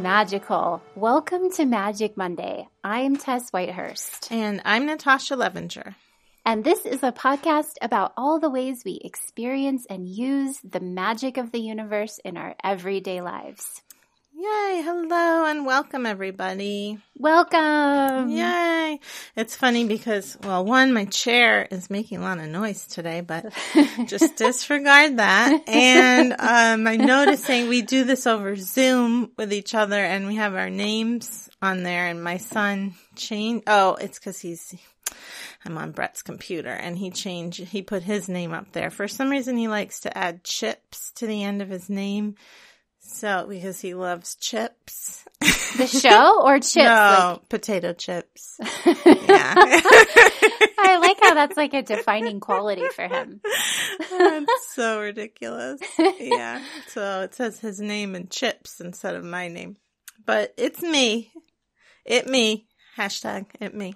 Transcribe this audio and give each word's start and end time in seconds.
magical. 0.00 0.82
Welcome 0.96 1.50
to 1.52 1.66
Magic 1.66 2.16
Monday. 2.16 2.66
I'm 2.82 3.16
Tess 3.16 3.50
Whitehurst. 3.50 4.32
And 4.32 4.62
I'm 4.64 4.86
Natasha 4.86 5.34
Levinger. 5.34 5.94
And 6.46 6.64
this 6.64 6.86
is 6.86 7.02
a 7.02 7.12
podcast 7.12 7.74
about 7.82 8.14
all 8.16 8.40
the 8.40 8.48
ways 8.48 8.82
we 8.82 8.98
experience 9.04 9.84
and 9.90 10.08
use 10.08 10.58
the 10.64 10.80
magic 10.80 11.36
of 11.36 11.52
the 11.52 11.60
universe 11.60 12.18
in 12.24 12.38
our 12.38 12.54
everyday 12.64 13.20
lives. 13.20 13.82
Yay! 14.42 14.80
Hello 14.82 15.44
and 15.44 15.66
welcome 15.66 16.06
everybody. 16.06 16.96
Welcome! 17.14 18.30
Yay! 18.30 18.98
It's 19.36 19.54
funny 19.54 19.86
because, 19.86 20.38
well, 20.42 20.64
one, 20.64 20.94
my 20.94 21.04
chair 21.04 21.68
is 21.70 21.90
making 21.90 22.20
a 22.20 22.22
lot 22.22 22.38
of 22.38 22.46
noise 22.46 22.86
today, 22.86 23.20
but 23.20 23.52
just 24.06 24.36
disregard 24.36 25.18
that. 25.18 25.68
And 25.68 26.32
um, 26.32 26.86
I'm 26.86 27.04
noticing 27.04 27.68
we 27.68 27.82
do 27.82 28.04
this 28.04 28.26
over 28.26 28.56
Zoom 28.56 29.30
with 29.36 29.52
each 29.52 29.74
other, 29.74 30.02
and 30.02 30.26
we 30.26 30.36
have 30.36 30.54
our 30.54 30.70
names 30.70 31.50
on 31.60 31.82
there. 31.82 32.06
And 32.06 32.24
my 32.24 32.38
son 32.38 32.94
changed. 33.16 33.64
Oh, 33.66 33.96
it's 33.96 34.18
because 34.18 34.40
he's. 34.40 34.74
I'm 35.66 35.76
on 35.76 35.92
Brett's 35.92 36.22
computer 36.22 36.70
and 36.70 36.96
he 36.96 37.10
changed, 37.10 37.58
he 37.60 37.82
put 37.82 38.02
his 38.02 38.30
name 38.30 38.54
up 38.54 38.72
there. 38.72 38.88
For 38.88 39.06
some 39.06 39.28
reason, 39.28 39.58
he 39.58 39.68
likes 39.68 40.00
to 40.00 40.16
add 40.16 40.44
chips 40.44 41.12
to 41.16 41.26
the 41.26 41.42
end 41.44 41.60
of 41.60 41.68
his 41.68 41.90
name. 41.90 42.36
So, 43.12 43.46
because 43.48 43.80
he 43.80 43.94
loves 43.94 44.36
chips. 44.36 45.24
The 45.76 45.86
show 45.86 46.42
or 46.44 46.56
chips? 46.58 46.76
no, 46.76 47.38
like... 47.40 47.48
potato 47.48 47.92
chips. 47.92 48.56
yeah. 48.86 49.54
I 49.56 50.98
like 51.00 51.18
how 51.20 51.34
that's 51.34 51.56
like 51.56 51.72
a 51.74 51.82
defining 51.82 52.40
quality 52.40 52.86
for 52.88 53.06
him. 53.06 53.40
That's 54.10 54.74
so 54.74 55.00
ridiculous. 55.00 55.80
Yeah. 56.18 56.60
So 56.88 57.22
it 57.22 57.34
says 57.34 57.60
his 57.60 57.80
name 57.80 58.16
in 58.16 58.28
chips 58.28 58.80
instead 58.80 59.14
of 59.14 59.24
my 59.24 59.46
name. 59.48 59.76
But 60.26 60.52
it's 60.56 60.82
me. 60.82 61.30
It 62.04 62.26
me. 62.26 62.66
Hashtag 62.96 63.46
it 63.60 63.74
me. 63.74 63.94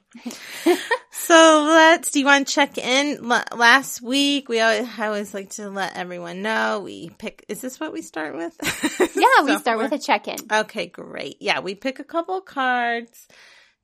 so 1.11 1.65
let's, 1.67 2.11
do 2.11 2.21
you 2.21 2.25
want 2.25 2.47
to 2.47 2.55
check 2.55 2.79
in? 2.79 3.31
L- 3.31 3.45
last 3.57 4.01
week, 4.01 4.49
we 4.49 4.61
always, 4.61 4.89
I 4.99 5.07
always 5.07 5.35
like 5.35 5.51
to 5.51 5.69
let 5.69 5.97
everyone 5.97 6.43
know 6.43 6.81
we 6.81 7.11
pick, 7.11 7.45
is 7.49 7.61
this 7.61 7.81
what 7.81 7.93
we 7.93 8.03
start 8.03 8.37
with? 8.37 8.57
yeah, 9.17 9.45
we 9.45 9.59
start 9.59 9.79
with 9.79 9.93
a 9.93 9.99
check 9.99 10.29
in. 10.29 10.37
Okay, 10.51 10.87
great. 10.87 11.37
Yeah, 11.41 11.61
we 11.61 11.75
pick 11.75 11.99
a 11.99 12.05
couple 12.05 12.41
cards 12.41 13.27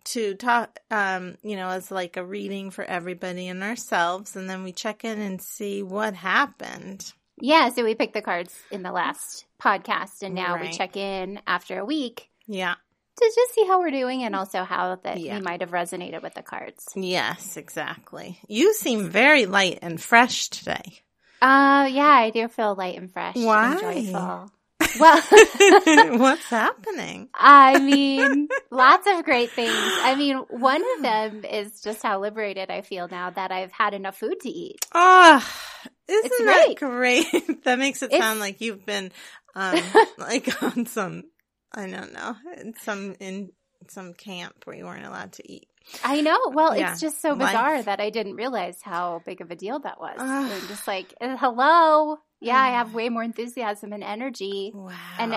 to 0.04 0.34
talk, 0.34 0.78
um, 0.90 1.36
you 1.42 1.56
know, 1.56 1.68
as 1.68 1.90
like 1.90 2.16
a 2.16 2.24
reading 2.24 2.70
for 2.70 2.84
everybody 2.84 3.48
and 3.48 3.62
ourselves. 3.62 4.36
And 4.36 4.48
then 4.48 4.62
we 4.62 4.72
check 4.72 5.04
in 5.04 5.20
and 5.20 5.42
see 5.42 5.82
what 5.82 6.14
happened. 6.14 7.12
Yeah, 7.40 7.70
so 7.70 7.84
we 7.84 7.94
picked 7.94 8.14
the 8.14 8.22
cards 8.22 8.56
in 8.70 8.82
the 8.82 8.92
last 8.92 9.46
podcast 9.60 10.22
and 10.22 10.34
now 10.34 10.54
right. 10.54 10.70
we 10.70 10.72
check 10.72 10.96
in 10.96 11.40
after 11.46 11.78
a 11.78 11.84
week. 11.84 12.28
Yeah 12.46 12.74
to 13.16 13.32
just 13.34 13.54
see 13.54 13.66
how 13.66 13.80
we're 13.80 13.90
doing 13.90 14.22
and 14.22 14.34
also 14.34 14.64
how 14.64 14.96
that 15.02 15.20
yeah. 15.20 15.36
we 15.36 15.42
might 15.42 15.60
have 15.60 15.70
resonated 15.70 16.22
with 16.22 16.34
the 16.34 16.42
cards. 16.42 16.86
Yes, 16.94 17.56
exactly. 17.56 18.38
You 18.48 18.74
seem 18.74 19.10
very 19.10 19.46
light 19.46 19.78
and 19.82 20.00
fresh 20.00 20.48
today. 20.48 21.02
Uh 21.42 21.88
yeah, 21.90 22.02
I 22.02 22.30
do 22.30 22.48
feel 22.48 22.74
light 22.74 22.98
and 22.98 23.12
fresh. 23.12 23.36
Why? 23.36 23.72
And 23.72 23.80
joyful. 23.80 24.50
Well, 24.98 25.22
what's 26.18 26.46
happening? 26.46 27.28
I 27.34 27.78
mean, 27.78 28.48
lots 28.70 29.06
of 29.06 29.24
great 29.24 29.50
things. 29.50 29.70
I 29.72 30.16
mean, 30.16 30.38
one 30.48 30.82
of 30.96 31.02
them 31.02 31.44
is 31.44 31.80
just 31.80 32.02
how 32.02 32.20
liberated 32.20 32.70
I 32.70 32.80
feel 32.80 33.06
now 33.06 33.30
that 33.30 33.52
I've 33.52 33.70
had 33.70 33.94
enough 33.94 34.16
food 34.16 34.40
to 34.40 34.48
eat. 34.48 34.84
Ah, 34.92 35.46
oh, 35.46 35.90
isn't 36.08 36.32
it's 36.32 36.38
that 36.38 36.76
great? 36.78 37.30
great? 37.30 37.64
that 37.64 37.78
makes 37.78 38.02
it 38.02 38.10
it's, 38.10 38.18
sound 38.18 38.40
like 38.40 38.60
you've 38.60 38.84
been 38.84 39.12
um 39.54 39.80
like 40.18 40.62
on 40.62 40.86
some 40.86 41.24
I 41.72 41.86
don't 41.86 42.12
know. 42.12 42.36
In 42.60 42.74
some 42.82 43.14
in 43.20 43.52
some 43.88 44.14
camp 44.14 44.54
where 44.64 44.76
you 44.76 44.84
weren't 44.84 45.06
allowed 45.06 45.32
to 45.32 45.52
eat. 45.52 45.68
I 46.04 46.20
know. 46.20 46.38
Well, 46.52 46.76
yeah. 46.76 46.92
it's 46.92 47.00
just 47.00 47.22
so 47.22 47.34
bizarre 47.34 47.76
Life. 47.76 47.86
that 47.86 48.00
I 48.00 48.10
didn't 48.10 48.34
realize 48.34 48.78
how 48.82 49.22
big 49.24 49.40
of 49.40 49.50
a 49.50 49.56
deal 49.56 49.78
that 49.80 49.98
was. 49.98 50.16
I'm 50.18 50.68
just 50.68 50.86
like, 50.86 51.14
uh, 51.20 51.36
hello. 51.36 52.18
Yeah, 52.40 52.58
I 52.58 52.70
have 52.70 52.94
way 52.94 53.08
more 53.08 53.22
enthusiasm 53.22 53.92
and 53.92 54.04
energy. 54.04 54.72
Wow. 54.74 54.92
And 55.18 55.34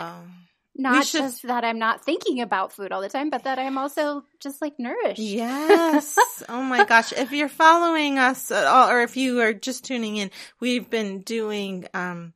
not 0.76 1.06
should... 1.06 1.22
just 1.22 1.44
that 1.44 1.64
I'm 1.64 1.80
not 1.80 2.04
thinking 2.04 2.42
about 2.42 2.74
food 2.74 2.92
all 2.92 3.02
the 3.02 3.10
time, 3.10 3.30
but 3.30 3.44
that 3.44 3.60
I'm 3.60 3.78
also 3.78 4.24
just 4.40 4.62
like 4.62 4.74
nourished. 4.80 5.20
Yes. 5.20 6.18
oh 6.50 6.64
my 6.64 6.86
gosh. 6.86 7.14
If 7.14 7.32
you're 7.32 7.50
following 7.50 8.18
us 8.18 8.52
at 8.52 8.66
all, 8.66 8.90
or 8.90 9.02
if 9.02 9.18
you 9.18 9.42
are 9.42 9.54
just 9.54 9.86
tuning 9.86 10.18
in, 10.18 10.32
we've 10.60 10.90
been 10.90 11.22
doing, 11.22 11.86
um, 11.94 12.34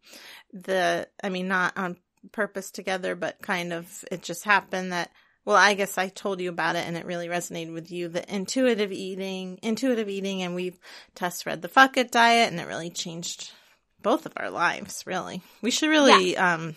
the, 0.54 1.08
I 1.24 1.30
mean, 1.30 1.48
not 1.48 1.78
on 1.78 1.98
purpose 2.32 2.72
together, 2.72 3.16
but 3.16 3.42
kind 3.42 3.74
of 3.74 4.06
it 4.12 4.22
just 4.22 4.44
happened 4.44 4.92
that 4.92 5.12
well, 5.48 5.56
I 5.56 5.76
guess 5.76 5.98
I 5.98 6.10
told 6.10 6.42
you 6.42 6.50
about 6.50 6.76
it 6.76 6.86
and 6.86 6.98
it 6.98 7.06
really 7.06 7.30
resonated 7.30 7.72
with 7.72 7.90
you. 7.90 8.10
The 8.10 8.36
intuitive 8.36 8.92
eating, 8.92 9.60
intuitive 9.64 10.10
eating, 10.10 10.44
and 10.44 10.56
we've 10.56 10.78
test 11.16 11.46
read 11.46 11.62
the 11.62 11.70
fuck 11.70 11.96
it 11.96 12.12
diet 12.12 12.52
and 12.52 12.60
it 12.60 12.68
really 12.68 12.90
changed 12.90 13.54
both 14.02 14.26
of 14.26 14.34
our 14.36 14.50
lives, 14.50 15.06
really. 15.08 15.42
We 15.62 15.72
should 15.72 15.90
really, 15.90 16.34
yeah. 16.34 16.56
um, 16.56 16.76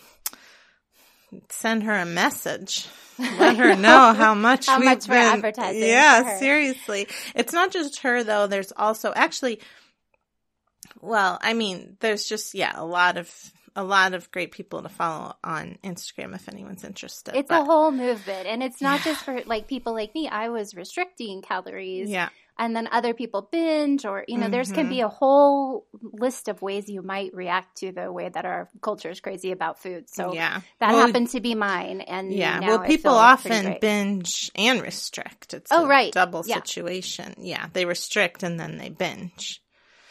send 1.49 1.83
her 1.83 1.95
a 1.95 2.05
message. 2.05 2.87
Let 3.19 3.57
her 3.57 3.75
know 3.77 4.13
how 4.13 4.33
much 4.33 4.67
how 4.67 4.79
we've 4.79 4.85
much 4.85 5.05
been, 5.05 5.17
advertising. 5.17 5.81
Yeah, 5.81 6.37
seriously. 6.37 7.09
It's 7.35 7.51
not 7.51 7.71
just 7.71 7.99
her 8.03 8.23
though. 8.23 8.47
There's 8.47 8.71
also 8.71 9.11
actually, 9.13 9.59
well, 11.01 11.39
I 11.41 11.55
mean, 11.55 11.97
there's 11.99 12.25
just, 12.25 12.53
yeah, 12.53 12.71
a 12.73 12.85
lot 12.85 13.17
of 13.17 13.29
a 13.75 13.83
lot 13.83 14.13
of 14.13 14.31
great 14.31 14.51
people 14.51 14.81
to 14.83 14.89
follow 14.89 15.35
on 15.43 15.77
Instagram 15.83 16.35
if 16.35 16.49
anyone's 16.49 16.83
interested. 16.83 17.35
It's 17.35 17.49
but, 17.49 17.61
a 17.61 17.65
whole 17.65 17.91
movement, 17.91 18.47
and 18.47 18.61
it's 18.63 18.81
not 18.81 18.99
yeah. 18.99 19.11
just 19.11 19.23
for 19.23 19.41
like 19.45 19.67
people 19.67 19.93
like 19.93 20.13
me. 20.13 20.27
I 20.27 20.49
was 20.49 20.75
restricting 20.75 21.41
calories, 21.41 22.09
yeah, 22.09 22.29
and 22.57 22.75
then 22.75 22.87
other 22.91 23.13
people 23.13 23.47
binge, 23.51 24.05
or 24.05 24.25
you 24.27 24.37
know, 24.37 24.43
mm-hmm. 24.43 24.51
there's 24.51 24.71
can 24.71 24.89
be 24.89 25.01
a 25.01 25.07
whole 25.07 25.85
list 26.01 26.47
of 26.47 26.61
ways 26.61 26.89
you 26.89 27.01
might 27.01 27.33
react 27.33 27.77
to 27.77 27.91
the 27.91 28.11
way 28.11 28.29
that 28.29 28.45
our 28.45 28.69
culture 28.81 29.09
is 29.09 29.19
crazy 29.19 29.51
about 29.51 29.79
food. 29.81 30.09
So 30.09 30.33
yeah, 30.33 30.61
that 30.79 30.91
well, 30.91 31.05
happened 31.05 31.29
to 31.29 31.39
be 31.39 31.55
mine, 31.55 32.01
and 32.01 32.33
yeah, 32.33 32.59
well, 32.59 32.79
people 32.79 33.13
often 33.13 33.77
binge 33.79 34.51
and 34.55 34.81
restrict. 34.81 35.53
It's 35.53 35.71
oh 35.71 35.87
right, 35.87 36.11
double 36.11 36.43
yeah. 36.45 36.55
situation. 36.55 37.35
Yeah, 37.37 37.67
they 37.73 37.85
restrict 37.85 38.43
and 38.43 38.59
then 38.59 38.77
they 38.77 38.89
binge. 38.89 39.60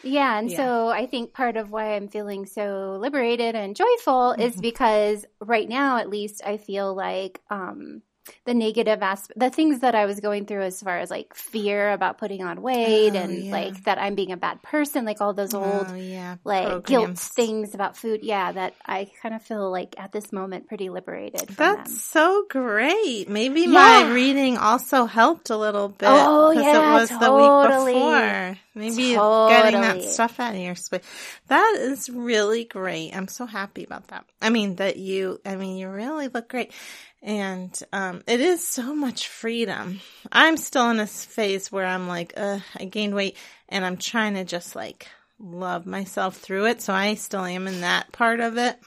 Yeah, 0.03 0.37
and 0.37 0.49
yeah. 0.49 0.57
so 0.57 0.87
I 0.89 1.05
think 1.05 1.33
part 1.33 1.57
of 1.57 1.71
why 1.71 1.95
I'm 1.95 2.07
feeling 2.07 2.45
so 2.45 2.97
liberated 2.99 3.55
and 3.55 3.75
joyful 3.75 4.33
mm-hmm. 4.33 4.41
is 4.41 4.55
because 4.55 5.25
right 5.39 5.67
now, 5.67 5.97
at 5.97 6.09
least, 6.09 6.41
I 6.45 6.57
feel 6.57 6.93
like 6.95 7.39
um, 7.49 8.01
the 8.45 8.53
negative 8.53 9.01
aspect, 9.01 9.39
the 9.39 9.49
things 9.49 9.79
that 9.79 9.95
I 9.95 10.05
was 10.05 10.19
going 10.19 10.45
through 10.45 10.63
as 10.63 10.81
far 10.81 10.99
as 10.99 11.09
like 11.09 11.35
fear 11.35 11.91
about 11.91 12.17
putting 12.17 12.43
on 12.43 12.61
weight 12.61 13.13
oh, 13.13 13.19
and 13.19 13.45
yeah. 13.45 13.51
like 13.51 13.83
that 13.83 13.97
I'm 13.97 14.15
being 14.15 14.31
a 14.31 14.37
bad 14.37 14.61
person, 14.61 15.05
like 15.05 15.21
all 15.21 15.33
those 15.33 15.53
old 15.53 15.87
oh, 15.89 15.95
yeah. 15.95 16.37
like 16.43 16.67
Programs. 16.67 16.87
guilt 16.87 17.17
things 17.19 17.73
about 17.73 17.97
food. 17.97 18.21
Yeah, 18.23 18.51
that 18.51 18.73
I 18.85 19.09
kind 19.21 19.35
of 19.35 19.41
feel 19.41 19.69
like 19.69 19.95
at 19.97 20.11
this 20.11 20.31
moment 20.31 20.67
pretty 20.67 20.89
liberated. 20.89 21.49
That's 21.49 21.91
them. 21.91 21.99
so 21.99 22.45
great. 22.49 23.29
Maybe 23.29 23.61
yeah. 23.61 23.67
my 23.67 24.11
reading 24.11 24.57
also 24.57 25.05
helped 25.05 25.49
a 25.49 25.57
little 25.57 25.89
bit. 25.89 26.09
Oh 26.09 26.51
yeah, 26.51 26.97
it 26.97 27.01
was 27.01 27.09
totally. 27.09 27.93
the 27.93 27.93
week 27.93 27.95
before. 27.95 28.57
Maybe 28.73 29.15
totally. 29.15 29.51
getting 29.51 29.81
that 29.81 30.03
stuff 30.03 30.39
out 30.39 30.55
of 30.55 30.61
your 30.61 30.75
space. 30.75 31.03
That 31.47 31.77
is 31.79 32.09
really 32.09 32.63
great. 32.63 33.11
I'm 33.13 33.27
so 33.27 33.45
happy 33.45 33.83
about 33.83 34.07
that. 34.07 34.25
I 34.41 34.49
mean 34.49 34.75
that 34.75 34.97
you. 34.97 35.41
I 35.45 35.55
mean 35.55 35.77
you 35.77 35.89
really 35.89 36.29
look 36.29 36.47
great. 36.47 36.71
And 37.21 37.77
um, 37.93 38.23
it 38.27 38.41
is 38.41 38.67
so 38.67 38.95
much 38.95 39.27
freedom. 39.27 40.01
I'm 40.31 40.57
still 40.57 40.89
in 40.89 40.97
this 40.97 41.23
phase 41.23 41.71
where 41.71 41.85
I'm 41.85 42.07
like, 42.07 42.33
uh, 42.35 42.59
I 42.75 42.85
gained 42.85 43.13
weight 43.13 43.37
and 43.69 43.85
I'm 43.85 43.97
trying 43.97 44.33
to 44.35 44.43
just 44.43 44.75
like 44.75 45.07
love 45.39 45.85
myself 45.85 46.37
through 46.37 46.65
it. 46.65 46.81
So 46.81 46.93
I 46.93 47.13
still 47.13 47.45
am 47.45 47.67
in 47.67 47.81
that 47.81 48.11
part 48.11 48.39
of 48.39 48.57
it. 48.57 48.79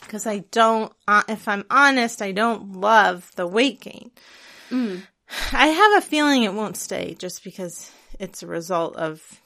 Because 0.00 0.26
I 0.26 0.44
don't, 0.50 0.92
uh, 1.08 1.22
if 1.28 1.48
I'm 1.48 1.64
honest, 1.70 2.22
I 2.22 2.32
don't 2.32 2.72
love 2.72 3.30
the 3.36 3.46
weight 3.46 3.80
gain. 3.80 4.10
Mm. 4.70 5.02
I 5.52 5.68
have 5.68 6.02
a 6.02 6.06
feeling 6.06 6.42
it 6.42 6.52
won't 6.52 6.76
stay 6.76 7.16
just 7.18 7.42
because 7.42 7.90
it's 8.20 8.42
a 8.42 8.46
result 8.46 8.96
of 8.96 9.40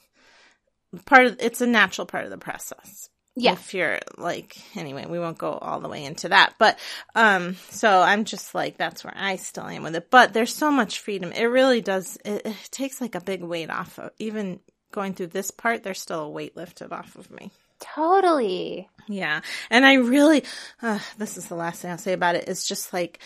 part 1.05 1.25
of, 1.25 1.37
it's 1.39 1.61
a 1.61 1.67
natural 1.67 2.05
part 2.05 2.25
of 2.25 2.29
the 2.29 2.37
process 2.37 3.09
yeah. 3.39 3.53
if 3.53 3.73
you're 3.73 3.99
like 4.17 4.57
anyway 4.75 5.05
we 5.05 5.19
won't 5.19 5.37
go 5.37 5.51
all 5.51 5.79
the 5.79 5.87
way 5.87 6.03
into 6.03 6.29
that 6.29 6.53
but 6.59 6.77
um 7.15 7.55
so 7.69 8.01
i'm 8.01 8.25
just 8.25 8.53
like 8.53 8.77
that's 8.77 9.03
where 9.03 9.13
i 9.15 9.35
still 9.35 9.65
am 9.65 9.83
with 9.83 9.95
it 9.95 10.09
but 10.09 10.33
there's 10.33 10.53
so 10.53 10.71
much 10.71 10.99
freedom. 10.99 11.31
It 11.31 11.45
really 11.45 11.81
does 11.81 12.17
it, 12.25 12.45
it 12.45 12.55
takes 12.71 13.01
like 13.01 13.15
a 13.15 13.21
big 13.21 13.41
weight 13.41 13.69
off 13.69 13.99
of 13.99 14.11
even 14.19 14.59
going 14.91 15.13
through 15.13 15.27
this 15.27 15.51
part 15.51 15.83
there's 15.83 16.01
still 16.01 16.21
a 16.21 16.29
weight 16.29 16.55
lifted 16.55 16.91
off 16.91 17.15
of 17.15 17.29
me. 17.31 17.51
Totally. 17.79 18.89
Yeah. 19.07 19.41
And 19.69 19.85
i 19.85 19.95
really 19.95 20.43
uh, 20.81 20.99
this 21.17 21.37
is 21.37 21.47
the 21.47 21.55
last 21.55 21.81
thing 21.81 21.91
i'll 21.91 21.97
say 21.97 22.13
about 22.13 22.35
it 22.35 22.47
is 22.47 22.65
just 22.65 22.93
like 22.93 23.19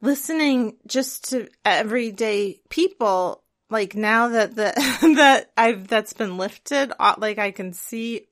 listening 0.00 0.76
just 0.86 1.30
to 1.30 1.48
everyday 1.64 2.60
people 2.68 3.42
like 3.70 3.94
now 3.94 4.28
that 4.28 4.54
the 4.54 4.72
that 5.16 5.50
i've 5.56 5.88
that's 5.88 6.12
been 6.12 6.38
lifted 6.38 6.92
uh, 6.98 7.14
like 7.18 7.38
i 7.38 7.50
can 7.50 7.72
see 7.72 8.28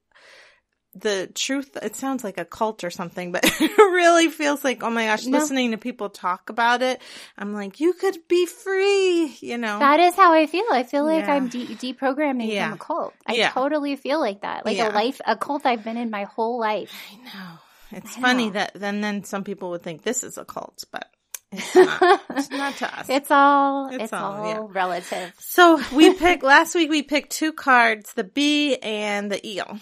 the 1.01 1.31
truth, 1.35 1.77
it 1.83 1.95
sounds 1.97 2.25
like 2.25 2.39
a 2.39 2.45
cult 2.45 2.85
or 2.85 2.91
something, 2.91 3.33
but 3.33 3.45
it 3.61 3.79
really 3.79 4.29
feels 4.29 4.65
like, 4.65 4.83
oh 4.83 4.91
my 4.91 5.07
gosh, 5.07 5.27
No. 5.27 5.39
listening 5.39 5.73
to 5.73 5.77
people 5.79 6.09
talk 6.11 6.51
about 6.51 6.83
it, 6.83 7.01
I'm 7.39 7.53
like, 7.55 7.81
you 7.81 7.93
could 7.93 8.17
be 8.29 8.47
free, 8.47 9.37
you 9.41 9.59
know? 9.59 9.79
That 9.79 10.01
is 10.01 10.15
how 10.15 10.33
I 10.33 10.47
feel. 10.47 10.65
I 10.71 10.83
feel 10.83 11.05
like 11.05 11.27
Yeah. 11.27 11.35
I'm 11.35 11.49
de- 11.49 11.67
deprogramming 11.67 12.53
Yeah. 12.53 12.67
from 12.71 12.75
a 12.75 12.79
cult. 12.79 13.15
I 13.27 13.35
Yeah. 13.35 13.51
totally 13.51 13.97
feel 13.97 14.21
like 14.21 14.43
that. 14.43 14.65
Like 14.67 14.79
a 14.79 14.89
life, 14.91 15.21
a 15.27 15.37
cult 15.37 15.67
I've 15.67 15.85
been 15.85 15.97
in 15.97 16.11
my 16.11 16.25
whole 16.25 16.59
life. 16.59 16.93
I 17.13 17.17
know. 17.25 17.59
It's 17.93 18.17
I 18.19 18.21
funny 18.21 18.47
know. 18.47 18.53
that 18.55 18.73
then 18.75 19.01
then 19.01 19.23
some 19.25 19.45
people 19.45 19.71
would 19.71 19.83
think 19.83 20.03
this 20.03 20.25
is 20.25 20.39
a 20.39 20.45
cult, 20.45 20.85
but 20.91 21.09
it's 21.53 21.75
not. 21.77 22.21
it's 22.31 22.51
not 22.51 22.77
to 22.79 22.99
us. 22.99 23.07
It's 23.09 23.31
all, 23.31 23.87
It's 23.89 24.05
it's, 24.05 24.13
all, 24.13 24.33
all, 24.35 24.49
yeah. 24.49 24.67
relative. 24.71 25.33
so 25.39 25.81
we 25.95 26.13
picked 26.15 26.43
last 26.43 26.75
week. 26.75 26.91
We 26.91 27.03
picked 27.05 27.31
two 27.31 27.53
cards: 27.53 28.13
the 28.15 28.25
bee 28.25 28.77
and 28.79 29.31
the 29.31 29.41
eel. 29.47 29.79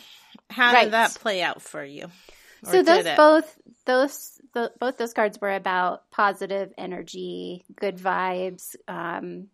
How 0.54 0.72
Right. 0.72 0.84
did 0.84 0.92
that 0.92 1.14
play 1.16 1.42
out 1.42 1.62
for 1.62 1.84
you? 1.84 2.04
Or 2.04 2.72
so 2.72 2.82
those 2.82 3.04
both, 3.16 3.58
those, 3.84 4.40
the, 4.54 4.72
both 4.80 4.96
those 4.96 5.12
cards 5.12 5.38
were 5.40 5.54
about 5.54 6.10
positive 6.10 6.72
energy, 6.78 7.64
good 7.76 7.98
vibes, 7.98 8.74
um, 8.88 9.48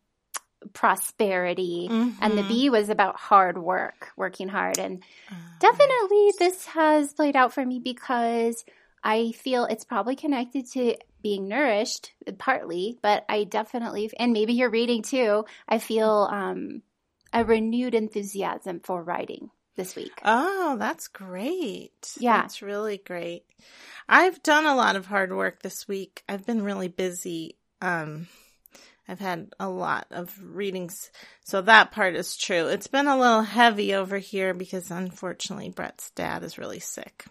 prosperity. 0.72 1.88
And 2.20 2.36
the 2.36 2.42
Mhm. 2.42 2.48
bee 2.48 2.70
was 2.70 2.88
about 2.88 3.16
hard 3.16 3.58
work, 3.58 4.10
working 4.16 4.48
hard. 4.48 4.78
And 4.78 5.02
Uh, 5.30 5.34
Definitely, 5.60 6.32
this 6.38 6.66
has 6.66 7.12
played 7.12 7.36
out 7.36 7.52
for 7.52 7.64
me 7.64 7.80
because 7.80 8.64
I 9.04 9.32
feel 9.32 9.64
it's 9.66 9.84
probably 9.84 10.16
connected 10.16 10.64
to 10.72 10.96
being 11.22 11.48
nourished, 11.48 12.12
partly, 12.38 12.98
but 13.02 13.24
I 13.28 13.44
definitely, 13.44 14.10
and 14.18 14.32
maybe 14.32 14.54
you're 14.54 14.70
reading 14.70 15.02
too, 15.02 15.44
I 15.68 15.78
feel 15.78 16.28
um, 16.30 16.82
a 17.32 17.44
renewed 17.44 17.94
enthusiasm 17.94 18.80
for 18.80 19.02
writing 19.02 19.50
this 19.80 19.96
week. 19.96 20.20
Oh, 20.24 20.76
that's 20.78 21.08
great. 21.08 22.14
Yeah. 22.18 22.42
That's 22.42 22.62
really 22.62 22.98
great. 22.98 23.44
I've 24.08 24.42
done 24.42 24.66
a 24.66 24.74
lot 24.74 24.96
of 24.96 25.06
hard 25.06 25.34
work 25.34 25.62
this 25.62 25.88
week. 25.88 26.22
I've 26.28 26.44
been 26.46 26.62
really 26.62 26.88
busy. 26.88 27.56
Um 27.80 28.28
I've 29.08 29.18
had 29.18 29.52
a 29.58 29.68
lot 29.68 30.06
of 30.12 30.38
readings. 30.40 31.10
So 31.44 31.62
that 31.62 31.90
part 31.90 32.14
is 32.14 32.36
true. 32.36 32.68
It's 32.68 32.86
been 32.86 33.08
a 33.08 33.18
little 33.18 33.42
heavy 33.42 33.94
over 33.94 34.18
here 34.18 34.54
because 34.54 34.90
unfortunately 34.90 35.70
Brett's 35.70 36.10
dad 36.10 36.44
is 36.44 36.58
really 36.58 36.78
sick. 36.78 37.24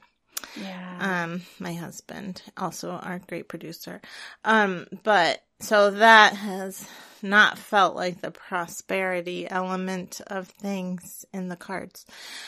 Yeah. 0.56 0.98
Um 1.24 1.42
my 1.60 1.74
husband, 1.74 2.42
also 2.58 2.92
our 2.92 3.20
great 3.20 3.48
producer. 3.48 4.02
Um 4.44 4.88
but 5.04 5.44
so 5.60 5.92
that 5.92 6.34
has 6.36 6.88
not 7.22 7.58
felt 7.58 7.96
like 7.96 8.22
the 8.22 8.32
prosperity 8.32 9.46
element 9.50 10.22
of 10.28 10.48
things 10.48 11.26
in 11.34 11.50
the 11.50 11.56
cards. 11.58 12.06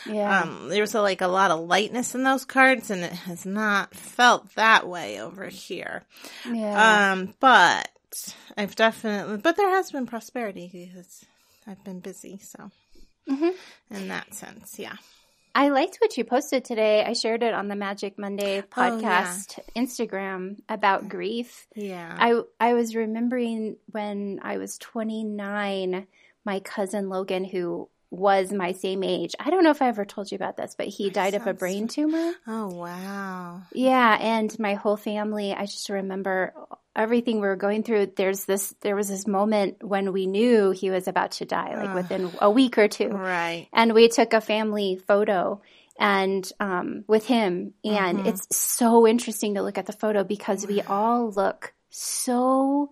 yeah. 0.07 0.44
Um, 0.44 0.69
there 0.69 0.81
was 0.81 0.95
a, 0.95 1.01
like 1.01 1.19
a 1.19 1.27
lot 1.27 1.51
of 1.51 1.59
lightness 1.59 2.15
in 2.15 2.24
those 2.24 2.45
cards, 2.45 2.89
and 2.89 3.03
it 3.03 3.12
has 3.12 3.45
not 3.45 3.94
felt 3.94 4.56
that 4.56 4.88
way 4.88 5.19
over 5.19 5.47
here. 5.47 6.04
yeah. 6.50 7.12
Um, 7.12 7.33
but 7.42 7.89
I've 8.57 8.75
definitely, 8.75 9.38
but 9.38 9.57
there 9.57 9.69
has 9.71 9.92
been 9.92 10.06
prosperity 10.06 10.69
because 10.71 11.25
I've 11.68 11.83
been 11.83 12.00
busy. 12.00 12.39
So 12.39 12.71
Mhm. 13.27 13.54
in 13.89 14.07
that 14.07 14.33
sense, 14.33 14.80
yeah. 14.80 14.95
I 15.53 15.69
liked 15.69 15.98
what 16.00 16.18
you 16.18 16.24
posted 16.24 16.63
today. 16.65 17.03
I 17.03 17.13
shared 17.13 17.44
it 17.44 17.53
on 17.53 17.68
the 17.68 17.75
Magic 17.75 18.18
Monday 18.18 18.63
Oh, 18.77 19.00
yeah. 19.00 19.24
podcast 19.24 19.59
Instagram 19.75 20.57
about 20.69 21.09
grief. 21.09 21.68
Yeah. 21.75 22.15
I 22.18 22.42
I 22.59 22.74
was 22.74 22.95
remembering 22.95 23.75
when 23.92 24.39
I 24.42 24.57
was 24.57 24.77
29, 24.77 26.07
my 26.45 26.59
cousin 26.62 27.09
Logan, 27.09 27.44
who 27.45 27.89
was 28.09 28.51
my 28.51 28.74
same 28.74 29.03
age. 29.03 29.36
I 29.39 29.50
don't 29.50 29.63
know 29.63 29.69
if 29.71 29.81
I 29.81 29.88
ever 29.88 30.03
told 30.03 30.31
you 30.31 30.36
about 30.36 30.57
this, 30.57 30.75
but 30.77 30.88
he 30.88 31.09
died 31.09 31.33
of 31.33 31.48
a 31.48 31.54
brain 31.54 31.88
tumor. 31.88 32.33
oh, 32.47 32.68
wow. 32.68 33.62
Yeah, 33.74 34.18
and 34.19 34.57
my 34.59 34.74
whole 34.74 34.97
family, 34.97 35.54
I 35.54 35.65
just 35.65 35.89
remember 35.89 36.54
everything 36.96 37.36
we 37.42 37.48
were 37.48 37.56
going 37.56 37.84
through. 37.84 38.14
There's 38.16 38.46
this 38.46 38.74
there 38.82 38.96
was 38.96 39.08
this 39.10 39.26
moment 39.28 39.84
when 39.84 40.12
we 40.14 40.28
knew 40.28 40.72
he 40.72 40.90
was 40.90 41.08
about 41.08 41.32
to 41.34 41.46
die, 41.46 41.76
like 41.76 41.90
Ugh. 41.90 41.96
within 41.96 42.32
a 42.40 42.50
week 42.52 42.78
or 42.78 42.88
two 42.88 43.10
Right. 43.10 43.68
and 43.74 43.94
we 43.94 44.10
took 44.10 44.34
a 44.34 44.42
family 44.42 44.98
photo 45.08 45.62
and 46.00 46.52
um, 46.60 47.04
with 47.08 47.26
him 47.28 47.74
and 47.84 48.20
Mhm. 48.20 48.28
it's 48.28 48.56
so 48.56 49.06
interesting 49.08 49.56
to 49.56 49.62
look 49.62 49.78
at 49.78 49.86
the 49.86 49.94
photo 49.94 50.24
because 50.24 50.66
we 50.68 50.82
all 50.82 51.30
look 51.32 51.74
so 51.90 52.92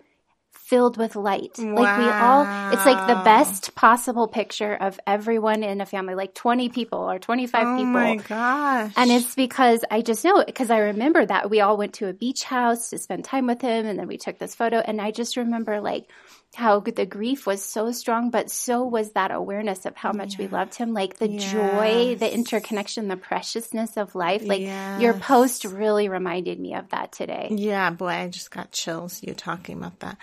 filled 0.70 0.98
with 0.98 1.16
light. 1.16 1.58
Like 1.58 1.98
we 1.98 2.06
all 2.06 2.44
it's 2.72 2.86
like 2.86 3.08
the 3.08 3.22
best 3.24 3.74
possible 3.74 4.28
picture 4.28 4.76
of 4.76 5.00
everyone 5.08 5.64
in 5.64 5.82
a 5.82 5.86
family 5.86 6.14
like 6.14 6.36
20 6.36 6.70
people 6.70 7.00
or 7.00 7.18
25 7.18 7.66
oh 7.66 7.78
people. 7.78 7.92
my 7.92 8.16
gosh. 8.18 8.94
and 8.96 9.10
it's 9.10 9.34
because 9.34 9.84
I 9.90 10.02
just 10.02 10.24
know 10.24 10.38
it 10.38 10.46
because 10.46 10.70
I 10.70 10.78
remember 10.80 11.26
that 11.26 11.50
we 11.50 11.62
all 11.62 11.76
went 11.76 11.96
to 11.96 12.08
a 12.08 12.14
beach 12.14 12.44
house 12.44 12.92
to 12.92 13.00
spend 13.00 13.26
time 13.26 13.48
with 13.48 13.62
him 13.62 13.88
and 13.88 13.98
then 13.98 14.08
we 14.08 14.18
took 14.18 14.38
this 14.38 14.54
photo 14.54 14.78
and 14.78 15.02
I 15.02 15.10
just 15.10 15.38
remember 15.38 15.82
like 15.82 16.08
how 16.56 16.80
the 16.80 17.06
grief 17.06 17.46
was 17.46 17.64
so 17.64 17.92
strong 17.92 18.32
but 18.32 18.50
so 18.50 18.84
was 18.84 19.12
that 19.12 19.32
awareness 19.32 19.86
of 19.86 19.96
how 19.96 20.12
much 20.12 20.38
we 20.38 20.48
loved 20.48 20.74
him 20.76 20.94
like 20.94 21.18
the 21.20 21.28
joy 21.28 22.16
the 22.20 22.34
interconnection 22.34 23.08
the 23.08 23.16
preciousness 23.16 23.98
of 23.98 24.16
life 24.16 24.44
like 24.48 24.62
your 25.00 25.14
post 25.14 25.64
really 25.64 26.10
reminded 26.10 26.60
me 26.60 26.74
of 26.74 26.90
that 26.90 27.12
today. 27.12 27.50
Yeah, 27.52 27.92
boy, 27.92 28.08
I 28.08 28.28
just 28.30 28.52
got 28.52 28.72
chills 28.72 29.22
you 29.22 29.34
talking 29.34 29.78
about 29.78 30.00
that. 30.00 30.18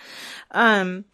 Um 0.51 1.05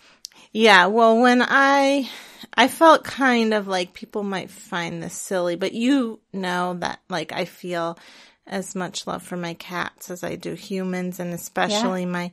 yeah, 0.51 0.87
well 0.87 1.19
when 1.19 1.41
I 1.41 2.09
I 2.55 2.67
felt 2.67 3.03
kind 3.03 3.53
of 3.53 3.67
like 3.67 3.93
people 3.93 4.23
might 4.23 4.49
find 4.49 5.01
this 5.01 5.13
silly, 5.13 5.55
but 5.55 5.73
you 5.73 6.19
know 6.33 6.75
that 6.79 6.99
like 7.09 7.31
I 7.31 7.45
feel 7.45 7.97
as 8.45 8.75
much 8.75 9.07
love 9.07 9.23
for 9.23 9.37
my 9.37 9.53
cats 9.53 10.11
as 10.11 10.23
I 10.23 10.35
do 10.35 10.53
humans 10.53 11.19
and 11.19 11.33
especially 11.33 12.05
my 12.05 12.31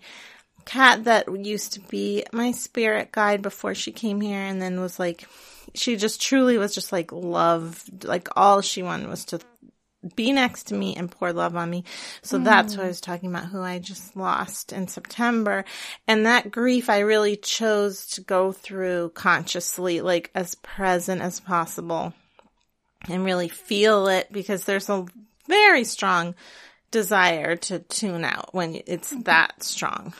cat 0.70 1.02
that 1.04 1.26
used 1.44 1.72
to 1.72 1.80
be 1.80 2.24
my 2.32 2.52
spirit 2.52 3.10
guide 3.10 3.42
before 3.42 3.74
she 3.74 3.90
came 3.90 4.20
here 4.20 4.38
and 4.38 4.62
then 4.62 4.80
was 4.80 5.00
like 5.00 5.26
she 5.74 5.96
just 5.96 6.22
truly 6.22 6.58
was 6.58 6.72
just 6.72 6.92
like 6.92 7.10
loved 7.10 8.04
like 8.04 8.28
all 8.36 8.60
she 8.60 8.80
wanted 8.80 9.08
was 9.08 9.24
to 9.24 9.40
be 10.14 10.30
next 10.30 10.68
to 10.68 10.74
me 10.74 10.94
and 10.94 11.10
pour 11.10 11.32
love 11.32 11.56
on 11.56 11.68
me. 11.68 11.84
So 12.22 12.38
that's 12.38 12.74
what 12.74 12.80
I 12.80 12.84
mm-hmm. 12.84 12.88
was 12.88 13.00
talking 13.02 13.28
about, 13.28 13.46
who 13.46 13.60
I 13.60 13.80
just 13.80 14.16
lost 14.16 14.72
in 14.72 14.88
September. 14.88 15.66
And 16.08 16.24
that 16.24 16.50
grief 16.50 16.88
I 16.88 17.00
really 17.00 17.36
chose 17.36 18.06
to 18.12 18.22
go 18.22 18.50
through 18.50 19.10
consciously, 19.10 20.00
like 20.00 20.30
as 20.34 20.54
present 20.54 21.20
as 21.20 21.40
possible 21.40 22.14
and 23.10 23.26
really 23.26 23.48
feel 23.48 24.06
it 24.06 24.32
because 24.32 24.64
there's 24.64 24.88
a 24.88 25.04
very 25.46 25.84
strong 25.84 26.34
desire 26.90 27.56
to 27.56 27.80
tune 27.80 28.24
out 28.24 28.54
when 28.54 28.80
it's 28.86 29.12
mm-hmm. 29.12 29.24
that 29.24 29.62
strong 29.62 30.14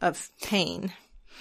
of 0.00 0.30
pain. 0.42 0.92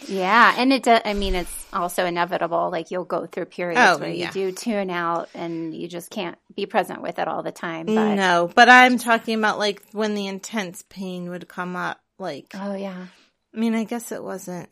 yeah 0.07 0.53
and 0.57 0.71
it 0.71 0.83
does 0.83 1.01
i 1.05 1.13
mean 1.13 1.35
it's 1.35 1.67
also 1.73 2.05
inevitable 2.05 2.69
like 2.71 2.89
you'll 2.91 3.03
go 3.03 3.25
through 3.25 3.45
periods 3.45 3.79
Oh, 3.83 3.97
where 3.97 4.09
yeah. 4.09 4.27
you 4.27 4.31
do 4.31 4.51
tune 4.53 4.89
out 4.89 5.27
and 5.33 5.73
you 5.73 5.87
just 5.87 6.09
can't 6.09 6.37
be 6.55 6.65
present 6.65 7.01
with 7.01 7.19
it 7.19 7.27
all 7.27 7.43
the 7.43 7.51
time 7.51 7.85
but 7.85 8.15
no, 8.15 8.49
but 8.55 8.69
I'm 8.69 8.97
talking 8.97 9.37
about 9.37 9.59
like 9.59 9.81
when 9.91 10.15
the 10.15 10.27
intense 10.27 10.83
pain 10.89 11.29
would 11.29 11.47
come 11.49 11.75
up, 11.75 11.99
like 12.17 12.47
oh 12.55 12.75
yeah 12.75 13.07
I 13.53 13.59
mean, 13.59 13.73
I 13.73 13.83
guess 13.83 14.11
it 14.11 14.23
wasn't. 14.23 14.69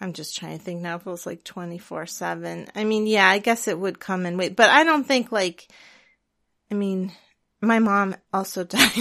I'm 0.00 0.12
just 0.12 0.36
trying 0.36 0.56
to 0.58 0.64
think 0.64 0.80
now 0.80 0.94
if 0.96 1.06
it 1.06 1.10
was 1.10 1.26
like 1.26 1.42
24 1.42 2.06
7. 2.06 2.68
I 2.74 2.84
mean, 2.84 3.06
yeah, 3.08 3.28
I 3.28 3.38
guess 3.38 3.66
it 3.66 3.76
would 3.78 3.98
come 3.98 4.26
and 4.26 4.38
wait, 4.38 4.54
but 4.54 4.70
I 4.70 4.84
don't 4.84 5.02
think 5.04 5.32
like, 5.32 5.66
I 6.70 6.74
mean, 6.74 7.10
my 7.60 7.80
mom 7.80 8.14
also 8.32 8.62
died. 8.64 8.92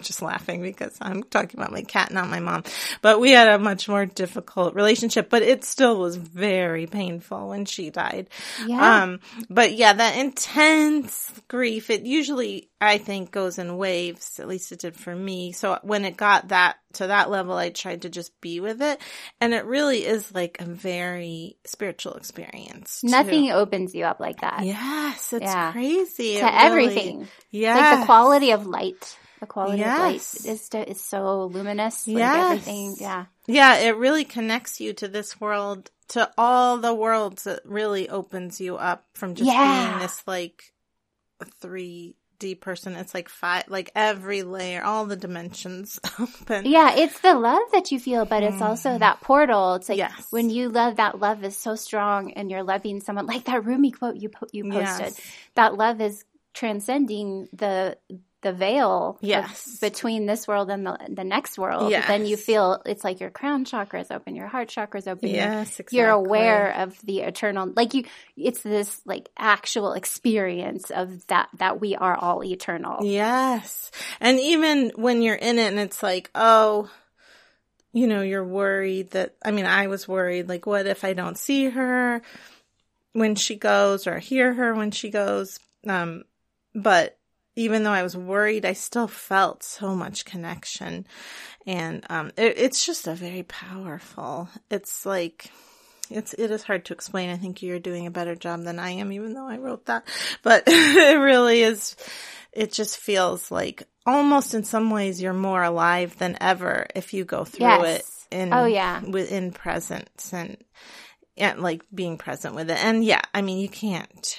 just 0.04 0.22
laughing 0.22 0.62
because 0.62 0.96
I'm 1.00 1.22
talking 1.22 1.58
about 1.60 1.72
my 1.72 1.82
cat, 1.82 2.10
not 2.12 2.28
my 2.28 2.40
mom. 2.40 2.64
But 3.02 3.20
we 3.20 3.30
had 3.32 3.48
a 3.48 3.58
much 3.58 3.88
more 3.88 4.06
difficult 4.06 4.74
relationship, 4.74 5.30
but 5.30 5.42
it 5.42 5.64
still 5.64 5.98
was 5.98 6.16
very 6.16 6.86
painful 6.86 7.48
when 7.48 7.64
she 7.64 7.90
died. 7.90 8.28
yeah 8.66 9.02
Um, 9.02 9.20
but 9.48 9.72
yeah, 9.72 9.92
that 9.92 10.16
intense 10.16 11.32
grief, 11.48 11.90
it 11.90 12.02
usually, 12.02 12.68
I 12.80 12.98
think, 12.98 13.30
goes 13.30 13.58
in 13.58 13.76
waves. 13.76 14.38
At 14.40 14.48
least 14.48 14.72
it 14.72 14.80
did 14.80 14.96
for 14.96 15.14
me. 15.14 15.52
So 15.52 15.78
when 15.82 16.04
it 16.04 16.16
got 16.16 16.48
that 16.48 16.76
to 16.94 17.06
that 17.06 17.30
level, 17.30 17.54
I 17.56 17.70
tried 17.70 18.02
to 18.02 18.10
just 18.10 18.38
be 18.40 18.58
with 18.60 18.82
it. 18.82 19.00
And 19.40 19.54
it 19.54 19.64
really 19.64 20.04
is 20.04 20.32
like 20.34 20.60
a 20.60 20.64
very 20.64 21.56
spiritual 21.64 22.14
experience. 22.14 23.00
too. 23.02 23.08
Nothing 23.08 23.50
opens 23.52 23.94
you 23.94 24.04
up 24.04 24.18
like 24.20 24.40
that 24.40 24.64
Yes, 24.64 25.32
it's 25.32 25.44
Yeah. 25.44 25.72
crazy. 25.72 26.38
to 26.38 26.40
It 26.40 26.42
really- 26.42 26.56
everything. 26.86 27.28
Yeah. 27.50 27.76
Like 27.76 28.00
the 28.00 28.06
quality 28.06 28.50
of 28.52 28.66
light. 28.66 29.16
The 29.40 29.46
quality 29.46 29.74
of 29.82 29.86
Yes. 29.86 29.98
light 30.44 30.52
is 30.52 30.68
is 30.88 31.00
so 31.02 31.46
luminous. 31.46 32.06
Like 32.06 32.18
Yes. 32.18 32.44
everything. 32.46 32.96
Yeah. 33.00 33.24
Yeah, 33.46 33.76
it 33.76 33.96
really 33.96 34.24
connects 34.24 34.80
you 34.80 34.92
to 34.94 35.08
this 35.08 35.40
world, 35.40 35.90
to 36.08 36.30
all 36.36 36.76
the 36.78 36.94
worlds. 36.94 37.46
It 37.46 37.60
really 37.64 38.08
opens 38.10 38.60
you 38.60 38.76
up 38.76 39.06
from 39.14 39.34
just 39.34 39.50
Yeah. 39.50 39.88
being 39.88 40.00
this 40.00 40.22
like 40.26 40.74
3D 41.62 42.60
person. 42.60 42.94
It's 42.96 43.14
like 43.14 43.28
five, 43.28 43.64
like 43.68 43.90
every 43.94 44.42
layer, 44.42 44.82
all 44.84 45.06
the 45.06 45.16
dimensions 45.16 45.98
open. 46.20 46.66
Yeah, 46.66 46.94
it's 46.94 47.18
the 47.20 47.34
love 47.34 47.62
that 47.72 47.90
you 47.92 47.98
feel, 47.98 48.24
but 48.26 48.42
it's 48.42 48.60
also 48.60 48.98
that 48.98 49.20
portal. 49.20 49.74
It's 49.76 49.88
like 49.88 49.98
Mm-hmm. 49.98 50.16
Yes. 50.18 50.26
when 50.30 50.50
you 50.50 50.68
love, 50.68 50.96
that 50.96 51.18
love 51.18 51.42
is 51.44 51.56
so 51.56 51.74
strong, 51.76 52.32
and 52.32 52.50
you're 52.50 52.62
loving 52.62 53.00
someone 53.00 53.26
like 53.26 53.44
that 53.44 53.64
Rumi 53.64 53.90
quote 53.90 54.16
you 54.16 54.28
po- 54.28 54.46
you 54.52 54.64
posted. 54.64 55.06
Yes. 55.16 55.20
That 55.54 55.74
love 55.76 56.00
is 56.00 56.24
transcending 56.52 57.48
the 57.52 57.96
the 58.42 58.52
veil 58.52 59.18
Yes. 59.20 59.78
between 59.80 60.26
this 60.26 60.48
world 60.48 60.70
and 60.70 60.86
the, 60.86 60.98
the 61.08 61.24
next 61.24 61.58
world 61.58 61.90
Yes. 61.90 62.06
then 62.08 62.24
you 62.26 62.36
feel 62.36 62.80
it's 62.86 63.04
like 63.04 63.20
your 63.20 63.30
crown 63.30 63.64
chakra 63.64 64.00
is 64.00 64.10
open 64.10 64.34
your 64.34 64.46
heart 64.46 64.68
chakra 64.68 64.98
is 64.98 65.06
open 65.06 65.28
you're- 65.28 65.40
Yes, 65.40 65.68
exactly. 65.80 65.98
you're 65.98 66.08
aware 66.10 66.70
of 66.72 66.98
the 67.02 67.20
eternal 67.20 67.70
like 67.76 67.92
you 67.94 68.04
it's 68.36 68.62
this 68.62 69.00
like 69.04 69.28
actual 69.36 69.92
experience 69.92 70.90
of 70.90 71.26
that 71.26 71.48
that 71.58 71.80
we 71.80 71.94
are 71.96 72.16
all 72.16 72.42
eternal 72.42 73.04
Yes. 73.04 73.90
And 74.20 74.40
even 74.40 74.92
when 74.96 75.22
you're 75.22 75.34
in 75.34 75.58
it 75.58 75.68
and 75.68 75.78
it's 75.78 76.02
like, 76.02 76.30
oh, 76.34 76.90
you 77.92 78.06
know, 78.06 78.22
you're 78.22 78.44
worried 78.44 79.10
that, 79.12 79.34
I 79.44 79.50
mean, 79.50 79.66
I 79.66 79.88
was 79.88 80.06
worried, 80.06 80.48
like, 80.48 80.64
what 80.66 80.86
if 80.86 81.04
I 81.04 81.12
don't 81.12 81.36
see 81.36 81.64
her 81.70 82.22
when 83.12 83.34
she 83.34 83.56
goes 83.56 84.06
or 84.06 84.18
hear 84.18 84.52
her 84.54 84.74
when 84.74 84.90
she 84.92 85.10
goes? 85.10 85.58
Um, 85.86 86.24
but 86.74 87.18
even 87.56 87.82
though 87.82 87.90
I 87.92 88.02
was 88.02 88.16
worried, 88.16 88.64
I 88.64 88.72
still 88.74 89.08
felt 89.08 89.62
so 89.62 89.94
much 89.94 90.24
connection. 90.24 91.06
And, 91.66 92.04
um, 92.08 92.28
it, 92.36 92.54
it's 92.58 92.84
just 92.86 93.06
a 93.06 93.14
very 93.14 93.42
powerful, 93.42 94.48
it's 94.70 95.04
like, 95.04 95.50
it's 96.10 96.34
it 96.34 96.50
is 96.50 96.64
hard 96.64 96.86
to 96.86 96.92
explain. 96.92 97.30
I 97.30 97.36
think 97.36 97.62
you're 97.62 97.78
doing 97.78 98.06
a 98.06 98.10
better 98.10 98.34
job 98.34 98.64
than 98.64 98.80
I 98.80 98.90
am, 98.90 99.12
even 99.12 99.32
though 99.32 99.46
I 99.46 99.58
wrote 99.58 99.86
that. 99.86 100.02
But 100.42 100.64
it 100.66 101.18
really 101.20 101.60
is. 101.62 101.94
It 102.52 102.72
just 102.72 102.98
feels 102.98 103.48
like 103.52 103.84
almost 104.04 104.52
in 104.54 104.64
some 104.64 104.90
ways 104.90 105.22
you're 105.22 105.32
more 105.32 105.62
alive 105.62 106.18
than 106.18 106.36
ever 106.40 106.86
if 106.96 107.14
you 107.14 107.24
go 107.24 107.44
through 107.44 107.64
Yes. 107.66 108.26
it 108.30 108.36
in 108.36 108.52
Oh, 108.52 108.64
yeah. 108.64 109.00
within 109.02 109.52
presence 109.52 110.32
and 110.32 110.56
and 111.36 111.60
like 111.60 111.82
being 111.94 112.18
present 112.18 112.54
with 112.54 112.70
it. 112.70 112.82
And 112.84 113.04
yeah, 113.04 113.22
I 113.34 113.42
mean 113.42 113.58
you 113.58 113.68
can't 113.68 114.38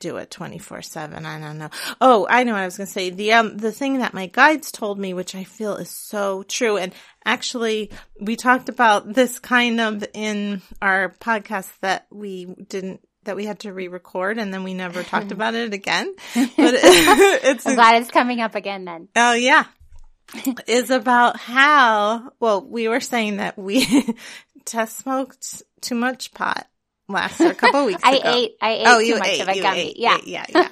do 0.00 0.16
it 0.16 0.30
24/7. 0.30 1.24
I 1.24 1.38
don't 1.38 1.58
know. 1.58 1.70
Oh, 2.00 2.26
I 2.28 2.42
know 2.42 2.52
what 2.54 2.62
I 2.62 2.64
was 2.64 2.76
going 2.76 2.88
to 2.88 2.92
say. 2.92 3.10
The 3.10 3.32
um 3.34 3.56
the 3.56 3.70
thing 3.72 3.98
that 3.98 4.14
my 4.14 4.26
guides 4.26 4.72
told 4.72 4.98
me 4.98 5.14
which 5.14 5.34
I 5.34 5.44
feel 5.44 5.76
is 5.76 5.90
so 5.90 6.42
true 6.42 6.76
and 6.76 6.92
actually 7.24 7.90
we 8.20 8.34
talked 8.36 8.68
about 8.68 9.12
this 9.12 9.38
kind 9.38 9.80
of 9.80 10.04
in 10.12 10.62
our 10.82 11.10
podcast 11.20 11.70
that 11.82 12.06
we 12.10 12.46
didn't 12.68 13.00
that 13.24 13.36
we 13.36 13.44
had 13.44 13.60
to 13.60 13.72
re-record 13.72 14.38
and 14.38 14.52
then 14.52 14.64
we 14.64 14.72
never 14.74 15.02
talked 15.02 15.30
about 15.36 15.54
it 15.54 15.72
again. 15.74 16.12
But 16.34 16.50
it's 16.56 17.66
i'm 17.66 17.74
glad 17.76 18.00
it's 18.02 18.10
coming 18.10 18.40
up 18.40 18.54
again 18.54 18.84
then 18.86 19.08
Oh 19.14 19.34
yeah. 19.34 19.66
is 20.66 20.90
about 20.90 21.36
how 21.36 22.32
well 22.40 22.64
we 22.64 22.88
were 22.88 23.00
saying 23.00 23.36
that 23.38 23.58
we 23.58 23.84
Tess 24.64 24.96
smoked 24.96 25.62
too 25.80 25.94
much 25.94 26.32
pot 26.34 26.66
last 27.08 27.40
or 27.40 27.48
a 27.50 27.54
couple 27.54 27.86
weeks 27.86 28.00
i 28.04 28.16
ago. 28.16 28.32
ate 28.32 28.52
i 28.62 28.70
ate 28.70 28.82
oh, 28.86 29.00
too 29.00 29.06
you 29.06 29.18
much 29.18 29.28
ate, 29.28 29.40
of 29.40 29.48
a 29.48 29.60
gummy 29.60 29.80
ate, 29.80 29.96
yeah 29.98 30.18
yeah, 30.24 30.46
yeah. 30.48 30.68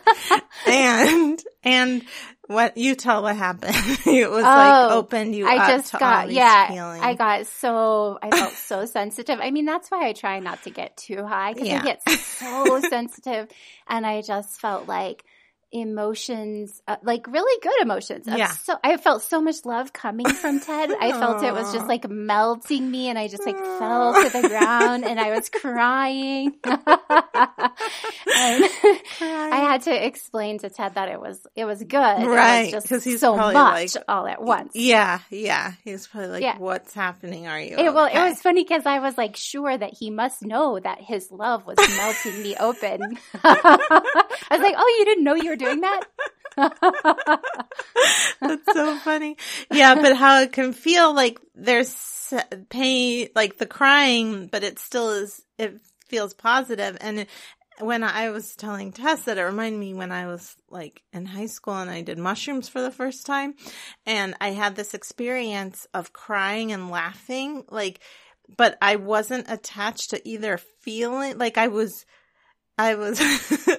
and 0.67 1.43
and 1.65 2.05
what 2.47 2.79
you 2.79 2.95
tell 2.95 3.23
what 3.23 3.37
happened? 3.37 3.75
it 4.07 4.31
was 4.31 4.43
Oh, 4.43 4.49
like 4.49 4.91
opened 4.93 5.35
you 5.35 5.47
I 5.47 5.69
just 5.77 5.93
got 5.93 6.31
yeah. 6.31 6.69
feelings. 6.69 7.03
I 7.05 7.13
got 7.15 7.47
so 7.47 8.19
I 8.23 8.31
felt 8.31 8.55
so 8.55 8.87
sensitive. 8.87 9.39
I 9.43 9.51
mean, 9.51 9.67
that's 9.67 9.91
why 9.91 10.07
I 10.09 10.15
try 10.15 10.39
not 10.39 10.63
to 10.63 10.71
get 10.71 10.97
too 10.97 11.27
high 11.27 11.53
because 11.53 11.69
Yeah. 11.69 11.81
I 11.83 11.85
get 11.85 12.09
so 12.09 12.81
sensitive, 12.89 13.49
and 13.87 14.07
I 14.07 14.23
just 14.23 14.59
felt 14.63 14.89
like 14.89 15.25
emotions, 15.71 16.83
uh, 16.89 16.97
like 17.03 17.27
really 17.27 17.61
good 17.63 17.83
emotions. 17.83 18.27
Yeah. 18.27 18.49
So 18.49 18.77
I 18.83 18.97
felt 18.97 19.23
so 19.23 19.41
much 19.41 19.65
love 19.65 19.93
coming 19.93 20.29
from 20.29 20.61
Ted. 20.61 20.91
I 20.99 21.13
felt 21.13 21.43
it 21.43 21.53
was 21.53 21.73
just 21.73 21.87
like 21.87 22.09
melting 22.09 22.91
me, 22.91 23.09
and 23.09 23.19
I 23.19 23.29
just 23.29 23.45
like 23.45 23.59
fell 23.59 24.15
to 24.15 24.29
the 24.31 24.49
ground, 24.49 25.05
and 25.05 25.21
I 25.21 25.31
was 25.31 25.49
crying. 25.49 26.55
I 29.21 29.59
had 29.71 29.83
to 29.83 30.07
explain 30.07 30.59
to 30.61 30.71
Ted 30.71 30.95
that 30.95 31.09
it 31.09 31.21
was 31.21 31.41
it 31.55 31.65
was 31.65 31.83
good. 31.83 31.99
Right, 32.27 32.73
it 32.73 32.75
was 32.75 32.87
'cause 32.87 33.05
he's 33.05 33.21
so 33.21 33.37
much 33.37 33.55
like- 33.55 33.91
all 34.09 34.27
at 34.27 34.43
once. 34.43 34.73
yeah, 34.75 35.21
yeah. 35.31 35.73
He 35.85 35.93
was 35.93 36.07
probably 36.07 36.29
like, 36.31 36.43
Yeah. 36.43 36.59
"What's 36.59 36.95
happening? 36.95 37.47
Are 37.47 37.61
you?" 37.61 37.77
It, 37.79 37.95
well, 37.95 38.07
it 38.07 38.19
was 38.29 38.41
funny 38.41 38.65
because 38.65 38.87
I 38.87 38.99
was 39.01 39.17
like 39.17 39.37
sure 39.37 39.77
that 39.77 39.93
he 39.99 40.11
must 40.11 40.43
know 40.43 40.79
that 40.79 41.01
his 41.01 41.31
love 41.31 41.67
was 41.67 41.77
melting 41.97 42.43
me 42.43 42.57
open. 42.57 43.01
I 43.45 43.79
was 44.51 44.61
like, 44.61 44.75
"Oh, 44.77 44.97
you 44.99 45.05
didn't 45.05 45.25
know 45.25 45.35
you 45.35 45.51
were 45.51 45.57
doing 45.57 45.81
that?" 45.83 46.05
That's 48.41 48.73
so 48.73 48.97
funny. 48.99 49.37
Yeah, 49.71 49.95
but 49.97 50.17
how 50.17 50.41
it 50.41 50.53
can 50.53 50.73
feel 50.73 51.15
like 51.15 51.39
there's 51.55 52.33
pain, 52.69 53.29
like 53.35 53.59
the 53.59 53.67
crying, 53.67 54.49
but 54.49 54.63
it 54.65 54.79
still 54.79 55.11
is, 55.11 55.41
it 55.59 55.81
feels 56.09 56.35
positive. 56.35 56.97
And 57.01 57.27
when 57.81 58.03
I 58.03 58.31
was 58.31 58.57
telling 58.57 58.93
Tess 58.93 59.23
that 59.23 59.39
it 59.39 59.43
reminded 59.43 59.79
me 59.79 59.95
when 59.95 60.13
I 60.13 60.27
was 60.27 60.57
like 60.71 61.03
in 61.13 61.27
high 61.27 61.47
school 61.47 61.77
and 61.77 61.91
I 61.91 62.03
did 62.03 62.19
mushrooms 62.19 62.69
for 62.69 62.81
the 62.81 62.91
first 62.91 63.27
time 63.27 63.55
and 64.07 64.35
I 64.41 64.51
had 64.51 64.77
this 64.77 64.95
experience 64.95 65.87
of 65.95 66.13
crying 66.13 66.73
and 66.73 66.91
laughing, 66.91 67.65
like, 67.71 68.01
but 68.57 68.77
I 68.81 68.97
wasn't 68.97 69.51
attached 69.51 70.11
to 70.11 70.29
either 70.29 70.59
feeling, 70.81 71.39
like 71.39 71.59
I 71.59 71.69
was, 71.69 72.05
I 72.79 72.95
was 72.95 73.21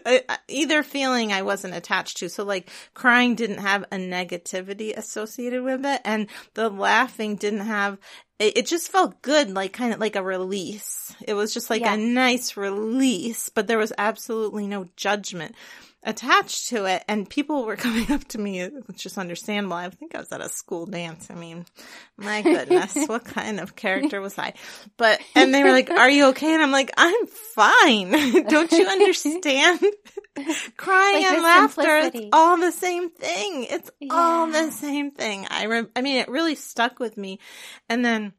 either 0.48 0.84
feeling 0.84 1.32
I 1.32 1.42
wasn't 1.42 1.74
attached 1.74 2.18
to. 2.18 2.30
So 2.30 2.44
like 2.44 2.70
crying 2.94 3.36
didn't 3.36 3.60
have 3.60 3.84
a 3.92 3.96
negativity 3.96 4.96
associated 4.96 5.64
with 5.64 5.86
it 5.86 6.02
and 6.06 6.28
the 6.54 6.70
laughing 6.70 7.36
didn't 7.36 7.62
have 7.62 7.98
it, 8.40 8.58
it 8.58 8.66
just 8.68 8.90
felt 8.92 9.22
good, 9.22 9.52
like 9.52 9.74
kind 9.74 9.94
of 9.94 10.00
like 10.00 10.16
a 10.16 10.24
release. 10.24 11.14
It 11.28 11.34
was 11.34 11.54
just 11.54 11.70
like 11.70 11.82
Yeah. 11.82 11.94
a 11.94 11.98
nice 11.98 12.58
release, 12.58 13.50
but 13.50 13.68
there 13.68 13.78
was 13.78 13.94
absolutely 13.98 14.66
no 14.68 14.88
judgment 14.96 15.56
attached 16.04 16.70
to 16.70 16.86
it. 16.86 17.04
And 17.08 17.30
people 17.30 17.66
were 17.66 17.76
coming 17.78 18.12
up 18.12 18.26
to 18.30 18.38
me, 18.38 18.66
which 18.86 19.06
is 19.06 19.18
understandable. 19.18 19.78
I 19.78 19.90
think 19.90 20.16
I 20.16 20.20
was 20.20 20.32
at 20.32 20.42
a 20.42 20.50
school 20.50 20.86
dance. 20.86 21.28
I 21.30 21.36
mean, 21.36 21.66
my 22.18 22.42
goodness, 22.44 23.08
what 23.08 23.26
kind 23.26 23.60
of 23.60 23.76
character 23.76 24.22
was 24.22 24.38
I? 24.38 24.54
But, 24.98 25.20
and 25.36 25.54
they 25.54 25.64
were 25.64 25.72
like, 25.72 25.90
are 25.90 26.10
you 26.10 26.28
okay? 26.28 26.54
And 26.54 26.64
I'm 26.64 26.72
like, 26.72 26.92
I'm 26.98 27.28
fine. 27.28 28.12
Don't 28.48 28.72
you 28.72 28.88
understand? 28.88 29.80
Crying 30.78 31.24
Like 31.24 31.34
and 31.34 31.44
laughter, 31.44 31.98
it's 31.98 32.30
all 32.32 32.58
the 32.58 32.72
same 32.72 33.10
thing. 33.10 33.68
It's 33.70 33.92
all 34.10 34.48
the 34.48 34.72
same 34.72 35.12
thing. 35.12 35.48
I 35.50 35.66
rem- 35.66 35.90
I 35.96 36.02
mean, 36.02 36.18
it 36.18 36.30
really 36.30 36.56
stuck 36.56 37.00
with 37.00 37.18
me. 37.18 37.40
And 37.90 38.06
then 38.06 38.34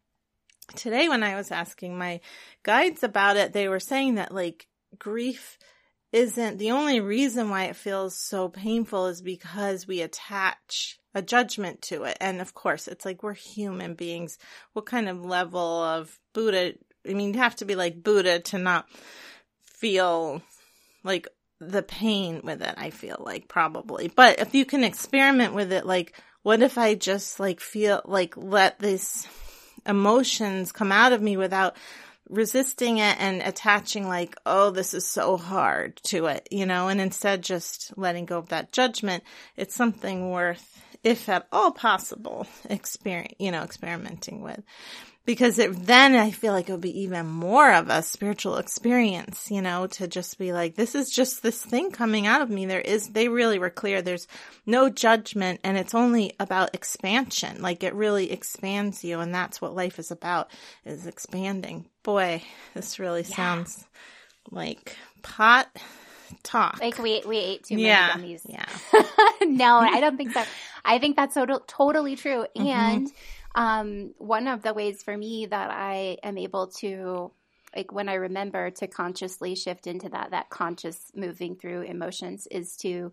today 0.76 1.08
when 1.08 1.22
I 1.22 1.36
was 1.36 1.50
asking 1.50 1.98
my 1.98 2.20
guides 2.62 3.02
about 3.02 3.36
it, 3.36 3.52
they 3.52 3.68
were 3.68 3.80
saying 3.80 4.14
that 4.14 4.32
like 4.32 4.66
grief 4.98 5.58
isn't 6.12 6.58
the 6.58 6.72
only 6.72 7.00
reason 7.00 7.50
why 7.50 7.64
it 7.64 7.76
feels 7.76 8.16
so 8.16 8.48
painful 8.48 9.06
is 9.06 9.22
because 9.22 9.86
we 9.86 10.00
attach 10.00 10.98
a 11.14 11.22
judgment 11.22 11.82
to 11.82 12.04
it. 12.04 12.16
And 12.20 12.40
of 12.40 12.54
course, 12.54 12.88
it's 12.88 13.04
like 13.04 13.22
we're 13.22 13.34
human 13.34 13.94
beings. 13.94 14.38
What 14.72 14.86
kind 14.86 15.08
of 15.08 15.24
level 15.24 15.82
of 15.82 16.18
Buddha? 16.32 16.74
I 17.08 17.14
mean, 17.14 17.34
you 17.34 17.40
have 17.40 17.56
to 17.56 17.64
be 17.64 17.74
like 17.74 18.02
Buddha 18.02 18.40
to 18.40 18.58
not 18.58 18.86
feel 19.62 20.42
like 21.04 21.28
the 21.60 21.82
pain 21.82 22.40
with 22.42 22.62
it, 22.62 22.74
I 22.76 22.90
feel 22.90 23.16
like 23.20 23.48
probably. 23.48 24.08
But 24.08 24.40
if 24.40 24.54
you 24.54 24.64
can 24.64 24.82
experiment 24.82 25.54
with 25.54 25.72
it, 25.72 25.86
like, 25.86 26.14
what 26.42 26.62
if 26.62 26.78
I 26.78 26.94
just 26.94 27.38
like 27.38 27.60
feel 27.60 28.00
like 28.04 28.36
let 28.36 28.78
this 28.78 29.28
emotions 29.86 30.72
come 30.72 30.92
out 30.92 31.12
of 31.12 31.22
me 31.22 31.36
without 31.36 31.76
resisting 32.30 32.98
it 32.98 33.20
and 33.20 33.42
attaching 33.42 34.08
like, 34.08 34.36
oh, 34.46 34.70
this 34.70 34.94
is 34.94 35.06
so 35.06 35.36
hard 35.36 35.96
to 36.04 36.26
it, 36.26 36.48
you 36.50 36.64
know, 36.64 36.88
and 36.88 37.00
instead 37.00 37.42
just 37.42 37.92
letting 37.98 38.24
go 38.24 38.38
of 38.38 38.48
that 38.48 38.72
judgment, 38.72 39.24
it's 39.56 39.74
something 39.74 40.30
worth, 40.30 40.82
if 41.02 41.28
at 41.28 41.46
all 41.52 41.72
possible, 41.72 42.46
experience, 42.70 43.34
you 43.38 43.50
know, 43.50 43.62
experimenting 43.62 44.40
with. 44.40 44.62
Because 45.30 45.60
it, 45.60 45.86
then 45.86 46.16
I 46.16 46.32
feel 46.32 46.52
like 46.52 46.68
it 46.68 46.72
would 46.72 46.80
be 46.80 47.02
even 47.02 47.24
more 47.24 47.72
of 47.72 47.88
a 47.88 48.02
spiritual 48.02 48.56
experience, 48.56 49.48
you 49.48 49.62
know, 49.62 49.86
to 49.86 50.08
just 50.08 50.40
be 50.40 50.52
like, 50.52 50.74
this 50.74 50.96
is 50.96 51.08
just 51.08 51.40
this 51.44 51.62
thing 51.64 51.92
coming 51.92 52.26
out 52.26 52.40
of 52.40 52.50
me. 52.50 52.66
There 52.66 52.80
is, 52.80 53.10
they 53.10 53.28
really 53.28 53.60
were 53.60 53.70
clear. 53.70 54.02
There's 54.02 54.26
no 54.66 54.90
judgment 54.90 55.60
and 55.62 55.78
it's 55.78 55.94
only 55.94 56.32
about 56.40 56.74
expansion. 56.74 57.62
Like 57.62 57.84
it 57.84 57.94
really 57.94 58.32
expands 58.32 59.04
you. 59.04 59.20
And 59.20 59.32
that's 59.32 59.60
what 59.60 59.72
life 59.72 60.00
is 60.00 60.10
about 60.10 60.50
is 60.84 61.06
expanding. 61.06 61.86
Boy, 62.02 62.42
this 62.74 62.98
really 62.98 63.22
sounds 63.22 63.84
like 64.50 64.96
pot 65.22 65.68
talk. 66.42 66.80
Like 66.80 66.98
we 66.98 67.22
we 67.24 67.38
ate 67.38 67.62
too 67.66 67.76
many 67.76 67.86
yeah. 67.86 68.10
gummies. 68.10 68.40
Yeah. 68.48 68.64
no, 69.42 69.76
I 69.76 70.00
don't 70.00 70.16
think 70.16 70.32
so. 70.32 70.42
I 70.84 70.98
think 70.98 71.14
that's 71.14 71.34
total, 71.34 71.60
totally 71.68 72.16
true. 72.16 72.46
Mm-hmm. 72.56 73.06
Um, 73.54 74.14
one 74.18 74.46
of 74.48 74.62
the 74.62 74.72
ways 74.74 75.02
for 75.02 75.16
me 75.16 75.46
that 75.46 75.70
I 75.70 76.18
am 76.22 76.38
able 76.38 76.68
to, 76.78 77.30
like, 77.74 77.92
when 77.92 78.08
I 78.08 78.14
remember 78.14 78.70
to 78.70 78.86
consciously 78.86 79.54
shift 79.54 79.86
into 79.86 80.08
that, 80.10 80.30
that 80.30 80.50
conscious 80.50 80.98
moving 81.14 81.56
through 81.56 81.82
emotions 81.82 82.46
is 82.50 82.76
to 82.78 83.12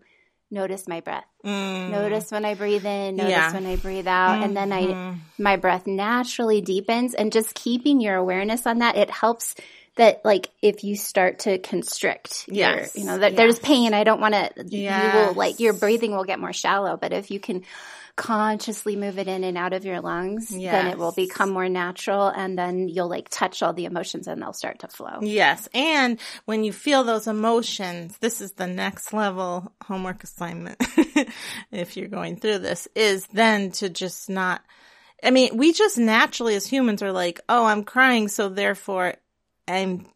notice 0.50 0.88
my 0.88 1.00
breath. 1.00 1.26
Mm. 1.44 1.90
Notice 1.90 2.30
when 2.30 2.44
I 2.44 2.54
breathe 2.54 2.86
in, 2.86 3.16
notice 3.16 3.30
Yeah. 3.32 3.52
when 3.52 3.66
I 3.66 3.76
breathe 3.76 4.06
out, 4.06 4.42
and 4.42 4.56
then 4.56 4.72
I 4.72 4.86
Mhm. 4.86 5.18
my 5.38 5.56
breath 5.56 5.86
naturally 5.86 6.62
deepens 6.62 7.12
and 7.14 7.30
just 7.32 7.54
keeping 7.54 8.00
your 8.00 8.14
awareness 8.16 8.66
on 8.66 8.78
that, 8.78 8.96
it 8.96 9.10
helps 9.10 9.54
that 9.96 10.24
like 10.24 10.48
if 10.62 10.84
you 10.84 10.94
start 10.96 11.40
to 11.40 11.58
constrict, 11.58 12.46
your- 12.48 12.56
Yes. 12.78 12.96
you 12.96 13.04
know, 13.04 13.18
that 13.18 13.32
Yes. 13.32 13.36
there's 13.36 13.58
pain. 13.58 13.92
I 13.92 14.04
don't 14.04 14.20
want 14.20 14.32
to. 14.34 14.50
You 14.68 14.88
will 14.90 15.34
like 15.34 15.60
your 15.60 15.72
breathing 15.74 16.16
will 16.16 16.24
get 16.24 16.38
more 16.38 16.52
shallow, 16.52 16.96
but 16.96 17.12
if 17.12 17.30
you 17.30 17.40
can 17.40 17.64
consciously 18.18 18.96
move 18.96 19.16
it 19.16 19.28
in 19.28 19.44
and 19.44 19.56
out 19.56 19.72
of 19.72 19.84
your 19.84 20.00
lungs, 20.00 20.48
then 20.48 20.88
it 20.88 20.98
will 20.98 21.12
become 21.12 21.50
more 21.50 21.68
natural, 21.68 22.26
and 22.26 22.58
then 22.58 22.88
you'll 22.88 23.08
like 23.08 23.28
touch 23.30 23.62
all 23.62 23.72
the 23.72 23.84
emotions, 23.84 24.26
and 24.26 24.42
they'll 24.42 24.52
start 24.52 24.80
to 24.80 24.88
flow. 24.88 25.20
Yes. 25.22 25.68
And 25.72 26.18
when 26.44 26.64
you 26.64 26.72
feel 26.72 27.04
those 27.04 27.28
emotions, 27.28 28.18
this 28.18 28.40
is 28.40 28.52
the 28.52 28.66
next 28.66 29.12
level 29.12 29.72
homework 29.84 30.24
assignment. 30.24 30.76
if 31.70 31.96
you're 31.96 32.08
going 32.08 32.36
through 32.36 32.58
this 32.58 32.88
is 32.96 33.24
then 33.28 33.70
to 33.72 33.88
just 33.88 34.28
not, 34.28 34.62
I 35.22 35.30
mean, 35.30 35.56
we 35.56 35.72
just 35.72 35.96
naturally 35.96 36.56
as 36.56 36.66
humans 36.66 37.02
are 37.02 37.12
like, 37.12 37.40
oh, 37.48 37.66
I'm 37.66 37.84
crying. 37.84 38.26
So 38.26 38.48
therefore 38.48 39.14
I'm, 39.68 40.06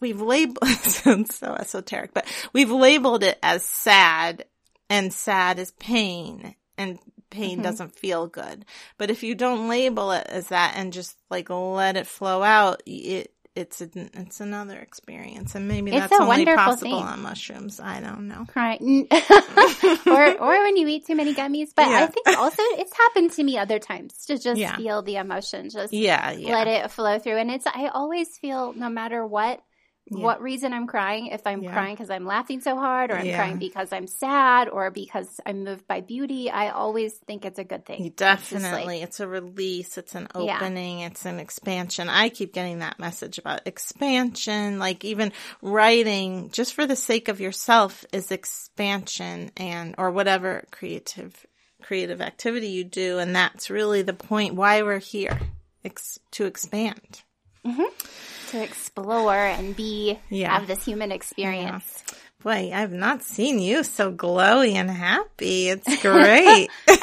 we've 0.00 0.20
labeled, 0.20 0.58
it 0.62 0.84
sounds 0.84 1.34
so 1.34 1.52
esoteric, 1.52 2.14
but 2.14 2.26
we've 2.52 2.70
labeled 2.70 3.24
it 3.24 3.40
as 3.42 3.64
sad 3.64 4.44
and 4.90 5.12
sad 5.12 5.58
is 5.58 5.70
pain 5.72 6.54
and 6.78 6.98
pain 7.30 7.58
Mhm. 7.60 7.62
doesn't 7.62 7.94
feel 7.96 8.26
good. 8.26 8.64
But 8.98 9.10
if 9.10 9.22
you 9.22 9.34
don't 9.34 9.68
label 9.68 10.12
it 10.12 10.26
as 10.28 10.48
that 10.48 10.74
and 10.76 10.92
just 10.92 11.16
like 11.30 11.48
let 11.50 11.96
it 11.96 12.06
flow 12.06 12.42
out, 12.42 12.82
it 12.86 13.30
it's 13.56 13.80
an, 13.80 14.10
it's 14.14 14.40
another 14.40 14.76
experience, 14.80 15.54
and 15.54 15.68
maybe 15.68 15.92
It's 15.92 16.08
that's 16.08 16.20
only 16.20 16.44
possible 16.44 16.98
thing. 16.98 17.06
on 17.06 17.22
mushrooms. 17.22 17.78
I 17.78 18.00
don't 18.00 18.26
know. 18.26 18.46
right? 18.56 18.80
or 20.06 20.38
or 20.40 20.48
when 20.64 20.76
you 20.76 20.88
eat 20.88 21.06
too 21.06 21.14
many 21.14 21.34
gummies. 21.34 21.68
But 21.74 21.86
I 21.86 22.06
think 22.08 22.26
also 22.36 22.62
it's 22.78 22.96
happened 22.96 23.30
to 23.32 23.44
me 23.44 23.56
other 23.56 23.78
times 23.78 24.26
to 24.26 24.38
just 24.38 24.58
Yeah. 24.60 24.76
feel 24.76 25.02
the 25.02 25.16
emotion, 25.16 25.70
just 25.70 25.92
Yeah, 25.92 26.32
yeah, 26.32 26.52
let 26.52 26.66
it 26.66 26.90
flow 26.90 27.20
through. 27.20 27.36
And 27.36 27.50
it's 27.50 27.66
I 27.66 27.88
always 27.94 28.36
feel 28.38 28.72
no 28.72 28.88
matter 28.88 29.24
what 29.24 29.60
Yeah. 30.06 30.22
what 30.22 30.42
reason 30.42 30.74
I'm 30.74 30.86
crying, 30.86 31.28
if 31.28 31.46
I'm 31.46 31.62
Yeah. 31.62 31.72
crying 31.72 31.94
because 31.94 32.10
I'm 32.10 32.26
laughing 32.26 32.60
so 32.60 32.76
hard, 32.76 33.10
or 33.10 33.16
I'm 33.16 33.24
Yeah. 33.26 33.36
crying 33.38 33.56
because 33.56 33.90
I'm 33.90 34.06
sad, 34.06 34.68
or 34.68 34.90
because 34.90 35.40
I'm 35.46 35.64
moved 35.64 35.86
by 35.86 36.02
beauty, 36.02 36.50
I 36.50 36.70
always 36.70 37.14
think 37.26 37.46
it's 37.46 37.58
a 37.58 37.64
good 37.64 37.86
thing. 37.86 38.04
It's 38.04 38.16
Definitely. 38.16 39.00
It's 39.00 39.20
a 39.20 39.26
release. 39.26 39.96
It's 39.96 40.14
an 40.14 40.28
opening. 40.34 41.00
It's 41.00 41.24
an 41.24 41.40
expansion. 41.40 42.10
I 42.10 42.28
keep 42.28 42.52
getting 42.52 42.80
that 42.80 42.98
message 42.98 43.38
about 43.38 43.62
expansion. 43.66 44.78
Like 44.78 45.04
even 45.06 45.32
writing 45.62 46.50
just 46.50 46.74
for 46.74 46.86
the 46.86 46.96
sake 46.96 47.28
of 47.28 47.40
yourself 47.40 48.04
is 48.12 48.30
expansion 48.30 49.50
and, 49.56 49.94
or 49.96 50.10
whatever 50.10 50.64
creative, 50.70 51.46
creative 51.82 52.20
activity 52.20 52.68
you 52.68 52.84
do. 52.84 53.18
And 53.18 53.34
that's 53.34 53.70
really 53.70 54.02
the 54.02 54.12
point 54.12 54.54
why 54.54 54.82
we're 54.82 54.98
here. 54.98 55.40
Ex- 55.86 56.18
to 56.30 56.46
expand. 56.46 57.22
To 57.64 58.62
explore 58.62 59.34
and 59.34 59.74
be 59.74 60.18
Yeah. 60.30 60.52
have 60.58 60.66
this 60.66 60.84
human 60.84 61.10
experience. 61.12 62.04
Boy, 62.42 62.70
I've 62.74 62.92
not 62.92 63.22
seen 63.22 63.58
you 63.58 63.82
so 63.84 64.12
glowy 64.12 64.74
and 64.74 64.90
happy. 64.90 65.70
It's 65.70 66.02
great. 66.02 66.68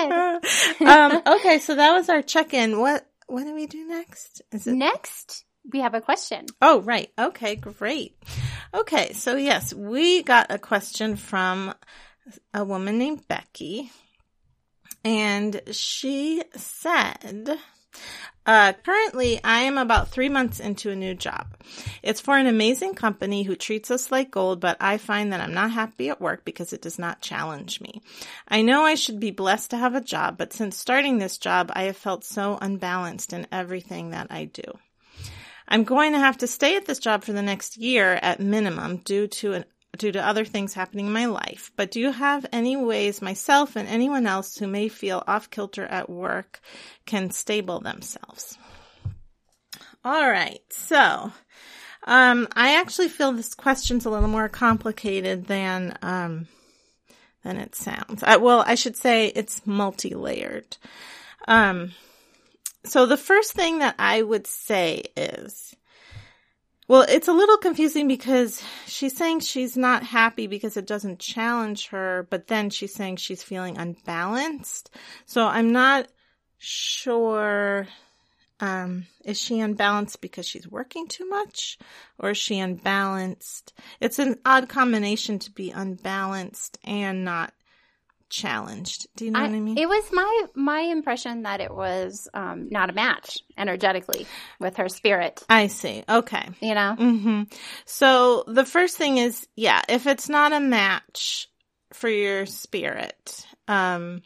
Oh, 0.00 0.40
um, 0.86 1.22
okay, 1.38 1.58
so 1.58 1.74
that 1.74 1.92
was 1.92 2.08
our 2.08 2.22
check-in. 2.22 2.78
What 2.78 3.04
what 3.26 3.42
do 3.44 3.54
we 3.54 3.66
do 3.66 3.86
next? 3.88 4.42
Is 4.52 4.64
good. 4.64 4.76
Next, 4.76 5.44
we 5.72 5.80
have 5.80 5.94
a 5.94 6.00
question. 6.00 6.46
Oh, 6.62 6.80
right. 6.82 7.10
Okay, 7.18 7.56
great. 7.56 8.16
Okay, 8.72 9.12
so 9.14 9.34
yes, 9.36 9.74
we 9.74 10.22
got 10.22 10.46
a 10.52 10.58
question 10.58 11.16
from 11.16 11.74
a 12.54 12.64
woman 12.64 12.96
named 12.98 13.26
Becky, 13.26 13.90
and 15.04 15.60
she 15.72 16.42
said, 16.56 17.58
uh, 18.46 18.72
currently 18.84 19.38
I 19.44 19.60
am 19.60 19.76
about 19.76 20.08
three 20.08 20.30
months 20.30 20.58
into 20.58 20.90
a 20.90 20.96
new 20.96 21.14
job. 21.14 21.46
It's 22.02 22.20
for 22.20 22.36
an 22.38 22.46
amazing 22.46 22.94
company 22.94 23.42
who 23.42 23.56
treats 23.56 23.90
us 23.90 24.10
like 24.10 24.30
gold, 24.30 24.60
but 24.60 24.78
I 24.80 24.96
find 24.96 25.32
that 25.32 25.40
I'm 25.40 25.52
not 25.52 25.70
happy 25.70 26.08
at 26.08 26.20
work 26.20 26.44
because 26.46 26.72
it 26.72 26.80
does 26.80 26.98
not 26.98 27.20
challenge 27.20 27.80
me. 27.80 28.00
I 28.48 28.62
know 28.62 28.84
I 28.84 28.94
should 28.94 29.20
be 29.20 29.30
blessed 29.30 29.70
to 29.70 29.76
have 29.76 29.94
a 29.94 30.00
job, 30.00 30.38
but 30.38 30.54
since 30.54 30.78
starting 30.78 31.18
this 31.18 31.36
job, 31.36 31.70
I 31.74 31.82
have 31.84 31.96
felt 31.96 32.24
so 32.24 32.58
unbalanced 32.60 33.34
in 33.34 33.46
everything 33.52 34.10
that 34.10 34.28
I 34.30 34.46
do. 34.46 34.78
I'm 35.68 35.84
going 35.84 36.12
to 36.12 36.18
have 36.18 36.38
to 36.38 36.46
stay 36.46 36.76
at 36.76 36.86
this 36.86 36.98
job 36.98 37.24
for 37.24 37.34
the 37.34 37.42
next 37.42 37.76
year 37.76 38.18
at 38.22 38.40
minimum 38.40 38.98
due 38.98 39.26
to 39.26 39.52
an 39.52 39.64
due 39.98 40.12
to 40.12 40.26
other 40.26 40.44
things 40.44 40.74
happening 40.74 41.06
in 41.06 41.12
my 41.12 41.26
life. 41.26 41.70
But 41.76 41.90
do 41.90 42.00
you 42.00 42.12
have 42.12 42.46
any 42.52 42.76
ways 42.76 43.20
myself 43.20 43.76
and 43.76 43.88
anyone 43.88 44.26
else 44.26 44.56
who 44.56 44.66
may 44.66 44.88
feel 44.88 45.22
off 45.26 45.50
kilter 45.50 45.84
at 45.84 46.08
work 46.08 46.60
can 47.04 47.30
stable 47.30 47.80
themselves? 47.80 48.56
All 50.04 50.30
right. 50.30 50.60
So, 50.70 51.32
um, 52.04 52.48
I 52.54 52.76
actually 52.76 53.08
feel 53.08 53.32
this 53.32 53.54
question's 53.54 54.06
a 54.06 54.10
little 54.10 54.28
more 54.28 54.48
complicated 54.48 55.46
than, 55.46 55.98
um, 56.02 56.46
than 57.44 57.58
it 57.58 57.74
sounds. 57.74 58.22
I, 58.22 58.36
well, 58.36 58.64
I 58.66 58.76
should 58.76 58.96
say 58.96 59.26
it's 59.26 59.66
multi-layered. 59.66 60.76
Um, 61.46 61.92
so 62.84 63.06
the 63.06 63.16
first 63.16 63.52
thing 63.52 63.80
that 63.80 63.96
I 63.98 64.22
would 64.22 64.46
say 64.46 65.04
is, 65.16 65.67
well, 66.88 67.04
it's 67.06 67.28
a 67.28 67.32
little 67.32 67.58
confusing 67.58 68.08
because 68.08 68.62
she's 68.86 69.14
saying 69.14 69.40
she's 69.40 69.76
not 69.76 70.02
happy 70.02 70.46
because 70.46 70.78
it 70.78 70.86
doesn't 70.86 71.18
challenge 71.18 71.88
her, 71.88 72.26
but 72.30 72.46
then 72.46 72.70
she's 72.70 72.94
saying 72.94 73.16
she's 73.16 73.42
feeling 73.42 73.76
unbalanced. 73.76 74.90
So 75.26 75.46
I'm 75.46 75.70
not 75.70 76.08
sure, 76.56 77.86
um, 78.60 79.06
is 79.22 79.38
she 79.38 79.60
unbalanced 79.60 80.22
because 80.22 80.48
she's 80.48 80.66
working 80.66 81.08
too 81.08 81.28
much 81.28 81.78
or 82.18 82.30
is 82.30 82.38
she 82.38 82.58
unbalanced? 82.58 83.74
It's 84.00 84.18
an 84.18 84.38
odd 84.46 84.70
combination 84.70 85.38
to 85.40 85.50
be 85.50 85.70
unbalanced 85.70 86.78
and 86.84 87.22
not 87.22 87.52
challenged. 88.30 89.06
Do 89.16 89.24
you 89.24 89.30
know 89.30 89.40
I- 89.40 89.42
what 89.42 89.54
I 89.54 89.60
mean? 89.60 89.78
It 89.78 89.88
was 89.88 90.10
my 90.12 90.46
my 90.54 90.80
impression 90.80 91.42
that 91.42 91.60
it 91.60 91.74
was 91.74 92.28
um, 92.34 92.68
not 92.70 92.90
a 92.90 92.92
match 92.92 93.38
energetically 93.56 94.26
with 94.60 94.76
her 94.76 94.88
spirit. 94.88 95.42
I 95.48 95.66
see. 95.68 96.04
Okay. 96.08 96.48
You 96.60 96.74
know, 96.74 96.94
hmm 96.94 97.42
So 97.84 98.44
the 98.46 98.64
first 98.64 98.96
thing 98.96 99.18
is, 99.18 99.46
yeah, 99.56 99.82
if 99.88 100.06
it's 100.06 100.28
not 100.28 100.52
a 100.52 100.60
match 100.60 101.48
for 101.92 102.08
your 102.08 102.44
spirit, 102.46 103.46
um, 103.66 104.22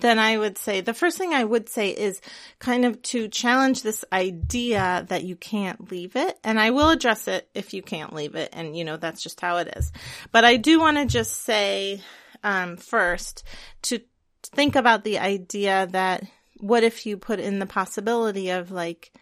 then 0.00 0.18
I 0.18 0.36
would 0.36 0.58
say 0.58 0.80
the 0.80 0.92
first 0.92 1.18
thing 1.18 1.32
I 1.32 1.44
would 1.44 1.68
say 1.68 1.90
is 1.90 2.20
kind 2.58 2.84
of 2.84 3.00
to 3.02 3.28
challenge 3.28 3.82
this 3.82 4.04
idea 4.12 5.06
that 5.08 5.22
you 5.22 5.36
can't 5.36 5.90
leave 5.90 6.16
it. 6.16 6.36
And 6.42 6.58
I 6.58 6.70
will 6.70 6.90
address 6.90 7.28
it 7.28 7.48
if 7.54 7.72
you 7.74 7.82
can't 7.82 8.12
leave 8.12 8.34
it. 8.34 8.50
And 8.52 8.76
you 8.76 8.84
know, 8.84 8.96
that's 8.96 9.22
just 9.22 9.40
how 9.40 9.58
it 9.58 9.72
is. 9.76 9.92
But 10.32 10.44
I 10.44 10.56
do 10.56 10.80
want 10.80 10.96
to 10.96 11.06
just 11.06 11.42
say, 11.42 12.02
um, 12.44 12.76
first 12.76 13.42
to 13.82 14.00
think 14.42 14.76
about 14.76 15.02
the 15.02 15.18
idea 15.18 15.88
that 15.90 16.22
what 16.58 16.84
if 16.84 17.06
you 17.06 17.16
put 17.16 17.40
in 17.40 17.58
the 17.58 17.66
possibility 17.66 18.50
of 18.50 18.70
like, 18.70 19.12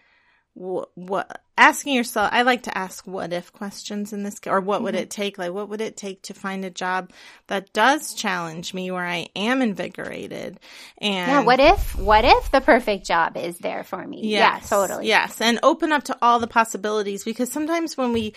what, 0.54 0.90
what 0.94 1.40
asking 1.56 1.94
yourself 1.94 2.28
i 2.32 2.42
like 2.42 2.64
to 2.64 2.76
ask 2.76 3.06
what 3.06 3.32
if 3.32 3.52
questions 3.52 4.12
in 4.12 4.22
this 4.22 4.40
or 4.46 4.60
what 4.60 4.82
would 4.82 4.94
it 4.94 5.10
take 5.10 5.38
like 5.38 5.52
what 5.52 5.68
would 5.68 5.80
it 5.80 5.96
take 5.96 6.22
to 6.22 6.34
find 6.34 6.64
a 6.64 6.70
job 6.70 7.10
that 7.46 7.72
does 7.72 8.14
challenge 8.14 8.72
me 8.74 8.90
where 8.90 9.06
i 9.06 9.26
am 9.36 9.62
invigorated 9.62 10.58
and 10.98 11.30
yeah. 11.30 11.40
What 11.40 11.60
if 11.60 11.94
what 11.96 12.24
if 12.24 12.50
the 12.50 12.60
perfect 12.60 13.06
job 13.06 13.36
is 13.36 13.58
there 13.58 13.84
for 13.84 14.04
me? 14.06 14.20
Yes, 14.24 14.62
yeah, 14.62 14.68
totally. 14.68 15.06
yes 15.06 15.40
and 15.40 15.58
open 15.62 15.92
up 15.92 16.04
to 16.04 16.16
all 16.22 16.38
the 16.38 16.46
possibilities 16.46 17.22
because 17.22 17.52
sometimes 17.52 17.96
when 17.96 18.12
we 18.12 18.34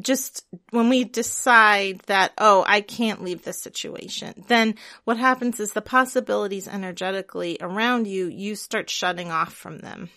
just 0.00 0.46
when 0.70 0.88
we 0.88 1.04
decide 1.04 2.00
that 2.06 2.32
oh 2.38 2.64
i 2.66 2.80
can't 2.80 3.22
leave 3.22 3.42
this 3.42 3.60
situation 3.60 4.32
then 4.48 4.74
what 5.04 5.18
happens 5.18 5.60
is 5.60 5.72
the 5.72 5.82
possibilities 5.82 6.66
energetically 6.66 7.58
around 7.60 8.06
you 8.06 8.26
you 8.26 8.54
start 8.54 8.88
shutting 8.88 9.30
off 9.30 9.52
from 9.52 9.78
them 9.78 10.08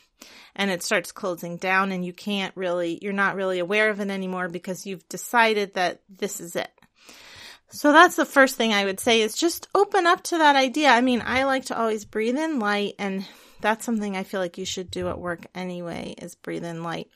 and 0.55 0.71
it 0.71 0.81
starts 0.81 1.11
closing 1.11 1.57
down 1.57 1.91
and 1.91 2.05
you 2.05 2.13
can't 2.13 2.55
really 2.55 2.97
you're 3.01 3.13
not 3.13 3.35
really 3.35 3.59
aware 3.59 3.89
of 3.89 3.99
it 3.99 4.09
anymore 4.09 4.47
because 4.47 4.85
you've 4.85 5.07
decided 5.09 5.73
that 5.73 6.01
this 6.09 6.39
is 6.39 6.55
it. 6.55 6.71
So 7.69 7.91
that's 7.91 8.15
the 8.15 8.25
first 8.25 8.55
thing 8.55 8.73
i 8.73 8.85
would 8.85 8.99
say 8.99 9.21
is 9.21 9.35
just 9.35 9.67
open 9.75 10.07
up 10.07 10.23
to 10.23 10.37
that 10.37 10.55
idea. 10.55 10.89
I 10.89 11.01
mean 11.01 11.21
i 11.25 11.43
like 11.43 11.65
to 11.65 11.77
always 11.77 12.05
breathe 12.05 12.37
in 12.37 12.59
light 12.59 12.95
and 12.97 13.25
that's 13.61 13.85
something 13.85 14.15
i 14.15 14.23
feel 14.23 14.39
like 14.39 14.57
you 14.57 14.65
should 14.65 14.91
do 14.91 15.09
at 15.09 15.19
work 15.19 15.45
anyway 15.53 16.15
is 16.17 16.35
breathe 16.35 16.65
in 16.65 16.83
light 16.83 17.09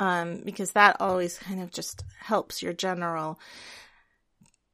um, 0.00 0.42
because 0.44 0.72
that 0.72 0.96
always 1.00 1.38
kind 1.38 1.62
of 1.62 1.70
just 1.70 2.04
helps 2.20 2.62
your 2.62 2.72
general 2.72 3.38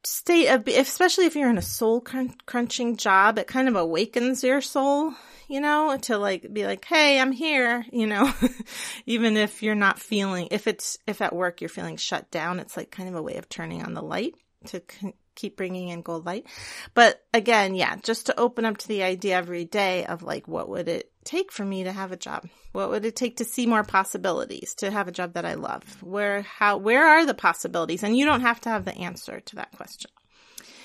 state 0.05 0.49
of, 0.49 0.67
especially 0.69 1.27
if 1.27 1.37
you're 1.37 1.51
in 1.51 1.59
a 1.59 1.63
soul 1.63 2.05
crunching 2.47 2.97
job, 2.97 3.39
it 3.39 3.47
kind 3.47 3.69
of 3.69 3.77
awakens 3.77 4.45
your 4.45 4.61
soul, 4.61 5.15
you 5.49 5.61
know, 5.61 5.97
to 6.03 6.19
like 6.19 6.53
be 6.53 6.67
like, 6.67 6.85
Hey, 6.85 7.19
I'm 7.19 7.33
here, 7.33 7.85
you 7.93 8.07
know, 8.07 8.33
even 9.07 9.37
if 9.37 9.63
you're 9.63 9.75
not 9.75 9.99
feeling, 9.99 10.49
if 10.51 10.67
it's, 10.67 10.99
if 11.07 11.21
at 11.21 11.35
work 11.35 11.61
you're 11.61 11.69
feeling 11.69 11.97
shut 11.97 12.31
down, 12.31 12.61
it's 12.61 12.77
like 12.77 12.91
kind 12.91 13.09
of 13.09 13.15
a 13.15 13.23
way 13.23 13.37
of 13.37 13.49
turning 13.49 13.83
on 13.83 13.95
the 13.95 14.03
light 14.03 14.35
to, 14.67 14.81
con- 14.81 15.15
keep 15.35 15.57
bringing 15.57 15.89
in 15.89 16.03
gold 16.03 16.27
light. 16.27 16.47
But 16.95 17.25
again, 17.33 17.75
yeah, 17.75 17.97
just 17.97 18.27
to 18.27 18.39
open 18.39 18.65
up 18.65 18.79
to 18.79 18.89
the 18.89 19.03
idea 19.03 19.37
every 19.37 19.65
day 19.65 20.07
of 20.07 20.23
like, 20.23 20.47
what 20.47 20.69
would 20.69 20.89
it 20.89 21.11
take 21.25 21.53
for 21.53 21.65
me 21.65 21.85
to 21.85 21.93
have 21.93 22.13
a 22.13 22.17
job? 22.17 22.47
What 22.75 22.91
would 22.91 23.05
it 23.05 23.15
take 23.15 23.37
to 23.37 23.45
see 23.45 23.67
more 23.67 23.85
possibilities, 23.85 24.75
to 24.79 24.91
have 24.91 25.07
a 25.07 25.13
job 25.13 25.35
that 25.35 25.45
I 25.45 25.55
love? 25.55 26.03
Where, 26.03 26.43
how, 26.43 26.77
where 26.77 27.07
are 27.07 27.25
the 27.25 27.33
possibilities? 27.33 28.03
And 28.03 28.17
you 28.17 28.25
don't 28.25 28.41
have 28.41 28.61
to 28.63 28.69
have 28.69 28.85
the 28.85 28.99
answer 28.99 29.39
to 29.39 29.57
that 29.57 29.71
question. 29.77 30.11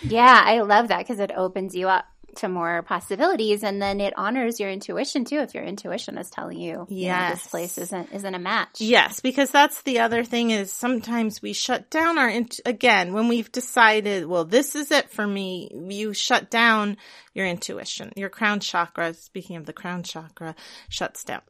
Yeah, 0.02 0.40
I 0.46 0.62
love 0.62 0.90
that 0.90 1.00
because 1.00 1.20
it 1.20 1.32
opens 1.36 1.74
you 1.74 1.90
up 1.90 2.06
to 2.40 2.50
more 2.50 2.82
possibilities 2.84 3.64
and 3.64 3.82
then 3.82 4.02
it 4.02 4.14
honors 4.18 4.60
your 4.60 4.70
intuition 4.70 5.26
too 5.26 5.38
if 5.38 5.54
your 5.54 5.64
intuition 5.64 6.18
is 6.18 6.30
telling 6.30 6.60
you, 6.60 6.86
yes. 6.90 6.90
you 6.90 7.08
know, 7.08 7.30
this 7.32 7.48
place 7.48 7.78
isn't 7.78 8.12
isn't 8.12 8.36
a 8.36 8.40
match. 8.40 8.80
Yes 8.82 9.20
because 9.20 9.52
that's 9.52 9.82
the 9.84 10.00
other 10.00 10.24
thing 10.24 10.52
is 10.52 10.72
sometimes 10.72 11.42
we 11.42 11.54
shut 11.54 11.90
down 11.90 12.18
our 12.18 12.30
int- 12.30 12.62
again 12.66 13.14
when 13.14 13.28
we've 13.28 13.52
decided 13.52 14.26
well 14.26 14.46
this 14.46 14.76
is 14.76 14.92
it 14.92 15.12
for 15.12 15.26
me 15.26 15.70
you 15.90 16.14
shut 16.14 16.50
down 16.50 16.98
your 17.34 17.46
intuition. 17.46 18.12
Your 18.16 18.30
crown 18.30 18.60
chakra 18.60 19.14
speaking 19.14 19.56
of 19.56 19.66
the 19.66 19.74
crown 19.74 20.04
chakra 20.04 20.56
shuts 20.90 21.24
down. 21.24 21.42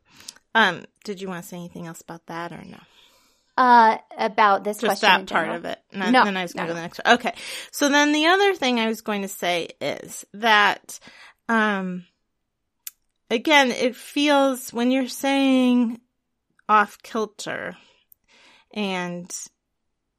Um 0.56 0.86
did 1.04 1.22
you 1.22 1.28
want 1.28 1.44
to 1.44 1.50
say 1.50 1.58
anything 1.58 1.88
else 1.88 2.02
about 2.02 2.26
that 2.28 2.52
or 2.52 2.64
no 2.66 2.80
uh, 3.60 3.98
about 4.18 4.64
this 4.64 4.80
question. 4.80 4.90
Just 4.90 5.02
question. 5.02 5.26
that 5.26 5.34
part 5.34 5.50
of 5.50 5.66
it. 5.66 5.80
And 5.92 6.14
no, 6.14 6.24
then 6.24 6.38
I 6.38 6.44
was 6.44 6.54
going 6.54 6.68
to 6.68 6.74
no. 6.74 6.76
go 6.76 6.76
to 6.76 6.76
the 6.76 6.82
next 6.82 7.02
one. 7.04 7.14
Okay. 7.16 7.34
So 7.72 7.90
then 7.90 8.14
the 8.14 8.28
other 8.28 8.56
thing 8.56 8.80
I 8.80 8.88
was 8.88 9.02
going 9.02 9.24
to 9.24 9.28
say 9.28 9.72
is 9.82 10.26
that, 10.34 10.98
um, 11.50 12.06
again, 13.30 13.72
it 13.72 13.98
feels 13.98 14.72
when 14.72 14.92
you're 14.92 15.10
saying 15.10 16.00
off 16.70 17.04
kilter 17.04 17.76
and 18.74 19.30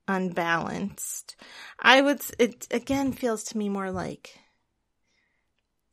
unbalanced, 0.06 1.36
I 1.80 2.02
would, 2.02 2.20
it 2.38 2.68
again 2.70 3.12
feels 3.12 3.44
to 3.44 3.58
me 3.58 3.70
more 3.70 3.90
like 3.90 4.38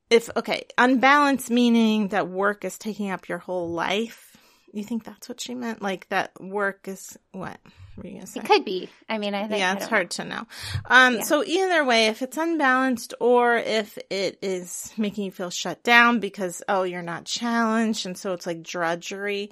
if, 0.09 0.29
okay, 0.35 0.65
unbalanced 0.77 1.49
meaning 1.49 2.09
that 2.09 2.27
work 2.27 2.65
is 2.65 2.77
taking 2.77 3.09
up 3.09 3.29
your 3.29 3.37
whole 3.37 3.69
life 3.69 4.36
you 4.73 4.83
think 4.83 5.03
that's 5.03 5.29
what 5.29 5.41
she 5.41 5.55
meant? 5.55 5.81
Like 5.81 6.07
that 6.09 6.39
work 6.41 6.87
is 6.87 7.17
what? 7.31 7.59
Were 7.95 8.05
you 8.05 8.13
gonna 8.15 8.27
say? 8.27 8.41
It 8.41 8.45
could 8.45 8.65
be. 8.65 8.89
I 9.09 9.17
mean, 9.17 9.33
I 9.33 9.47
think. 9.47 9.59
Yeah, 9.59 9.73
it's 9.73 9.85
hard 9.85 10.17
know. 10.17 10.23
to 10.23 10.29
know. 10.29 10.47
Um, 10.85 11.15
yeah. 11.15 11.21
so 11.23 11.43
either 11.43 11.83
way, 11.83 12.07
if 12.07 12.21
it's 12.21 12.37
unbalanced 12.37 13.13
or 13.19 13.55
if 13.55 13.97
it 14.09 14.39
is 14.41 14.91
making 14.97 15.25
you 15.25 15.31
feel 15.31 15.49
shut 15.49 15.83
down 15.83 16.19
because, 16.19 16.61
oh, 16.67 16.83
you're 16.83 17.01
not 17.01 17.25
challenged. 17.25 18.05
And 18.05 18.17
so 18.17 18.33
it's 18.33 18.45
like 18.45 18.61
drudgery. 18.61 19.51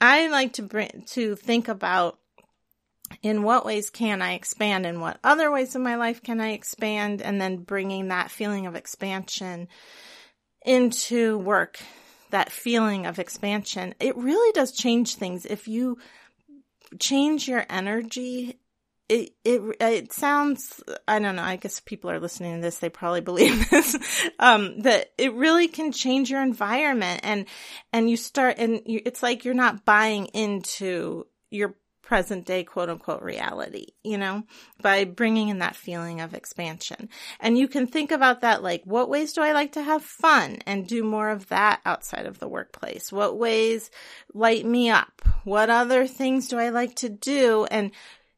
I 0.00 0.28
like 0.28 0.54
to 0.54 0.62
bring, 0.62 1.04
to 1.08 1.36
think 1.36 1.68
about 1.68 2.18
in 3.22 3.42
what 3.42 3.64
ways 3.64 3.90
can 3.90 4.20
I 4.20 4.34
expand 4.34 4.84
and 4.84 5.00
what 5.00 5.18
other 5.24 5.50
ways 5.50 5.74
in 5.74 5.82
my 5.82 5.96
life 5.96 6.22
can 6.22 6.40
I 6.40 6.50
expand 6.50 7.22
and 7.22 7.40
then 7.40 7.58
bringing 7.58 8.08
that 8.08 8.30
feeling 8.30 8.66
of 8.66 8.76
expansion 8.76 9.68
into 10.64 11.38
work 11.38 11.80
that 12.30 12.52
feeling 12.52 13.06
of 13.06 13.18
expansion, 13.18 13.94
it 14.00 14.16
really 14.16 14.52
does 14.52 14.72
change 14.72 15.14
things. 15.14 15.46
If 15.46 15.68
you 15.68 15.98
change 16.98 17.48
your 17.48 17.64
energy, 17.68 18.58
it, 19.08 19.32
it, 19.44 19.76
it 19.80 20.12
sounds, 20.12 20.82
I 21.06 21.18
don't 21.18 21.36
know, 21.36 21.42
I 21.42 21.56
guess 21.56 21.80
people 21.80 22.10
are 22.10 22.20
listening 22.20 22.56
to 22.56 22.62
this, 22.62 22.78
they 22.78 22.90
probably 22.90 23.20
believe 23.22 23.70
this, 23.70 23.96
um, 24.38 24.80
that 24.82 25.12
it 25.16 25.32
really 25.34 25.68
can 25.68 25.92
change 25.92 26.30
your 26.30 26.42
environment 26.42 27.20
and, 27.24 27.46
and 27.92 28.10
you 28.10 28.16
start, 28.16 28.56
and 28.58 28.82
you, 28.86 29.00
it's 29.04 29.22
like 29.22 29.44
you're 29.44 29.54
not 29.54 29.84
buying 29.84 30.26
into 30.26 31.26
your 31.50 31.74
present 32.08 32.46
day 32.46 32.64
quote 32.64 32.88
unquote 32.88 33.20
reality, 33.20 33.88
you 34.02 34.16
know, 34.16 34.42
by 34.80 35.04
bringing 35.04 35.48
in 35.48 35.58
that 35.58 35.76
feeling 35.76 36.22
of 36.22 36.32
expansion. 36.32 37.10
And 37.38 37.58
you 37.58 37.68
can 37.68 37.86
think 37.86 38.10
about 38.10 38.40
that 38.40 38.62
like, 38.62 38.82
what 38.84 39.10
ways 39.10 39.34
do 39.34 39.42
I 39.42 39.52
like 39.52 39.72
to 39.72 39.82
have 39.82 40.02
fun 40.02 40.60
and 40.64 40.88
do 40.88 41.04
more 41.04 41.28
of 41.28 41.48
that 41.48 41.82
outside 41.84 42.24
of 42.24 42.38
the 42.38 42.48
workplace? 42.48 43.12
What 43.12 43.36
ways 43.36 43.90
light 44.32 44.64
me 44.64 44.88
up? 44.88 45.20
What 45.44 45.68
other 45.68 46.06
things 46.06 46.48
do 46.48 46.58
I 46.58 46.70
like 46.70 46.94
to 46.96 47.10
do? 47.10 47.66
And 47.70 47.90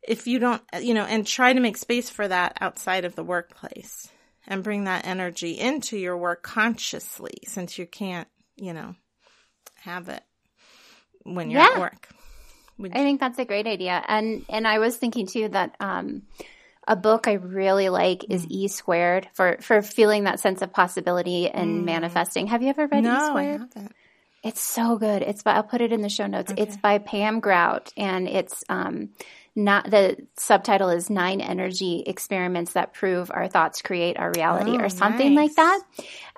if 0.03 0.27
you 0.27 0.41
don't, 0.41 0.63
you 0.81 0.93
know, 0.93 1.05
and 1.05 1.25
try 1.25 1.53
to 1.53 1.61
make 1.61 1.77
space 1.77 2.11
for 2.11 2.27
that 2.27 2.59
outside 2.61 3.05
of 3.05 3.15
the 3.15 3.23
workplace 3.23 4.09
and 4.49 4.65
bring 4.65 4.85
that 4.85 5.07
energy 5.07 5.53
into 5.53 5.97
your 5.97 6.19
work 6.19 6.43
consciously 6.43 7.39
since 7.47 7.79
you 7.79 7.87
can't, 7.87 8.27
you 8.57 8.73
know, 8.73 8.97
have 9.83 10.09
it 10.09 10.25
when 11.23 11.53
you're 11.53 11.61
yeah. 11.61 11.75
at 11.75 11.81
work. 11.81 12.09
Would 12.81 12.93
I 12.93 12.99
think 12.99 13.21
that's 13.21 13.39
a 13.39 13.45
great 13.45 13.67
idea. 13.67 14.03
And 14.07 14.45
and 14.49 14.67
I 14.67 14.79
was 14.79 14.97
thinking 14.97 15.27
too 15.27 15.49
that 15.49 15.77
um, 15.81 16.23
a 16.89 16.97
book 16.97 17.29
I 17.29 17.35
really 17.35 17.89
like 17.89 18.25
is 18.31 18.47
mm. 18.47 18.51
E 18.51 18.69
Squared 18.69 19.29
for 19.35 19.59
for 19.61 19.83
feeling 19.83 20.25
that 20.25 20.41
sense 20.41 20.63
of 20.63 20.73
possibility 20.73 21.49
and 21.49 21.83
mm. 21.83 21.85
manifesting. 21.85 22.47
Have 22.49 22.63
you 22.63 22.69
ever 22.69 22.87
read 22.87 23.05
no, 23.05 23.17
E 23.17 23.27
Squared? 23.27 23.93
It's 24.43 24.63
so 24.63 24.97
good. 24.97 25.23
It's 25.23 25.43
by 25.43 25.53
I'll 25.53 25.63
put 25.63 25.83
it 25.83 25.93
in 25.93 26.01
the 26.01 26.09
show 26.09 26.27
notes. 26.27 26.53
Okay. 26.53 26.63
It's 26.63 26.77
by 26.77 26.99
Pam 26.99 27.41
Grout 27.41 27.93
and 27.97 28.29
it's 28.29 28.65
um 28.69 29.11
not 29.57 29.91
the 29.91 30.17
subtitle 30.37 30.91
is 30.91 31.11
nine 31.11 31.41
energy 31.41 32.03
experiments 32.07 32.75
that 32.75 32.95
prove 32.95 33.31
our 33.31 33.49
thoughts 33.49 33.83
create 33.83 34.17
our 34.17 34.33
reality 34.35 34.73
oh, 34.73 34.85
or 34.85 34.89
something 34.89 35.35
nice. 35.35 35.49
like 35.49 35.57
that. 35.57 35.81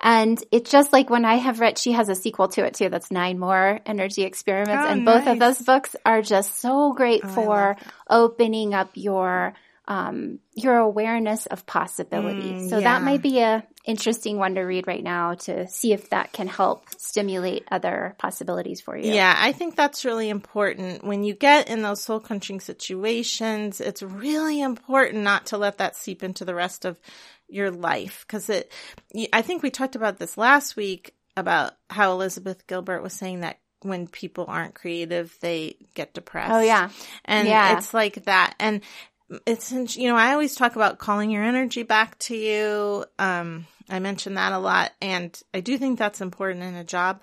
And 0.01 0.43
it's 0.51 0.71
just 0.71 0.91
like 0.91 1.09
when 1.09 1.23
I 1.23 1.35
have 1.35 1.59
read, 1.59 1.77
she 1.77 1.93
has 1.93 2.09
a 2.09 2.15
sequel 2.15 2.49
to 2.49 2.65
it 2.65 2.73
too. 2.73 2.89
That's 2.89 3.11
nine 3.11 3.39
more 3.39 3.79
energy 3.85 4.23
experiments. 4.23 4.83
Oh, 4.85 4.91
and 4.91 5.05
both 5.05 5.25
nice. 5.25 5.33
of 5.33 5.39
those 5.39 5.61
books 5.61 5.95
are 6.05 6.21
just 6.21 6.59
so 6.59 6.93
great 6.93 7.21
oh, 7.23 7.27
for 7.29 7.77
opening 8.09 8.73
up 8.73 8.91
your 8.95 9.53
um, 9.87 10.39
your 10.55 10.77
awareness 10.77 11.45
of 11.45 11.65
possibility. 11.65 12.53
Mm, 12.53 12.69
so 12.69 12.77
yeah. 12.77 12.83
that 12.83 13.03
might 13.03 13.21
be 13.21 13.39
a 13.39 13.63
interesting 13.83 14.37
one 14.37 14.55
to 14.55 14.61
read 14.61 14.87
right 14.87 15.03
now 15.03 15.33
to 15.33 15.67
see 15.67 15.93
if 15.93 16.09
that 16.09 16.31
can 16.31 16.47
help 16.47 16.87
stimulate 16.97 17.67
other 17.69 18.15
possibilities 18.17 18.79
for 18.79 18.95
you. 18.97 19.13
Yeah, 19.13 19.35
I 19.37 19.51
think 19.51 19.75
that's 19.75 20.05
really 20.05 20.29
important. 20.29 21.03
When 21.03 21.23
you 21.23 21.33
get 21.33 21.69
in 21.69 21.81
those 21.81 22.01
soul 22.01 22.19
crunching 22.19 22.61
situations, 22.61 23.81
it's 23.81 24.01
really 24.01 24.61
important 24.61 25.23
not 25.23 25.47
to 25.47 25.57
let 25.57 25.79
that 25.79 25.95
seep 25.95 26.23
into 26.23 26.45
the 26.45 26.55
rest 26.55 26.85
of 26.85 26.99
your 27.49 27.71
life 27.71 28.25
because 28.25 28.49
it 28.49 28.71
I 29.31 29.41
think 29.43 29.61
we 29.61 29.69
talked 29.69 29.95
about 29.95 30.17
this 30.17 30.37
last 30.37 30.75
week 30.75 31.13
about 31.35 31.73
how 31.89 32.13
Elizabeth 32.13 32.65
Gilbert 32.67 33.03
was 33.03 33.13
saying 33.13 33.41
that 33.41 33.59
when 33.81 34.07
people 34.07 34.45
aren't 34.47 34.75
creative, 34.75 35.37
they 35.41 35.75
get 35.93 36.13
depressed. 36.13 36.53
Oh 36.53 36.61
yeah. 36.61 36.89
And 37.25 37.47
yeah. 37.47 37.77
it's 37.77 37.93
like 37.93 38.25
that. 38.25 38.55
And 38.59 38.81
it's 39.45 39.71
you 39.97 40.09
know 40.09 40.15
I 40.15 40.33
always 40.33 40.55
talk 40.55 40.75
about 40.75 40.99
calling 40.99 41.29
your 41.29 41.43
energy 41.43 41.83
back 41.83 42.17
to 42.19 42.35
you. 42.35 43.05
Um, 43.19 43.67
I 43.89 43.99
mention 43.99 44.35
that 44.35 44.53
a 44.53 44.59
lot, 44.59 44.91
and 45.01 45.37
I 45.53 45.59
do 45.59 45.77
think 45.77 45.99
that's 45.99 46.21
important 46.21 46.63
in 46.63 46.75
a 46.75 46.83
job. 46.83 47.21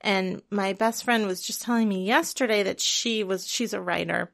And 0.00 0.42
my 0.50 0.72
best 0.72 1.04
friend 1.04 1.26
was 1.26 1.42
just 1.42 1.62
telling 1.62 1.88
me 1.88 2.04
yesterday 2.04 2.64
that 2.64 2.80
she 2.80 3.24
was 3.24 3.46
she's 3.46 3.72
a 3.72 3.80
writer, 3.80 4.30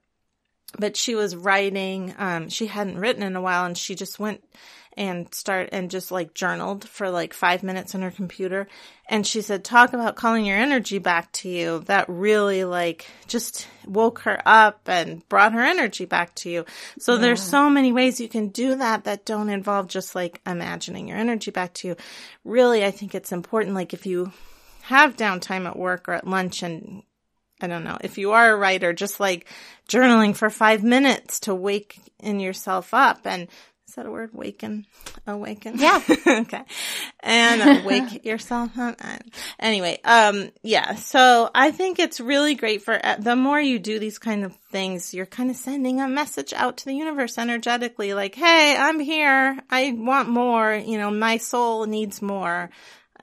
but 0.79 0.97
she 0.97 1.14
was 1.14 1.37
writing. 1.37 2.14
Um, 2.19 2.49
she 2.49 2.67
hadn't 2.67 2.99
written 2.99 3.23
in 3.23 3.37
a 3.37 3.41
while, 3.41 3.64
and 3.64 3.77
she 3.77 3.95
just 3.95 4.19
went 4.19 4.43
and 4.99 5.33
start 5.33 5.69
and 5.71 5.93
just 5.93 6.11
like 6.11 6.35
journaled 6.35 6.87
for 6.88 7.09
like 7.09 7.33
five 7.33 7.62
minutes 7.62 7.95
on 7.95 8.03
her 8.03 8.11
computer. 8.11 8.67
And 9.09 9.25
she 9.25 9.43
said, 9.43 9.62
talk 9.62 9.93
about 9.93 10.17
calling 10.17 10.45
your 10.45 10.59
energy 10.59 10.99
back 10.99 11.31
to 11.35 11.49
you. 11.49 11.79
That 11.87 12.07
really 12.09 12.64
like 12.64 13.07
just 13.29 13.69
woke 13.87 14.19
her 14.21 14.43
up 14.45 14.81
and 14.87 15.27
brought 15.29 15.53
her 15.53 15.62
energy 15.62 16.05
back 16.05 16.35
to 16.37 16.51
you. 16.51 16.64
So 16.99 17.14
yeah. 17.14 17.21
there's 17.21 17.41
so 17.41 17.71
many 17.71 17.93
ways 17.93 18.21
you 18.21 18.29
can 18.29 18.49
do 18.49 18.75
that 18.75 19.05
that 19.05 19.25
don't 19.25 19.51
involve 19.51 19.87
just 19.87 20.17
like 20.17 20.41
imagining 20.45 21.07
your 21.07 21.17
energy 21.17 21.53
back 21.53 21.75
to 21.75 21.88
you. 21.88 21.97
Really, 22.45 22.85
I 22.85 22.91
think 22.91 23.14
it's 23.14 23.31
important. 23.31 23.77
Like 23.77 23.95
if 23.95 24.05
you 24.05 24.33
have 24.83 25.17
downtime 25.17 25.67
at 25.67 25.79
work 25.79 26.09
or 26.09 26.14
at 26.14 26.27
lunch 26.27 26.64
and 26.64 27.05
I 27.61 27.66
don't 27.66 27.85
know. 27.85 27.99
If 28.01 28.18
you 28.18 28.33
are 28.33 28.53
a 28.53 28.57
writer, 28.57 28.92
just 28.92 29.21
like 29.21 29.47
journaling 29.88 30.37
for 30.37 30.51
five 30.51 30.83
minutes 30.83 31.40
to 31.40 31.55
wake 31.55 32.01
in 32.21 32.40
yourself 32.40 32.94
up 32.94 33.21
and 33.25 33.49
is 33.88 33.94
that 33.94 34.05
a 34.05 34.11
word? 34.11 34.35
Waken, 34.35 34.85
awaken. 35.27 35.79
Yeah. 35.79 36.03
okay. 36.27 36.62
And 37.21 37.87
wake 37.87 38.23
yourself 38.27 38.79
up. 38.79 39.01
Anyway, 39.59 39.99
um, 40.05 40.51
yeah. 40.62 40.97
So 40.97 41.51
I 41.55 41.71
think 41.71 41.99
it's 41.99 42.21
really 42.21 42.55
great 42.55 42.83
for 42.83 43.01
uh, 43.03 43.16
the 43.18 43.35
more 43.35 43.59
you 43.59 43.79
do 43.79 43.99
these 43.99 44.18
kind 44.18 44.44
of 44.44 44.55
things, 44.71 45.14
you're 45.14 45.25
kind 45.25 45.49
of 45.51 45.57
sending 45.57 46.03
a 46.03 46.09
message 46.09 46.53
out 46.53 46.77
to 46.79 46.85
the 46.85 46.92
universe 46.92 47.38
energetically, 47.38 48.12
like, 48.12 48.35
"Hey, 48.35 48.77
I'm 48.79 49.01
here. 49.01 49.59
I 49.71 49.94
want 49.97 50.29
more. 50.29 50.75
You 50.75 50.99
know, 50.99 51.11
my 51.11 51.38
soul 51.38 51.87
needs 51.87 52.21
more," 52.21 52.68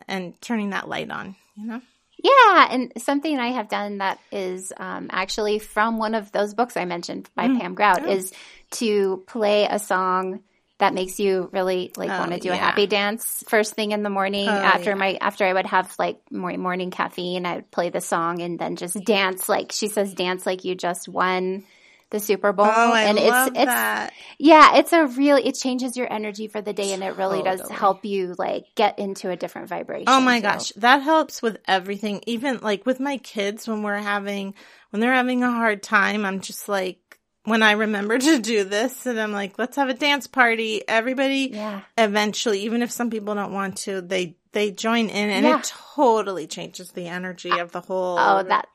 and 0.07 0.33
turning 0.41 0.71
that 0.71 0.89
light 0.89 1.11
on. 1.11 1.35
You 1.55 1.67
know. 1.67 1.81
Yeah, 2.25 2.67
and 2.71 2.91
something 2.97 3.37
I 3.37 3.49
have 3.49 3.69
done 3.69 3.99
that 3.99 4.19
is 4.31 4.73
um, 4.75 5.09
actually 5.11 5.59
from 5.59 5.99
one 5.99 6.15
of 6.15 6.31
those 6.31 6.55
books 6.55 6.75
I 6.75 6.85
mentioned 6.85 7.29
by 7.35 7.47
mm. 7.47 7.59
Pam 7.59 7.75
Grout 7.75 8.03
oh. 8.03 8.09
is 8.09 8.33
to 8.71 9.23
play 9.27 9.67
a 9.69 9.77
song 9.77 10.41
that 10.79 10.95
makes 10.95 11.19
you 11.19 11.49
really 11.53 11.91
like 11.95 12.09
oh, 12.09 12.17
want 12.17 12.31
to 12.31 12.39
do 12.39 12.49
yeah. 12.49 12.55
a 12.55 12.57
happy 12.57 12.87
dance 12.87 13.43
first 13.47 13.75
thing 13.75 13.91
in 13.91 14.01
the 14.01 14.09
morning 14.09 14.49
oh, 14.49 14.51
after 14.51 14.89
yeah. 14.89 14.95
my 14.95 15.17
after 15.21 15.45
I 15.45 15.53
would 15.53 15.67
have 15.67 15.93
like 15.99 16.19
morning 16.31 16.61
morning 16.61 16.91
caffeine 16.91 17.45
I 17.45 17.57
would 17.57 17.71
play 17.71 17.91
the 17.91 18.01
song 18.01 18.41
and 18.41 18.57
then 18.57 18.75
just 18.75 18.97
dance 19.05 19.47
like 19.47 19.71
she 19.71 19.87
says 19.87 20.13
dance 20.13 20.45
like 20.45 20.65
you 20.65 20.75
just 20.75 21.07
won 21.07 21.63
the 22.11 22.19
Super 22.19 22.53
Bowl. 22.53 22.65
Oh, 22.67 22.91
I 22.93 23.03
and 23.03 23.17
love 23.19 23.47
it's 23.49 23.57
it's 23.57 23.65
that. 23.65 24.13
yeah, 24.37 24.77
it's 24.77 24.93
a 24.93 25.05
real 25.07 25.37
it 25.37 25.55
changes 25.55 25.97
your 25.97 26.11
energy 26.11 26.47
for 26.47 26.61
the 26.61 26.71
day 26.73 26.93
and 26.93 27.03
it 27.03 27.17
really 27.17 27.41
does 27.41 27.67
help 27.69 28.05
you 28.05 28.35
like 28.37 28.65
get 28.75 28.99
into 28.99 29.29
a 29.29 29.35
different 29.35 29.69
vibration. 29.69 30.05
Oh 30.07 30.19
my 30.21 30.37
So- 30.37 30.41
gosh, 30.43 30.69
that 30.77 31.01
helps 31.01 31.41
with 31.41 31.57
everything. 31.67 32.21
Even 32.27 32.59
like 32.61 32.85
with 32.85 32.99
my 32.99 33.17
kids 33.17 33.67
when 33.67 33.81
we're 33.83 33.97
having 33.97 34.53
when 34.91 34.99
they're 34.99 35.13
having 35.13 35.43
a 35.43 35.51
hard 35.51 35.81
time, 35.83 36.25
I'm 36.25 36.39
just 36.41 36.69
like 36.69 36.99
when 37.43 37.61
I 37.63 37.73
remember 37.73 38.17
to 38.19 38.39
do 38.39 38.63
this 38.63 39.05
and 39.05 39.19
I'm 39.19 39.31
like, 39.31 39.57
let's 39.59 39.75
have 39.75 39.89
a 39.89 39.93
dance 39.93 40.27
party. 40.27 40.83
Everybody 40.87 41.49
Yeah. 41.53 41.81
eventually, 41.97 42.61
even 42.61 42.81
if 42.81 42.91
some 42.91 43.09
people 43.09 43.35
don't 43.35 43.53
want 43.53 43.77
to, 43.79 44.01
they 44.01 44.37
they 44.51 44.71
join 44.71 45.09
in 45.09 45.29
and 45.31 45.45
Yeah. 45.45 45.59
it 45.59 45.73
totally 45.95 46.47
changes 46.47 46.91
the 46.91 47.07
energy 47.07 47.49
of 47.59 47.71
the 47.73 47.81
whole 47.81 48.17
Oh, 48.17 48.43
that 48.43 48.67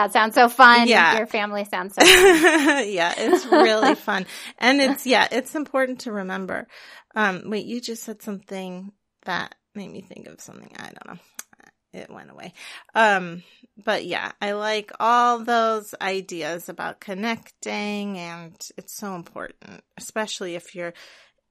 that 0.00 0.12
sounds 0.12 0.34
so 0.34 0.48
fun. 0.48 0.88
Yeah. 0.88 1.18
Your 1.18 1.26
family 1.26 1.64
sounds 1.64 1.94
so 1.94 2.00
fun. 2.04 2.90
yeah, 2.90 3.14
it's 3.16 3.44
really 3.46 3.94
fun. 3.96 4.26
And 4.58 4.80
it's, 4.80 5.06
yeah, 5.06 5.28
it's 5.30 5.54
important 5.54 6.00
to 6.00 6.12
remember. 6.12 6.66
Um, 7.14 7.42
wait, 7.46 7.66
you 7.66 7.80
just 7.80 8.02
said 8.02 8.22
something 8.22 8.92
that 9.24 9.54
made 9.74 9.90
me 9.90 10.00
think 10.00 10.26
of 10.26 10.40
something. 10.40 10.74
I 10.78 10.84
don't 10.84 11.06
know. 11.06 11.20
It 11.92 12.08
went 12.08 12.30
away. 12.30 12.52
Um, 12.94 13.42
but 13.84 14.04
yeah, 14.04 14.30
I 14.40 14.52
like 14.52 14.92
all 15.00 15.40
those 15.40 15.92
ideas 16.00 16.68
about 16.68 17.00
connecting 17.00 18.16
and 18.16 18.54
it's 18.76 18.94
so 18.94 19.16
important, 19.16 19.82
especially 19.98 20.54
if 20.54 20.76
you're 20.76 20.94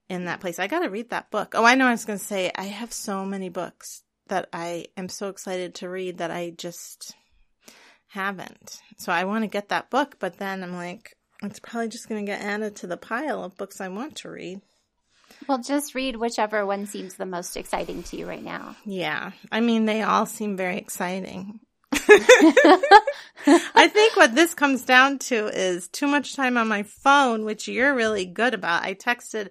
in 0.08 0.24
that 0.24 0.40
place. 0.40 0.58
I 0.58 0.66
got 0.66 0.80
to 0.80 0.88
read 0.88 1.10
that 1.10 1.30
book. 1.30 1.54
Oh, 1.54 1.64
I 1.64 1.74
know 1.74 1.86
I 1.86 1.90
was 1.90 2.06
going 2.06 2.18
to 2.18 2.24
say 2.24 2.50
I 2.56 2.64
have 2.64 2.92
so 2.92 3.26
many 3.26 3.50
books 3.50 4.02
that 4.28 4.48
I 4.52 4.86
am 4.96 5.10
so 5.10 5.28
excited 5.28 5.74
to 5.76 5.90
read 5.90 6.18
that 6.18 6.30
I 6.30 6.50
just 6.56 7.14
haven't. 8.10 8.80
So 8.98 9.12
I 9.12 9.24
want 9.24 9.44
to 9.44 9.48
get 9.48 9.68
that 9.70 9.90
book, 9.90 10.16
but 10.18 10.38
then 10.38 10.62
I'm 10.62 10.74
like, 10.74 11.16
it's 11.42 11.60
probably 11.60 11.88
just 11.88 12.08
going 12.08 12.24
to 12.24 12.30
get 12.30 12.42
added 12.42 12.76
to 12.76 12.86
the 12.86 12.96
pile 12.96 13.42
of 13.42 13.56
books 13.56 13.80
I 13.80 13.88
want 13.88 14.16
to 14.16 14.30
read. 14.30 14.60
Well, 15.48 15.58
just 15.58 15.94
read 15.94 16.16
whichever 16.16 16.66
one 16.66 16.86
seems 16.86 17.14
the 17.14 17.26
most 17.26 17.56
exciting 17.56 18.02
to 18.04 18.16
you 18.16 18.26
right 18.26 18.42
now. 18.42 18.76
Yeah. 18.84 19.30
I 19.50 19.60
mean, 19.60 19.86
they 19.86 20.02
all 20.02 20.26
seem 20.26 20.56
very 20.56 20.76
exciting. 20.76 21.60
I 21.92 23.88
think 23.92 24.16
what 24.16 24.34
this 24.34 24.54
comes 24.54 24.84
down 24.84 25.18
to 25.20 25.46
is 25.48 25.88
too 25.88 26.06
much 26.06 26.36
time 26.36 26.56
on 26.56 26.68
my 26.68 26.82
phone, 26.82 27.44
which 27.44 27.68
you're 27.68 27.94
really 27.94 28.26
good 28.26 28.54
about. 28.54 28.82
I 28.82 28.94
texted 28.94 29.48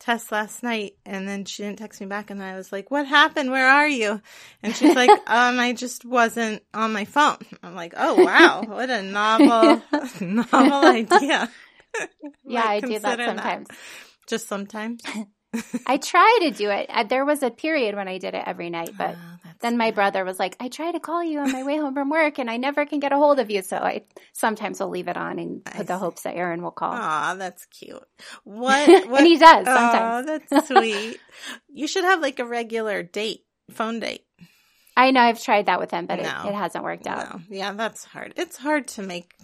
Tess 0.00 0.32
last 0.32 0.62
night 0.62 0.94
and 1.04 1.28
then 1.28 1.44
she 1.44 1.62
didn't 1.62 1.78
text 1.78 2.00
me 2.00 2.06
back 2.06 2.30
and 2.30 2.42
I 2.42 2.56
was 2.56 2.72
like, 2.72 2.90
what 2.90 3.06
happened? 3.06 3.50
Where 3.50 3.68
are 3.68 3.86
you? 3.86 4.20
And 4.62 4.74
she's 4.74 4.96
like, 4.96 5.10
um, 5.26 5.60
I 5.60 5.74
just 5.74 6.06
wasn't 6.06 6.62
on 6.72 6.92
my 6.92 7.04
phone. 7.04 7.36
I'm 7.62 7.74
like, 7.74 7.92
oh 7.96 8.24
wow, 8.24 8.62
what 8.66 8.88
a 8.88 9.02
novel, 9.20 9.82
novel 10.20 10.88
idea. 10.88 11.50
Yeah, 12.44 12.64
Might 12.64 12.66
I 12.66 12.80
do 12.80 12.98
that 12.98 13.18
sometimes. 13.18 13.68
Just 14.26 14.48
sometimes. 14.48 15.02
I 15.86 15.96
try 15.98 16.38
to 16.42 16.50
do 16.50 16.70
it. 16.70 16.88
There 17.08 17.24
was 17.24 17.42
a 17.42 17.50
period 17.50 17.94
when 17.94 18.08
I 18.08 18.18
did 18.18 18.34
it 18.34 18.42
every 18.46 18.70
night, 18.70 18.90
but 18.96 19.16
that's 19.16 19.39
then 19.60 19.76
my 19.76 19.90
brother 19.90 20.24
was 20.24 20.38
like, 20.38 20.56
I 20.60 20.68
try 20.68 20.90
to 20.92 21.00
call 21.00 21.22
you 21.22 21.38
on 21.40 21.52
my 21.52 21.62
way 21.64 21.76
home 21.76 21.94
from 21.94 22.08
work 22.10 22.38
and 22.38 22.50
I 22.50 22.56
never 22.56 22.86
can 22.86 22.98
get 23.00 23.12
a 23.12 23.16
hold 23.16 23.38
of 23.38 23.50
you. 23.50 23.62
So 23.62 23.76
I 23.76 24.02
sometimes 24.32 24.80
will 24.80 24.88
leave 24.88 25.08
it 25.08 25.16
on 25.16 25.38
and 25.38 25.62
I 25.66 25.70
put 25.78 25.86
the 25.86 25.96
see. 25.96 26.00
hopes 26.00 26.22
that 26.22 26.34
Aaron 26.36 26.62
will 26.62 26.70
call. 26.70 26.92
Aw, 26.92 27.34
that's 27.34 27.66
cute. 27.66 28.02
What? 28.44 28.88
what 29.08 29.18
and 29.20 29.26
he 29.26 29.38
does 29.38 29.66
Aw, 29.68 30.22
sometimes. 30.24 30.48
that's 30.48 30.68
sweet. 30.68 31.18
you 31.72 31.86
should 31.86 32.04
have 32.04 32.20
like 32.20 32.38
a 32.38 32.44
regular 32.46 33.02
date, 33.02 33.44
phone 33.70 34.00
date. 34.00 34.24
I 34.96 35.12
know 35.12 35.20
I've 35.20 35.42
tried 35.42 35.66
that 35.66 35.78
with 35.80 35.90
him, 35.90 36.06
but 36.06 36.16
No. 36.20 36.42
it, 36.44 36.48
it 36.48 36.54
hasn't 36.54 36.84
worked 36.84 37.06
out. 37.06 37.32
No, 37.32 37.40
yeah, 37.56 37.72
that's 37.72 38.04
hard. 38.04 38.34
It's 38.36 38.56
hard 38.56 38.88
to 38.88 39.02
make 39.02 39.34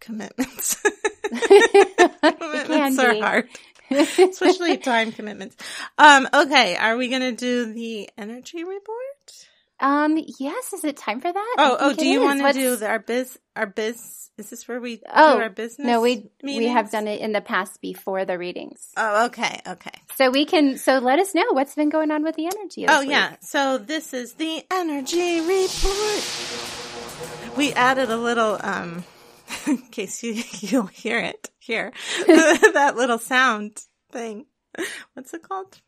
commitments. 0.00 0.80
can 1.30 2.36
commitments 2.38 2.98
are 2.98 3.12
be. 3.12 3.20
hard, 3.20 3.48
especially 3.90 4.76
time 4.78 5.12
commitments. 5.12 5.56
Um, 5.98 6.28
okay, 6.32 6.76
are 6.76 6.96
we 6.96 7.08
gonna 7.08 7.32
do 7.32 7.72
the 7.72 8.08
energy 8.16 8.64
report? 8.64 9.46
um, 9.78 10.18
yes, 10.38 10.72
is 10.72 10.84
it 10.84 10.96
time 10.96 11.20
for 11.20 11.30
that? 11.32 11.56
Oh, 11.58 11.76
oh, 11.78 11.92
do 11.92 12.06
you 12.06 12.22
want 12.22 12.40
to 12.40 12.52
do 12.52 12.76
the, 12.76 12.88
our 12.88 12.98
biz? 12.98 13.38
Our 13.54 13.66
biz? 13.66 14.30
Is 14.38 14.50
this 14.50 14.68
where 14.68 14.80
we 14.80 15.00
Oh, 15.14 15.36
do 15.36 15.42
our 15.42 15.50
business? 15.50 15.86
No, 15.86 16.00
we 16.00 16.30
we 16.42 16.66
have 16.66 16.90
done 16.90 17.08
it 17.08 17.20
in 17.20 17.32
the 17.32 17.40
past 17.40 17.80
before 17.80 18.24
the 18.24 18.38
readings. 18.38 18.90
Oh, 18.96 19.26
okay, 19.26 19.60
okay. 19.66 19.90
So 20.16 20.30
we 20.30 20.44
can 20.46 20.78
so 20.78 20.98
let 20.98 21.18
us 21.18 21.34
know 21.34 21.44
what's 21.52 21.74
been 21.74 21.88
going 21.88 22.10
on 22.10 22.22
with 22.22 22.36
the 22.36 22.46
energy. 22.46 22.86
Oh 22.88 23.00
week. 23.00 23.10
yeah. 23.10 23.36
So 23.40 23.78
this 23.78 24.14
is 24.14 24.34
the 24.34 24.64
energy 24.70 25.40
report. 25.40 26.24
We 27.56 27.72
added 27.72 28.10
a 28.10 28.16
little 28.16 28.58
um 28.60 29.04
in 29.66 29.78
case 29.78 30.22
you 30.22 30.42
you'll 30.60 30.86
hear 30.86 31.18
it 31.18 31.50
here. 31.66 31.92
that 32.26 32.94
little 32.96 33.18
sound 33.18 33.80
thing. 34.12 34.46
What's 35.14 35.34
it 35.34 35.42
called? 35.42 35.80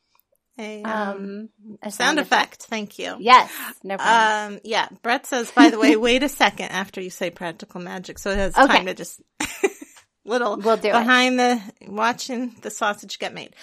A 0.58 0.82
um, 0.82 0.90
Um, 0.90 1.78
a 1.82 1.90
sound 1.92 2.18
effect. 2.18 2.64
Thank 2.64 2.98
you. 2.98 3.16
Yes, 3.20 3.50
no 3.84 3.96
problem. 3.96 4.54
Um 4.54 4.60
yeah, 4.64 4.88
Brett 5.02 5.24
says 5.26 5.50
by 5.52 5.70
the 5.70 5.78
way, 5.78 5.94
wait 6.08 6.22
a 6.24 6.28
second 6.28 6.70
after 6.70 7.00
you 7.00 7.10
say 7.10 7.30
practical 7.30 7.80
magic 7.80 8.18
so 8.18 8.30
it 8.30 8.38
has 8.38 8.56
Okay. 8.56 8.66
time 8.66 8.86
to 8.86 8.94
just 8.94 9.20
little 10.24 10.56
We'll 10.56 10.76
do 10.76 10.88
it. 10.88 10.92
behind 10.92 11.38
the 11.38 11.62
watching 11.86 12.56
the 12.62 12.70
sausage 12.70 13.18
get 13.20 13.32
made. 13.34 13.54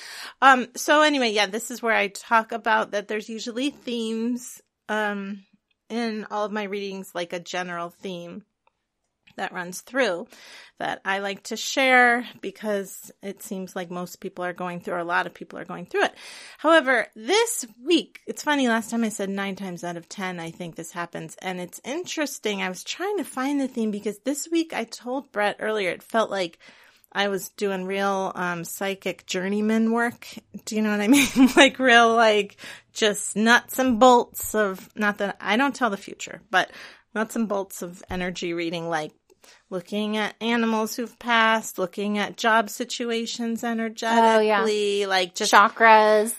Um 0.41 0.67
so 0.75 1.01
anyway, 1.01 1.31
yeah, 1.31 1.47
this 1.47 1.69
is 1.69 1.81
where 1.81 1.95
I 1.95 2.07
talk 2.07 2.51
about 2.53 2.91
that 2.91 3.07
there's 3.09 3.27
usually 3.29 3.71
themes 3.71 4.61
um 4.87 5.43
in 5.89 6.25
all 6.31 6.45
of 6.45 6.51
my 6.51 6.63
readings 6.63 7.11
like 7.13 7.33
a 7.33 7.39
general 7.39 7.89
theme 7.89 8.43
that 9.35 9.53
runs 9.53 9.81
through 9.81 10.27
that 10.77 10.99
I 11.05 11.19
like 11.19 11.43
to 11.43 11.57
share 11.57 12.27
because 12.41 13.11
it 13.23 13.41
seems 13.41 13.75
like 13.75 13.89
most 13.89 14.19
people 14.19 14.43
are 14.43 14.53
going 14.53 14.81
through, 14.81 14.95
or 14.95 14.99
a 14.99 15.05
lot 15.05 15.25
of 15.25 15.33
people 15.33 15.57
are 15.57 15.65
going 15.65 15.85
through 15.85 16.05
it. 16.05 16.15
However, 16.57 17.07
this 17.15 17.65
week, 17.81 18.21
it's 18.27 18.43
funny, 18.43 18.67
last 18.67 18.89
time 18.89 19.03
I 19.03 19.09
said 19.09 19.29
nine 19.29 19.55
times 19.55 19.83
out 19.83 19.97
of 19.97 20.09
10, 20.09 20.39
I 20.39 20.51
think 20.51 20.75
this 20.75 20.91
happens. 20.91 21.37
And 21.41 21.61
it's 21.61 21.79
interesting. 21.85 22.61
I 22.61 22.69
was 22.69 22.83
trying 22.83 23.17
to 23.17 23.23
find 23.23 23.59
the 23.59 23.67
theme 23.67 23.91
because 23.91 24.19
this 24.19 24.49
week 24.51 24.73
I 24.73 24.83
told 24.83 25.31
Brett 25.31 25.57
earlier, 25.59 25.91
it 25.91 26.03
felt 26.03 26.29
like 26.29 26.59
I 27.15 27.29
was 27.29 27.47
doing 27.49 27.85
real 27.85 28.33
um, 28.35 28.65
psychic 28.65 29.25
journeyman 29.25 29.93
work. 29.93 30.27
Do 30.65 30.75
you 30.75 30.81
know 30.81 30.91
what 30.91 30.99
I 30.99 31.07
mean? 31.07 31.49
like 31.55 31.79
real, 31.79 32.13
like 32.13 32.57
just 32.91 33.37
nuts 33.37 33.79
and 33.79 33.97
bolts 33.97 34.53
of, 34.53 34.89
not 34.97 35.19
that 35.19 35.37
I 35.39 35.55
don't 35.55 35.73
tell 35.73 35.89
the 35.89 35.95
future, 35.95 36.41
but 36.51 36.69
nuts 37.13 37.37
and 37.37 37.47
bolts 37.47 37.81
of 37.81 38.03
energy 38.09 38.51
reading, 38.51 38.89
like 38.89 39.13
looking 39.75 40.15
at 40.15 40.33
animals 40.39 40.95
who've 40.95 41.19
passed, 41.19 41.77
looking 41.77 42.17
at 42.17 42.37
job 42.37 42.69
situations 42.69 43.61
oh, 43.61 43.67
energetically, 43.67 45.05
like 45.05 45.35
just 45.35 45.53
Chakras. 45.53 46.33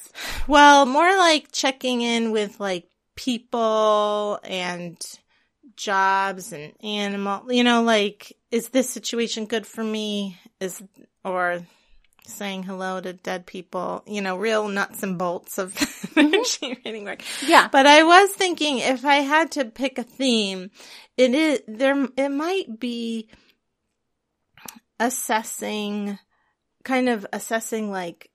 well, 0.49 0.87
more 0.87 1.15
like 1.19 1.53
checking 1.53 2.01
in 2.01 2.33
with 2.33 2.59
like 2.59 2.89
people 3.15 4.41
and 4.43 4.99
jobs 5.77 6.53
and 6.53 6.73
animal, 6.83 7.53
you 7.53 7.63
know, 7.63 7.83
like, 7.83 8.33
is 8.51 8.71
this 8.71 8.89
situation 8.89 9.45
good 9.45 9.67
for 9.67 9.85
me? 9.85 10.39
Is, 10.59 10.83
or 11.23 11.61
saying 12.29 12.65
hello 12.65 13.01
to 13.01 13.13
dead 13.13 13.47
people, 13.47 14.03
you 14.07 14.21
know, 14.21 14.37
real 14.37 14.69
nuts 14.69 15.03
and 15.03 15.19
bolts 15.19 15.59
of 15.59 15.75
mm-hmm. 15.75 16.19
energy 16.19 16.81
reading 16.85 17.05
work. 17.05 17.23
Yeah. 17.47 17.69
But 17.71 17.87
I 17.87 18.03
was 18.03 18.31
thinking 18.31 18.79
if 18.79 19.05
I 19.05 19.17
had 19.17 19.53
to 19.53 19.65
pick 19.65 19.99
a 19.99 20.03
theme, 20.03 20.71
it 21.17 21.35
is 21.35 21.61
there, 21.67 22.09
it 22.17 22.31
might 22.31 22.79
be 22.79 23.29
assessing, 24.99 26.19
kind 26.85 27.09
of 27.09 27.27
assessing 27.33 27.91
like 27.91 28.31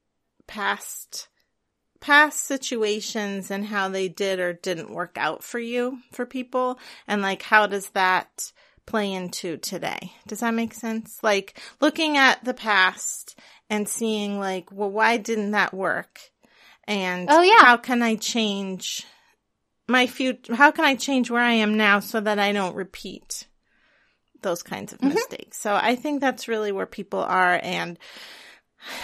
past, 0.47 1.27
past 1.99 2.41
situations 2.41 3.51
and 3.51 3.65
how 3.65 3.89
they 3.89 4.08
did 4.08 4.39
or 4.39 4.54
didn't 4.54 4.93
work 4.93 5.17
out 5.17 5.43
for 5.43 5.60
you, 5.60 5.99
for 6.12 6.25
people. 6.25 6.80
And 7.08 7.21
like, 7.21 7.41
how 7.41 7.67
does 7.67 7.89
that 7.89 8.51
play 8.91 9.13
into 9.13 9.56
today? 9.58 10.12
Does 10.27 10.41
that 10.41 10.54
make 10.54 10.73
sense? 10.73 11.17
Like 11.23 11.58
looking 11.80 12.17
at 12.17 12.43
the 12.43 12.54
past 12.54 13.39
and 13.69 13.88
seeing 13.88 14.38
like, 14.38 14.69
well, 14.71 14.91
why 14.91 15.17
didn't 15.17 15.51
that 15.51 15.73
work? 15.73 16.19
And 16.86 17.30
Oh, 17.32 17.41
yeah. 17.41 17.65
how 17.65 17.77
can 17.77 18.01
I 18.01 18.15
change 18.15 19.06
my 19.88 20.08
future? 20.08 20.56
How 20.56 20.71
can 20.71 20.84
I 20.84 20.95
change 20.95 21.32
where 21.32 21.41
I 21.41 21.54
am 21.54 21.77
now 21.77 22.01
so 22.01 22.19
that 22.19 22.38
I 22.38 22.51
don't 22.51 22.75
repeat 22.75 23.47
those 24.41 24.62
kinds 24.62 24.91
of 24.91 24.99
Mhm. 24.99 25.13
mistakes? 25.13 25.58
So 25.58 25.73
I 25.73 25.95
think 25.95 26.19
that's 26.19 26.49
really 26.49 26.73
where 26.73 26.86
people 26.86 27.19
are. 27.19 27.60
And 27.63 27.97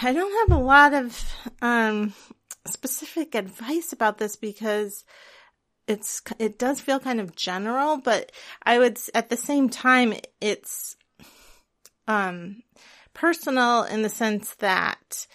I 0.02 0.12
don't 0.12 0.50
have 0.50 0.60
a 0.60 0.62
lot 0.62 0.94
of, 0.94 1.34
um, 1.62 2.14
specific 2.66 3.36
advice 3.36 3.94
about 3.94 4.18
this 4.18 4.36
because 4.36 5.06
it's, 5.88 6.22
it 6.40 6.60
does 6.60 6.80
feel 6.80 7.00
kind 7.00 7.20
of 7.20 7.36
general, 7.36 7.98
but 7.98 8.32
I 8.64 8.80
would, 8.80 8.98
at 9.14 9.30
the 9.30 9.38
same 9.38 9.70
time, 9.70 10.14
it's, 10.42 10.96
um, 12.08 12.64
personal 13.14 13.84
in 13.84 14.04
the 14.04 14.10
sense 14.10 14.54
that 14.56 15.28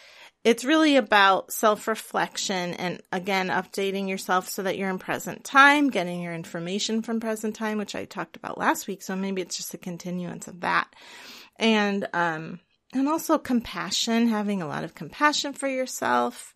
it's 0.44 0.64
really 0.64 0.96
about 0.96 1.52
self-reflection 1.52 2.74
and 2.74 3.00
again 3.10 3.48
updating 3.48 4.08
yourself 4.08 4.48
so 4.48 4.62
that 4.62 4.78
you're 4.78 4.88
in 4.88 5.00
present 5.00 5.42
time 5.42 5.90
getting 5.90 6.22
your 6.22 6.32
information 6.32 7.02
from 7.02 7.18
present 7.18 7.56
time 7.56 7.78
which 7.78 7.96
i 7.96 8.04
talked 8.04 8.36
about 8.36 8.56
last 8.56 8.86
week 8.86 9.02
so 9.02 9.16
maybe 9.16 9.42
it's 9.42 9.56
just 9.56 9.74
a 9.74 9.78
continuance 9.78 10.46
of 10.46 10.60
that 10.60 10.94
and 11.58 12.06
um 12.12 12.60
and 12.92 13.08
also 13.08 13.38
compassion, 13.38 14.28
having 14.28 14.60
a 14.60 14.68
lot 14.68 14.84
of 14.84 14.94
compassion 14.94 15.52
for 15.52 15.68
yourself. 15.68 16.51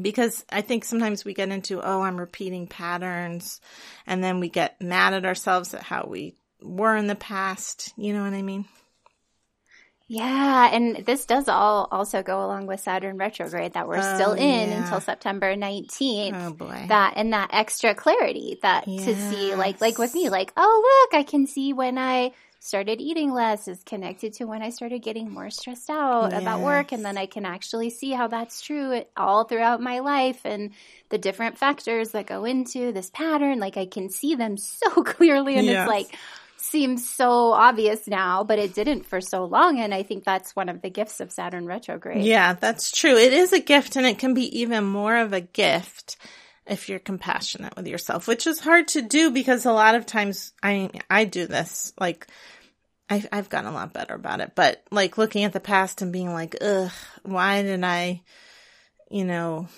Because 0.00 0.44
I 0.50 0.60
think 0.60 0.84
sometimes 0.84 1.24
we 1.24 1.34
get 1.34 1.50
into, 1.50 1.80
oh, 1.82 2.02
I'm 2.02 2.18
repeating 2.18 2.66
patterns, 2.66 3.60
and 4.06 4.22
then 4.22 4.40
we 4.40 4.48
get 4.48 4.80
mad 4.80 5.14
at 5.14 5.24
ourselves 5.24 5.74
at 5.74 5.82
how 5.82 6.06
we 6.08 6.36
were 6.62 6.96
in 6.96 7.06
the 7.06 7.14
past. 7.14 7.92
You 7.96 8.12
know 8.12 8.22
what 8.24 8.34
I 8.34 8.42
mean? 8.42 8.64
Yeah, 10.06 10.68
and 10.70 10.96
this 11.06 11.24
does 11.24 11.48
all 11.48 11.88
also 11.90 12.22
go 12.22 12.44
along 12.44 12.66
with 12.66 12.80
Saturn 12.80 13.16
retrograde 13.16 13.72
that 13.72 13.88
we're 13.88 13.98
Oh, 13.98 14.14
still 14.16 14.32
in 14.32 14.68
yeah. 14.68 14.82
until 14.84 15.00
September 15.00 15.56
19th. 15.56 16.32
Oh 16.34 16.52
boy. 16.52 16.84
That 16.88 17.14
and 17.16 17.32
that 17.32 17.50
extra 17.54 17.94
clarity 17.94 18.58
that 18.60 18.84
to 18.84 19.30
see 19.30 19.54
like 19.54 19.80
like 19.80 19.96
with 19.96 20.14
me 20.14 20.28
like 20.28 20.52
oh 20.58 21.06
look 21.10 21.18
I 21.18 21.22
can 21.22 21.46
see 21.46 21.72
when 21.72 21.96
I 21.96 22.32
started 22.64 22.98
eating 22.98 23.30
less 23.30 23.68
is 23.68 23.82
connected 23.84 24.32
to 24.32 24.46
when 24.46 24.62
I 24.62 24.70
started 24.70 25.02
getting 25.02 25.30
more 25.30 25.50
stressed 25.50 25.90
out 25.90 26.32
about 26.32 26.62
work 26.62 26.92
and 26.92 27.04
then 27.04 27.18
I 27.18 27.26
can 27.26 27.44
actually 27.44 27.90
see 27.90 28.12
how 28.12 28.26
that's 28.26 28.62
true 28.62 29.02
all 29.18 29.44
throughout 29.44 29.82
my 29.82 29.98
life 29.98 30.40
and 30.46 30.70
the 31.10 31.18
different 31.18 31.58
factors 31.58 32.12
that 32.12 32.26
go 32.26 32.46
into 32.46 32.90
this 32.90 33.10
pattern 33.10 33.60
like 33.60 33.76
I 33.76 33.84
can 33.84 34.08
see 34.08 34.34
them 34.34 34.56
so 34.56 35.02
clearly 35.02 35.56
and 35.56 35.66
Yes. 35.66 35.86
it's 35.86 35.88
like 35.88 36.18
seems 36.56 37.06
so 37.06 37.52
obvious 37.52 38.08
now, 38.08 38.42
but 38.42 38.58
it 38.58 38.74
didn't 38.74 39.04
for 39.04 39.20
so 39.20 39.44
long. 39.44 39.78
And 39.80 39.92
I 39.92 40.02
think 40.02 40.24
that's 40.24 40.56
one 40.56 40.70
of 40.70 40.80
the 40.80 40.88
gifts 40.88 41.20
of 41.20 41.30
Saturn 41.30 41.66
retrograde. 41.66 42.24
Yeah, 42.24 42.54
that's 42.54 42.90
true. 42.90 43.18
It 43.18 43.34
is 43.34 43.52
a 43.52 43.60
gift 43.60 43.96
and 43.96 44.06
it 44.06 44.18
can 44.18 44.32
be 44.32 44.60
even 44.60 44.84
more 44.84 45.16
of 45.18 45.34
a 45.34 45.42
gift 45.42 46.16
if 46.66 46.88
you're 46.88 46.98
compassionate 46.98 47.76
with 47.76 47.86
yourself, 47.86 48.26
which 48.26 48.46
is 48.46 48.60
hard 48.60 48.88
to 48.88 49.02
do 49.02 49.30
because 49.30 49.66
a 49.66 49.72
lot 49.72 49.94
of 49.94 50.06
times 50.06 50.52
I 50.62 50.90
I 51.10 51.24
do 51.24 51.46
this 51.46 51.92
like 51.98 52.26
I 53.10 53.24
I've 53.32 53.48
gotten 53.50 53.70
a 53.70 53.74
lot 53.74 53.92
better 53.92 54.14
about 54.14 54.40
it, 54.40 54.52
but 54.54 54.82
like 54.90 55.18
looking 55.18 55.44
at 55.44 55.52
the 55.52 55.60
past 55.60 56.00
and 56.02 56.12
being 56.12 56.32
like, 56.32 56.56
"Ugh, 56.60 56.90
why 57.22 57.62
did 57.62 57.84
I 57.84 58.22
you 59.10 59.24
know, 59.24 59.68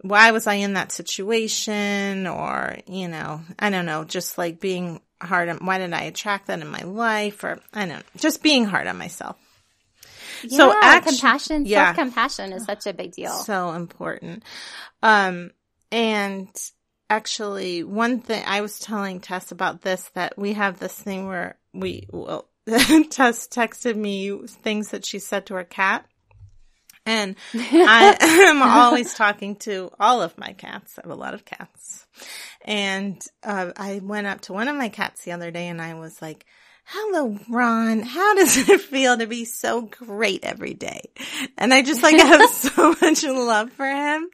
why 0.00 0.30
was 0.30 0.46
I 0.46 0.54
in 0.54 0.74
that 0.74 0.92
situation 0.92 2.26
or, 2.26 2.78
you 2.86 3.08
know, 3.08 3.42
I 3.58 3.70
don't 3.70 3.86
know, 3.86 4.04
just 4.04 4.38
like 4.38 4.60
being 4.60 5.00
hard 5.20 5.48
on 5.48 5.58
why 5.58 5.78
did 5.78 5.92
I 5.92 6.02
attract 6.02 6.46
that 6.46 6.60
in 6.60 6.68
my 6.68 6.82
life 6.82 7.42
or 7.44 7.60
I 7.72 7.80
don't 7.80 7.88
know, 7.88 8.02
just 8.16 8.42
being 8.42 8.64
hard 8.64 8.86
on 8.86 8.98
myself. 8.98 9.36
So 10.48 10.68
Yeah, 10.72 10.80
actu- 10.82 11.10
compassion, 11.10 11.66
yeah. 11.66 11.86
self 11.86 11.96
compassion 11.96 12.52
is 12.52 12.64
such 12.64 12.86
a 12.86 12.92
big 12.92 13.12
deal. 13.12 13.32
So 13.32 13.72
important. 13.72 14.44
Um, 15.02 15.50
and 15.90 16.48
actually, 17.08 17.84
one 17.84 18.20
thing 18.20 18.42
I 18.46 18.60
was 18.60 18.78
telling 18.78 19.20
Tess 19.20 19.52
about 19.52 19.82
this 19.82 20.10
that 20.14 20.38
we 20.38 20.54
have 20.54 20.78
this 20.78 20.94
thing 20.94 21.26
where 21.26 21.56
we, 21.72 22.06
well, 22.10 22.48
Tess 22.66 23.48
texted 23.48 23.96
me 23.96 24.46
things 24.46 24.90
that 24.90 25.04
she 25.04 25.18
said 25.18 25.46
to 25.46 25.54
her 25.54 25.64
cat. 25.64 26.06
And 27.04 27.36
I 27.54 28.16
am 28.48 28.62
always 28.62 29.14
talking 29.14 29.54
to 29.56 29.90
all 30.00 30.22
of 30.22 30.36
my 30.36 30.52
cats. 30.52 30.98
I 30.98 31.02
have 31.04 31.12
a 31.12 31.20
lot 31.20 31.34
of 31.34 31.44
cats. 31.44 32.04
And 32.62 33.22
uh, 33.44 33.70
I 33.76 34.00
went 34.02 34.26
up 34.26 34.40
to 34.42 34.52
one 34.52 34.66
of 34.66 34.74
my 34.74 34.88
cats 34.88 35.22
the 35.22 35.30
other 35.30 35.52
day 35.52 35.68
and 35.68 35.80
I 35.80 35.94
was 35.94 36.20
like, 36.20 36.44
Hello, 36.88 37.36
Ron. 37.48 38.02
How 38.02 38.36
does 38.36 38.56
it 38.68 38.80
feel 38.80 39.18
to 39.18 39.26
be 39.26 39.44
so 39.44 39.82
great 39.82 40.44
every 40.44 40.72
day? 40.72 41.10
And 41.58 41.74
I 41.74 41.82
just 41.82 42.00
like 42.00 42.16
have 42.16 42.48
so 42.50 42.94
much 43.02 43.24
love 43.24 43.72
for 43.72 43.86
him. 43.86 44.28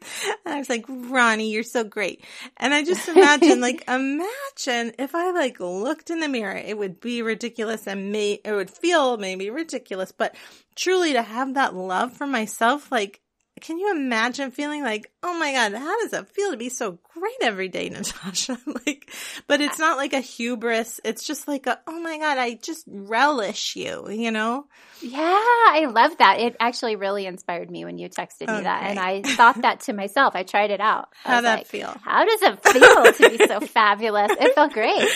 And 0.45 0.53
I 0.53 0.59
was 0.59 0.69
like, 0.69 0.85
Ronnie, 0.87 1.51
you're 1.51 1.63
so 1.63 1.83
great. 1.83 2.23
And 2.57 2.71
I 2.71 2.83
just 2.83 3.09
imagine, 3.09 3.59
like, 3.59 3.83
imagine 3.87 4.93
if 4.99 5.15
I 5.15 5.31
like 5.31 5.59
looked 5.59 6.11
in 6.11 6.19
the 6.19 6.27
mirror, 6.27 6.55
it 6.55 6.77
would 6.77 7.01
be 7.01 7.23
ridiculous 7.23 7.87
and 7.87 8.11
may, 8.11 8.39
it 8.45 8.51
would 8.51 8.69
feel 8.69 9.17
maybe 9.17 9.49
ridiculous, 9.49 10.11
but 10.11 10.35
truly 10.75 11.13
to 11.13 11.23
have 11.23 11.55
that 11.55 11.73
love 11.73 12.13
for 12.13 12.27
myself, 12.27 12.91
like, 12.91 13.19
can 13.63 13.79
you 13.79 13.91
imagine 13.91 14.51
feeling 14.51 14.83
like, 14.83 15.09
oh 15.23 15.39
my 15.39 15.53
God, 15.53 15.73
how 15.73 16.01
does 16.01 16.11
it 16.11 16.27
feel 16.27 16.51
to 16.51 16.57
be 16.57 16.67
so 16.67 16.99
great 17.13 17.37
every 17.41 17.69
day, 17.69 17.87
Natasha? 17.91 18.57
like, 18.85 19.09
but 19.47 19.61
it's 19.61 19.79
not 19.79 19.95
like 19.95 20.11
a 20.11 20.19
hubris. 20.19 20.99
It's 21.05 21.25
just 21.25 21.47
like 21.47 21.65
a, 21.65 21.79
oh 21.87 22.01
my 22.01 22.17
God, 22.17 22.37
I 22.37 22.55
just 22.55 22.83
relish 22.87 23.77
you, 23.77 24.09
you 24.11 24.31
know? 24.31 24.65
Yeah, 25.01 25.21
I 25.21 25.87
love 25.89 26.17
that. 26.17 26.41
It 26.41 26.57
actually 26.59 26.97
really 26.97 27.25
inspired 27.25 27.71
me 27.71 27.85
when 27.85 27.97
you 27.97 28.09
texted 28.09 28.53
me 28.53 28.63
that. 28.63 28.83
And 28.83 28.99
I 28.99 29.21
thought 29.21 29.61
that 29.61 29.79
to 29.81 29.93
myself. 29.93 30.35
I 30.35 30.43
tried 30.43 30.71
it 30.71 30.81
out. 30.81 31.07
Was 31.25 31.43
that 31.43 31.59
like, 31.59 31.67
feel? 31.67 31.95
How 32.03 32.25
does 32.25 32.41
it 32.41 32.63
feel 32.63 33.13
to 33.13 33.37
be 33.37 33.47
so 33.47 33.61
fabulous? 33.61 34.31
It 34.31 34.55
felt 34.55 34.73
great. 34.73 35.09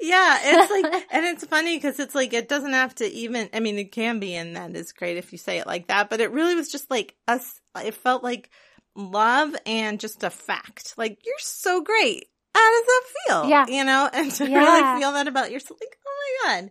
Yeah, 0.00 0.38
it's 0.42 0.70
like, 0.70 1.06
and 1.10 1.26
it's 1.26 1.44
funny 1.44 1.76
because 1.76 2.00
it's 2.00 2.14
like, 2.14 2.32
it 2.32 2.48
doesn't 2.48 2.72
have 2.72 2.94
to 2.96 3.04
even, 3.06 3.50
I 3.52 3.60
mean, 3.60 3.78
it 3.78 3.92
can 3.92 4.18
be, 4.18 4.34
and 4.34 4.56
that 4.56 4.74
is 4.74 4.92
great 4.92 5.18
if 5.18 5.32
you 5.32 5.38
say 5.38 5.58
it 5.58 5.66
like 5.66 5.88
that, 5.88 6.08
but 6.08 6.20
it 6.20 6.30
really 6.30 6.54
was 6.54 6.70
just 6.70 6.90
like 6.90 7.16
us, 7.28 7.59
it 7.76 7.94
felt 7.94 8.22
like 8.22 8.50
love 8.96 9.54
and 9.66 10.00
just 10.00 10.22
a 10.24 10.30
fact. 10.30 10.94
Like, 10.96 11.18
you're 11.24 11.34
so 11.38 11.82
great. 11.82 12.26
How 12.54 12.70
does 12.72 12.86
that 12.86 13.02
feel? 13.26 13.48
Yeah. 13.48 13.66
You 13.68 13.84
know, 13.84 14.08
and 14.12 14.30
to 14.32 14.44
Yeah. 14.44 14.58
really 14.58 15.00
feel 15.00 15.12
that 15.12 15.28
about 15.28 15.50
yourself, 15.50 15.78
like, 15.80 15.96
oh 16.06 16.40
my 16.44 16.50
God, 16.54 16.64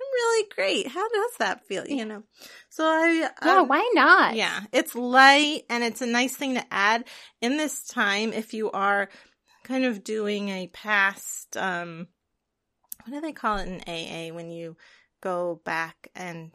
I'm 0.00 0.12
really 0.14 0.48
great. 0.54 0.86
How 0.88 1.08
does 1.08 1.30
that 1.38 1.66
feel? 1.66 1.86
You 1.86 2.04
know? 2.04 2.22
So 2.70 2.84
I, 2.84 3.28
Yeah, 3.44 3.60
um, 3.60 3.68
why 3.68 3.90
not? 3.94 4.34
yeah, 4.34 4.60
it's 4.72 4.94
light 4.94 5.62
and 5.68 5.84
it's 5.84 6.02
a 6.02 6.06
nice 6.06 6.34
thing 6.36 6.54
to 6.54 6.64
add 6.70 7.04
in 7.40 7.56
this 7.56 7.86
time 7.86 8.32
if 8.32 8.54
you 8.54 8.70
are 8.70 9.08
kind 9.64 9.84
of 9.84 10.02
doing 10.02 10.48
a 10.48 10.66
past 10.68 11.54
um 11.58 12.06
what 13.04 13.12
do 13.12 13.20
they 13.20 13.32
call 13.32 13.58
it 13.58 13.68
in 13.68 13.80
AA 13.86 14.34
when 14.34 14.50
you 14.50 14.76
go 15.20 15.60
back 15.64 16.08
and 16.14 16.50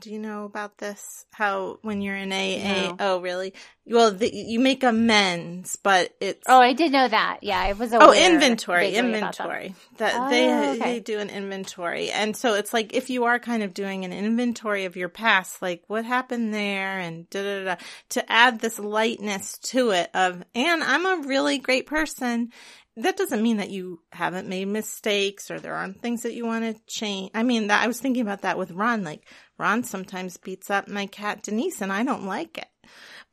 do 0.00 0.12
you 0.12 0.18
know 0.18 0.44
about 0.44 0.78
this? 0.78 1.24
How 1.32 1.78
when 1.82 2.00
you're 2.02 2.16
in 2.16 2.32
AA? 2.32 2.88
No. 2.90 2.96
Oh, 2.98 3.20
really? 3.20 3.54
Well, 3.86 4.10
the, 4.12 4.28
you 4.34 4.58
make 4.60 4.82
amends, 4.82 5.76
but 5.76 6.14
it's 6.20 6.42
Oh, 6.48 6.60
I 6.60 6.72
did 6.72 6.92
know 6.92 7.06
that. 7.06 7.38
Yeah, 7.42 7.66
it 7.66 7.78
was 7.78 7.92
a 7.92 7.98
Oh, 8.02 8.12
inventory, 8.12 8.90
vaguely 8.90 9.10
about 9.18 9.36
that. 9.36 9.44
inventory. 9.44 9.74
That, 9.98 10.14
Oh, 10.16 10.28
they 10.30 10.50
okay. 10.50 10.78
they 10.78 11.00
do 11.00 11.18
an 11.18 11.30
inventory, 11.30 12.10
and 12.10 12.36
so 12.36 12.54
it's 12.54 12.72
like 12.74 12.94
if 12.94 13.10
you 13.10 13.24
are 13.24 13.38
kind 13.38 13.62
of 13.62 13.74
doing 13.74 14.04
an 14.04 14.12
inventory 14.12 14.84
of 14.84 14.96
your 14.96 15.08
past, 15.08 15.62
like 15.62 15.82
what 15.86 16.04
happened 16.04 16.52
there, 16.52 16.98
and 16.98 17.28
da 17.30 17.42
da, 17.42 17.64
da, 17.64 17.76
to 18.10 18.32
add 18.32 18.58
this 18.60 18.78
lightness 18.78 19.58
to 19.58 19.90
it 19.90 20.10
of, 20.14 20.42
and 20.54 20.82
I'm 20.82 21.06
a 21.06 21.26
really 21.28 21.58
great 21.58 21.86
person. 21.86 22.50
That 22.98 23.16
doesn't 23.18 23.42
mean 23.42 23.58
that 23.58 23.68
you 23.70 24.00
haven't 24.10 24.48
made 24.48 24.68
mistakes 24.68 25.50
or 25.50 25.60
there 25.60 25.74
aren't 25.74 26.00
things 26.00 26.22
that 26.22 26.32
you 26.34 26.46
want 26.46 26.64
to 26.64 26.80
change. 26.86 27.30
I 27.34 27.42
mean, 27.42 27.66
that, 27.66 27.82
I 27.82 27.86
was 27.86 28.00
thinking 28.00 28.22
about 28.22 28.42
that 28.42 28.56
with 28.56 28.70
Ron. 28.70 29.04
Like 29.04 29.26
Ron 29.58 29.84
sometimes 29.84 30.38
beats 30.38 30.70
up 30.70 30.88
my 30.88 31.04
cat 31.06 31.42
Denise, 31.42 31.82
and 31.82 31.92
I 31.92 32.04
don't 32.04 32.24
like 32.24 32.56
it, 32.56 32.68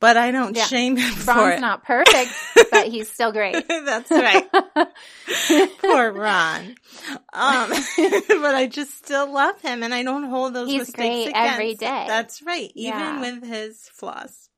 but 0.02 0.18
I 0.18 0.32
don't 0.32 0.56
Yeah. 0.56 0.66
shame 0.66 0.98
him 0.98 1.14
for 1.14 1.32
it. 1.32 1.36
Ron's 1.52 1.62
not 1.62 1.84
perfect, 1.86 2.32
but 2.72 2.88
he's 2.88 3.10
still 3.10 3.32
great. 3.32 3.66
That's 3.68 4.12
right. 4.12 4.46
Poor 5.80 6.12
Ron. 6.12 6.76
Um, 7.34 7.70
but 8.28 8.56
I 8.56 8.68
just 8.70 8.98
still 8.98 9.32
love 9.32 9.62
him 9.62 9.82
and 9.84 9.94
I 9.94 10.04
don't 10.04 10.26
hold 10.26 10.54
those 10.54 10.70
He's 10.70 10.80
mistakes 10.80 10.98
great 10.98 11.28
against. 11.30 11.52
every 11.54 11.76
day. 11.76 12.06
That's 12.08 12.42
right. 12.42 12.72
Even 12.76 13.00
Yeah. 13.00 13.22
with 13.22 13.44
his 13.46 13.90
flaws. 13.94 14.50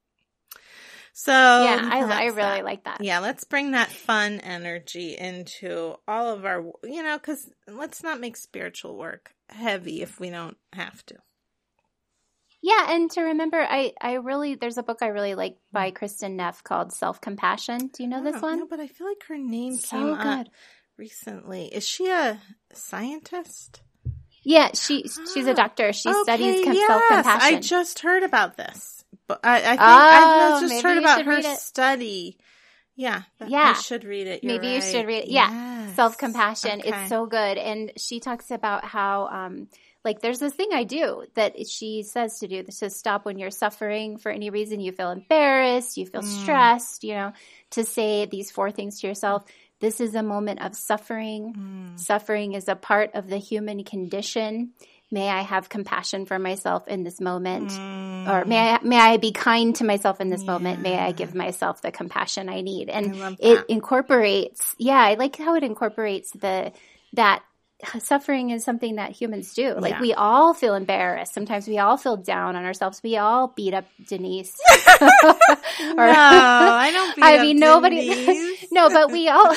So 1.17 1.31
yeah, 1.31 1.89
I, 1.89 1.99
I 2.01 2.25
really 2.25 2.35
that. 2.35 2.65
like 2.65 2.83
that. 2.83 3.01
Yeah, 3.01 3.19
let's 3.19 3.45
bring 3.45 3.71
that 3.71 3.89
fun 3.89 4.41
energy 4.41 5.15
into 5.17 5.95
all 6.09 6.27
of 6.33 6.43
our, 6.43 6.61
you 6.83 7.01
know, 7.03 7.17
cause 7.19 7.49
let's 7.69 8.03
not 8.03 8.19
make 8.19 8.35
spiritual 8.35 8.97
work 8.97 9.31
heavy 9.47 10.01
if 10.01 10.19
we 10.19 10.29
don't 10.29 10.57
have 10.73 11.05
to. 11.05 11.15
Yeah, 12.61 12.93
and 12.93 13.09
to 13.11 13.21
remember, 13.21 13.59
I 13.61 13.93
I 14.01 14.15
really 14.15 14.55
there's 14.55 14.77
a 14.77 14.83
book 14.83 14.97
I 15.01 15.07
really 15.07 15.35
like 15.35 15.55
by 15.71 15.91
Kristin 15.91 16.33
Neff 16.33 16.63
called 16.65 16.91
Self 16.91 17.21
Compassion. 17.21 17.91
Do 17.93 18.03
you 18.03 18.09
know 18.09 18.21
this 18.21 18.41
one? 18.41 18.59
No, 18.59 18.67
but 18.67 18.81
I 18.81 18.87
feel 18.87 19.07
like 19.07 19.23
her 19.29 19.37
name 19.37 19.77
So 19.77 19.97
came 19.97 20.13
up 20.15 20.45
good. 20.45 20.49
recently. 20.97 21.67
Is 21.67 21.87
she 21.87 22.09
a 22.09 22.41
scientist? 22.73 23.81
Yeah, 24.43 24.71
she 24.73 25.03
she's 25.33 25.47
Ah, 25.47 25.51
a 25.51 25.53
doctor. 25.53 25.93
She 25.93 26.11
studies 26.11 26.61
yes. 26.65 26.87
self 26.87 27.03
compassion. 27.07 27.55
I 27.57 27.59
just 27.61 27.99
heard 27.99 28.23
about 28.23 28.57
this, 28.57 28.94
but 29.27 29.39
I, 29.43 29.57
I 29.57 29.61
think 29.61 29.79
I 29.81 30.51
Oh, 30.57 30.61
just 30.61 30.83
heard 30.83 30.97
about 30.97 31.25
her 31.25 31.41
study. 31.55 32.37
Yeah, 32.97 33.23
that- 33.39 33.47
I 33.47 33.51
Yeah. 33.51 33.73
should 33.73 34.05
read 34.05 34.27
it. 34.27 34.43
You're 34.43 34.53
Maybe 34.53 34.67
you 34.69 34.81
should 34.81 35.05
read 35.05 35.23
it. 35.25 35.29
Yeah, 35.29 35.49
Yes. 35.51 35.95
self 35.95 36.17
compassion. 36.17 36.79
Okay. 36.79 36.89
It's 36.89 37.09
so 37.09 37.25
good. 37.25 37.57
And 37.57 37.91
she 37.97 38.19
talks 38.21 38.51
about 38.51 38.85
how, 38.85 39.27
um, 39.27 39.67
like, 40.05 40.21
there's 40.21 40.39
this 40.39 40.53
thing 40.53 40.69
I 40.71 40.85
do 40.85 41.25
that 41.33 41.67
she 41.67 42.03
says 42.03 42.39
to 42.39 42.47
do 42.47 42.63
to 42.63 42.89
stop 42.89 43.25
when 43.25 43.37
you're 43.37 43.51
suffering 43.51 44.17
for 44.17 44.31
any 44.31 44.49
reason. 44.49 44.79
You 44.79 44.93
feel 44.93 45.11
embarrassed, 45.11 45.97
you 45.97 46.05
feel 46.05 46.21
Mm. 46.21 46.41
stressed, 46.43 47.03
you 47.03 47.15
know, 47.15 47.33
to 47.71 47.83
say 47.83 48.27
these 48.27 48.49
four 48.51 48.71
things 48.71 49.01
to 49.01 49.07
yourself. 49.07 49.43
This 49.81 49.99
is 49.99 50.15
a 50.15 50.23
moment 50.23 50.61
of 50.61 50.73
suffering. 50.73 51.53
Mm. 51.53 51.99
Suffering 51.99 52.53
is 52.53 52.69
a 52.69 52.75
part 52.77 53.11
of 53.13 53.27
the 53.27 53.37
human 53.39 53.83
condition. 53.83 54.71
May 55.11 55.29
I 55.29 55.41
have 55.41 55.69
compassion 55.69 56.25
for 56.25 56.39
myself 56.39 56.87
in 56.87 57.03
this 57.03 57.21
moment? 57.21 57.69
Mm. 57.69 58.27
Or 58.27 58.45
may 58.45 58.73
I, 58.73 58.79
may 58.83 58.97
I 58.99 59.17
be 59.17 59.31
kind 59.31 59.75
to 59.75 59.83
myself 59.83 60.19
in 60.19 60.29
this 60.29 60.43
moment? 60.43 60.81
May 60.81 60.97
I 60.97 61.11
give 61.11 61.35
myself 61.35 61.81
the 61.81 61.91
compassion 61.91 62.49
I 62.49 62.61
need? 62.61 62.89
And 62.89 63.15
I 63.15 63.35
it 63.39 63.65
incorporates 63.69 64.75
yeah 64.77 64.97
i 64.97 65.13
like 65.13 65.35
how 65.35 65.55
it 65.55 65.63
incorporates 65.63 66.31
the 66.31 66.71
that 67.13 67.43
suffering 67.99 68.51
is 68.51 68.63
something 68.63 68.95
that 68.95 69.11
humans 69.11 69.53
do. 69.53 69.73
Like 69.73 69.93
Yeah. 69.93 70.01
we 70.01 70.13
all 70.13 70.53
feel 70.53 70.75
embarrassed. 70.75 71.33
Sometimes 71.33 71.67
we 71.67 71.77
all 71.77 71.97
feel 71.97 72.17
down 72.17 72.55
on 72.55 72.65
ourselves. 72.65 73.01
We 73.03 73.17
all 73.17 73.49
beat 73.49 73.73
up 73.73 73.85
Denise. 74.07 74.55
no, 75.01 75.05
I 75.97 76.89
don't. 76.93 77.15
Beat 77.15 77.23
I 77.23 77.41
mean, 77.41 77.57
nobody. 77.57 78.55
No, 78.71 78.89
but 78.89 79.09
we 79.11 79.29
all 79.29 79.55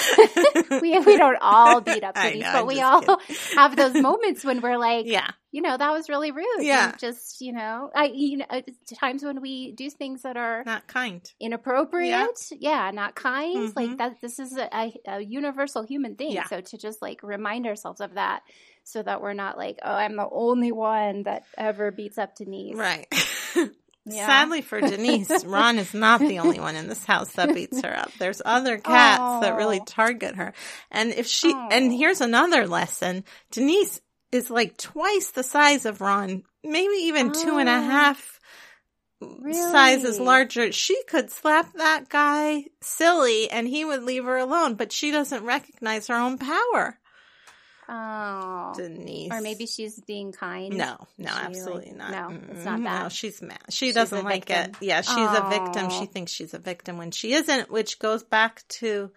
we 0.80 0.98
we 0.98 1.16
don't 1.16 1.38
all 1.40 1.80
beat 1.80 2.04
up 2.04 2.14
Denise, 2.14 2.42
know, 2.42 2.52
but 2.52 2.60
I'm 2.60 2.66
we 2.66 2.80
all 2.80 3.20
have 3.56 3.74
those 3.74 3.94
moments 3.94 4.44
when 4.44 4.60
we're 4.60 4.78
like, 4.78 5.06
Yeah, 5.06 5.30
you 5.50 5.62
know, 5.62 5.76
that 5.76 5.92
was 5.92 6.08
really 6.08 6.30
rude. 6.30 6.46
Yeah. 6.60 6.90
And 6.90 6.98
just 6.98 7.40
you 7.40 7.52
know, 7.52 7.90
I 7.94 8.10
you 8.14 8.38
know, 8.38 8.46
times 9.00 9.24
when 9.24 9.40
we 9.40 9.72
do 9.72 9.88
things 9.90 10.22
that 10.22 10.36
are 10.36 10.62
not 10.64 10.86
kind. 10.86 11.20
inappropriate, 11.40 12.50
yeah, 12.58 12.90
not 12.92 13.14
kind. 13.14 13.70
Mhm. 13.70 13.76
Like 13.76 13.98
that. 13.98 14.20
This 14.20 14.38
is 14.38 14.56
a, 14.56 14.68
a, 14.74 14.94
a 15.06 15.20
universal 15.20 15.82
human 15.82 16.16
thing. 16.16 16.32
Yeah. 16.32 16.46
So 16.48 16.60
to 16.60 16.78
just 16.78 17.00
like 17.00 17.22
remind 17.22 17.66
ourselves 17.66 18.00
of 18.00 18.14
that, 18.14 18.42
so 18.84 19.02
that 19.02 19.20
we're 19.22 19.34
not 19.34 19.56
like, 19.56 19.78
oh, 19.82 19.92
I'm 19.92 20.16
the 20.16 20.28
only 20.30 20.72
one 20.72 21.24
that 21.24 21.44
ever 21.56 21.90
beats 21.90 22.18
up 22.18 22.34
Denise. 22.36 22.76
Right. 22.76 23.06
Yeah. 24.10 24.26
Sadly 24.26 24.62
for 24.62 24.80
Denise, 24.80 25.44
Ron 25.44 25.78
is 25.78 25.92
not 25.92 26.20
the 26.20 26.38
only 26.38 26.58
one 26.58 26.76
in 26.76 26.88
this 26.88 27.04
house 27.04 27.32
that 27.32 27.54
beats 27.54 27.82
her 27.82 27.94
up. 27.94 28.10
There's 28.18 28.40
other 28.42 28.78
cats 28.78 29.42
that 29.42 29.56
really 29.56 29.82
target 29.84 30.36
her. 30.36 30.54
And 30.90 31.12
if 31.12 31.26
she, 31.26 31.52
and 31.52 31.92
here's 31.92 32.22
another 32.22 32.66
lesson. 32.66 33.24
Denise 33.50 34.00
is 34.32 34.50
like 34.50 34.76
twice 34.76 35.30
the 35.30 35.42
size 35.42 35.86
of 35.86 36.00
Ron, 36.00 36.42
maybe 36.64 36.94
even 37.04 37.32
two 37.32 37.58
and 37.58 37.68
a 37.68 37.72
ah, 37.72 38.16
Oh. 39.20 39.52
sizes 39.72 40.20
larger. 40.20 40.70
She 40.70 41.02
could 41.08 41.30
slap 41.30 41.72
that 41.74 42.08
guy 42.08 42.66
silly 42.80 43.50
and 43.50 43.66
he 43.66 43.84
would 43.84 44.04
leave 44.04 44.24
her 44.24 44.36
alone, 44.36 44.74
but 44.74 44.92
she 44.92 45.10
doesn't 45.10 45.44
recognize 45.44 46.06
her 46.06 46.14
own 46.14 46.38
power. 46.38 46.98
Oh. 47.88 48.74
Denise. 48.76 49.32
Or 49.32 49.40
maybe 49.40 49.66
she's 49.66 49.98
being 50.02 50.30
kind. 50.30 50.76
No, 50.76 50.98
no, 51.16 51.30
She, 51.30 51.36
absolutely 51.38 51.86
like- 51.86 51.96
not. 51.96 52.10
no, 52.10 52.38
it's 52.52 52.64
not 52.64 52.82
that. 52.82 53.02
No, 53.02 53.08
she's 53.08 53.40
mad. 53.40 53.58
She 53.70 53.86
She's 53.86 53.94
doesn't 53.94 54.24
like 54.24 54.50
it. 54.50 54.76
Yeah, 54.80 55.00
she's 55.00 55.16
a 55.16 55.46
victim. 55.48 55.90
She 55.90 56.02
oh. 56.02 56.06
thinks 56.06 56.30
she's 56.30 56.52
a 56.54 56.58
victim 56.58 56.98
when 56.98 57.10
she 57.10 57.32
isn't, 57.32 57.70
which 57.70 57.98
goes 57.98 58.22
back 58.22 58.62
to 58.68 59.10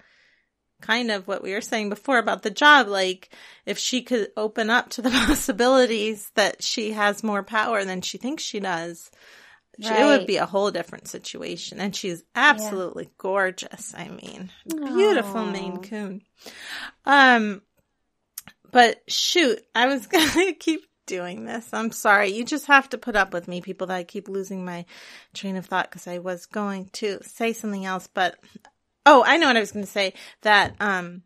kind 0.82 1.12
of 1.12 1.28
what 1.28 1.44
we 1.44 1.54
were 1.54 1.62
saying 1.62 1.90
before 1.90 2.18
about 2.18 2.42
the 2.44 2.50
job. 2.50 2.88
Like, 2.88 3.30
if 3.66 3.78
she 3.78 4.02
could 4.02 4.32
open 4.36 4.70
up 4.70 4.90
to 4.92 5.02
the 5.02 5.10
possibilities 5.28 6.32
that 6.36 6.62
she 6.64 6.92
has 6.92 7.24
more 7.24 7.44
power 7.44 7.86
than 7.86 8.02
she 8.02 8.18
thinks 8.18 8.44
she 8.44 8.60
does, 8.60 9.10
she- 9.80 9.88
it 10.02 10.06
would 10.06 10.28
be 10.28 10.38
a 10.38 10.46
whole 10.46 10.72
different 10.72 11.08
situation. 11.08 11.80
And 11.80 11.96
she's 11.96 12.24
absolutely 12.36 13.10
gorgeous. 13.18 13.94
I 13.96 14.10
mean, 14.10 14.52
beautiful. 14.68 15.46
Maine 15.46 15.78
Coon. 15.82 16.22
Um, 17.06 17.62
but 18.72 19.02
shoot, 19.08 19.60
I 19.76 19.88
was 19.88 20.08
gonna 20.08 20.54
keep 20.54 20.86
doing 21.08 21.46
this. 21.46 21.68
I'm 21.74 21.92
sorry. 21.92 22.30
You 22.30 22.46
just 22.46 22.68
have 22.68 22.88
to 22.90 22.98
put 22.98 23.16
up 23.18 23.34
with 23.34 23.48
me, 23.48 23.60
people, 23.60 23.88
that 23.88 23.96
I 23.98 24.04
keep 24.04 24.30
losing 24.30 24.64
my 24.64 24.86
train 25.34 25.58
of 25.58 25.66
thought 25.66 25.90
because 25.90 26.08
I 26.08 26.20
was 26.20 26.46
going 26.46 26.90
to 26.94 27.20
say 27.24 27.52
something 27.54 27.84
else, 27.86 28.08
but 28.08 28.38
oh, 29.06 29.24
I 29.26 29.38
know 29.38 29.48
what 29.48 29.58
I 29.58 29.62
was 29.62 29.72
going 29.72 29.86
to 29.86 29.92
say. 29.92 30.14
That 30.42 30.76
um, 30.80 31.24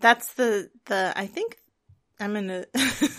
that's 0.00 0.34
the 0.34 0.70
the 0.86 1.12
I 1.16 1.26
think 1.26 1.56
I'm 2.18 2.34
gonna, 2.34 2.66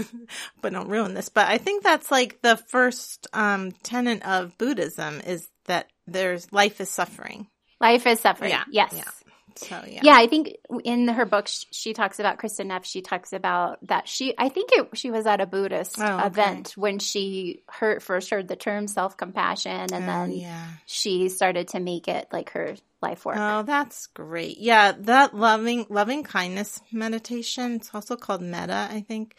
but 0.61 0.73
don't 0.73 0.89
ruin 0.89 1.13
this. 1.13 1.29
But 1.29 1.47
I 1.47 1.57
think 1.57 1.83
that's 1.83 2.11
like 2.11 2.41
the 2.41 2.57
first 2.57 3.27
um 3.33 3.71
tenet 3.83 4.23
of 4.25 4.57
Buddhism 4.57 5.21
is 5.21 5.47
that 5.65 5.87
there's 6.07 6.51
life 6.53 6.79
is 6.81 6.89
suffering. 6.89 7.47
Life 7.79 8.05
is 8.05 8.19
suffering. 8.19 8.51
Yeah, 8.51 8.63
Yes. 8.69 8.93
yeah. 8.95 9.30
So 9.57 9.83
yeah, 9.87 10.01
Yeah, 10.03 10.15
I 10.15 10.27
think 10.27 10.57
in 10.83 11.07
her 11.07 11.25
book 11.25 11.47
sh- 11.47 11.65
she 11.71 11.93
talks 11.93 12.19
about 12.19 12.37
Kristin 12.39 12.67
Neff. 12.67 12.85
She 12.85 13.01
talks 13.01 13.33
about 13.33 13.85
that 13.87 14.07
she. 14.07 14.33
I 14.37 14.49
think 14.49 14.69
it, 14.73 14.97
she 14.97 15.11
was 15.11 15.25
at 15.25 15.41
a 15.41 15.45
Buddhist 15.45 15.99
Oh, 15.99 16.17
okay. 16.17 16.27
event 16.27 16.73
when 16.75 16.99
she 16.99 17.61
heard 17.69 18.01
first 18.03 18.29
heard 18.29 18.47
the 18.47 18.55
term 18.55 18.87
self 18.87 19.17
compassion, 19.17 19.71
and 19.71 19.93
Oh, 19.93 19.97
then 19.97 20.31
yeah. 20.31 20.67
she 20.85 21.29
started 21.29 21.69
to 21.69 21.79
make 21.79 22.07
it 22.07 22.27
like 22.31 22.51
her 22.51 22.75
life 23.01 23.25
work. 23.25 23.37
Oh, 23.39 23.63
that's 23.63 24.07
great. 24.07 24.57
Yeah, 24.57 24.93
that 24.99 25.35
loving 25.35 25.85
loving 25.89 26.23
kindness 26.23 26.81
meditation, 26.91 27.73
it's 27.75 27.93
also 27.93 28.15
called 28.15 28.41
metta, 28.41 28.87
I 28.91 29.01
think, 29.01 29.35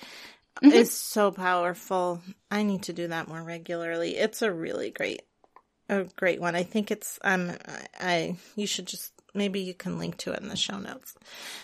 Mhm. 0.62 0.72
is 0.72 0.90
so 0.92 1.30
powerful. 1.30 2.20
I 2.50 2.62
need 2.62 2.82
to 2.84 2.92
do 2.92 3.08
that 3.08 3.28
more 3.28 3.42
regularly. 3.42 4.16
It's 4.16 4.42
a 4.42 4.52
really 4.52 4.90
great 4.90 5.22
a 5.88 6.04
great 6.16 6.40
one. 6.40 6.54
I 6.54 6.62
think 6.62 6.90
it's 6.90 7.18
um 7.22 7.52
I 8.00 8.36
you 8.56 8.66
should 8.66 8.86
just 8.86 9.11
maybe 9.34 9.60
you 9.60 9.74
can 9.74 9.98
link 9.98 10.16
to 10.18 10.32
it 10.32 10.40
in 10.40 10.48
the 10.48 10.56
show 10.56 10.78
notes. 10.78 11.14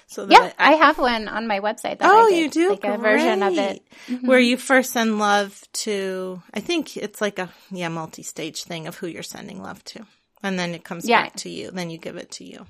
So 0.07 0.27
that 0.27 0.33
yeah, 0.33 0.53
I 0.59 0.73
have 0.73 0.99
one 0.99 1.29
on 1.29 1.47
my 1.47 1.61
website. 1.61 1.99
That 1.99 2.11
Oh, 2.11 2.27
I 2.27 2.31
did, 2.31 2.39
you 2.57 2.62
do? 2.62 2.71
like 2.71 2.85
a 2.85 2.97
version 2.99 3.43
of 3.43 3.57
it. 3.59 3.83
Great. 4.07 4.23
where 4.25 4.39
you 4.41 4.57
first 4.57 4.93
send 4.93 5.19
love 5.19 5.62
to 5.85 6.43
I 6.55 6.61
think 6.61 6.97
it's 6.97 7.21
like 7.21 7.39
a 7.39 7.51
yeah, 7.71 7.89
multi-stage 7.89 8.64
thing 8.64 8.87
of 8.87 8.97
who 8.97 9.07
you're 9.07 9.23
sending 9.23 9.62
love 9.62 9.85
to. 9.85 10.07
And 10.43 10.59
then 10.59 10.75
it 10.75 10.85
comes 10.85 11.09
Yeah. 11.09 11.23
back 11.23 11.37
to 11.37 11.51
you. 11.51 11.71
Then 11.71 11.91
you 11.91 11.99
give 11.99 12.16
it 12.16 12.31
to 12.33 12.45
you. 12.45 12.66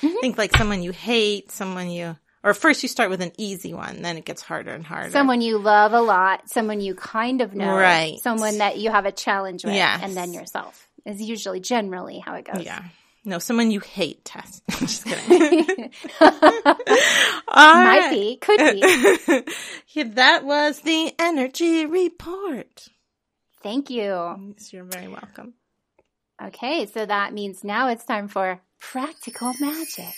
Mhm. 0.00 0.20
Think 0.20 0.38
like 0.38 0.56
someone 0.56 0.82
you 0.82 0.92
hate, 0.92 1.50
someone 1.50 1.90
you 1.90 2.16
or 2.42 2.52
first 2.52 2.82
you 2.82 2.88
start 2.90 3.08
with 3.08 3.22
an 3.22 3.32
easy 3.38 3.72
one, 3.72 4.02
then 4.02 4.18
it 4.18 4.24
gets 4.26 4.42
harder 4.42 4.72
and 4.74 4.84
harder. 4.84 5.10
Someone 5.10 5.40
you 5.40 5.56
love 5.58 5.92
a 5.94 6.00
lot, 6.00 6.50
someone 6.50 6.80
you 6.80 6.94
kind 6.94 7.40
of 7.40 7.54
know, 7.54 7.74
Right. 7.74 8.20
Someone 8.20 8.58
that 8.58 8.76
you 8.76 8.90
have 8.90 9.06
a 9.06 9.12
challenge 9.12 9.64
with, 9.64 9.72
Yes. 9.74 10.00
and 10.02 10.14
then 10.14 10.32
yourself 10.34 10.88
is 11.06 11.22
usually 11.22 11.60
generally 11.60 12.18
how 12.18 12.34
it 12.34 12.44
goes. 12.44 12.62
Yeah. 12.64 12.82
No, 13.24 13.38
someone 13.38 13.70
you 13.70 13.80
hate, 13.80 14.24
Tess. 14.24 14.60
I'm 14.70 14.78
just 14.86 15.04
kidding. 15.06 15.90
Might 16.20 18.10
be, 18.10 18.36
could 18.36 18.58
be. 18.58 18.80
yeah, 19.88 20.04
that 20.14 20.44
was 20.44 20.80
the 20.80 21.12
energy 21.18 21.86
report. 21.86 22.88
Thank 23.62 23.88
you. 23.88 24.52
Yes, 24.56 24.72
You're 24.72 24.84
very 24.84 25.08
welcome. 25.08 25.54
Okay, 26.42 26.84
so 26.86 27.06
that 27.06 27.32
means 27.32 27.64
now 27.64 27.88
it's 27.88 28.04
time 28.04 28.28
for 28.28 28.60
practical 28.78 29.54
magic. 29.58 30.14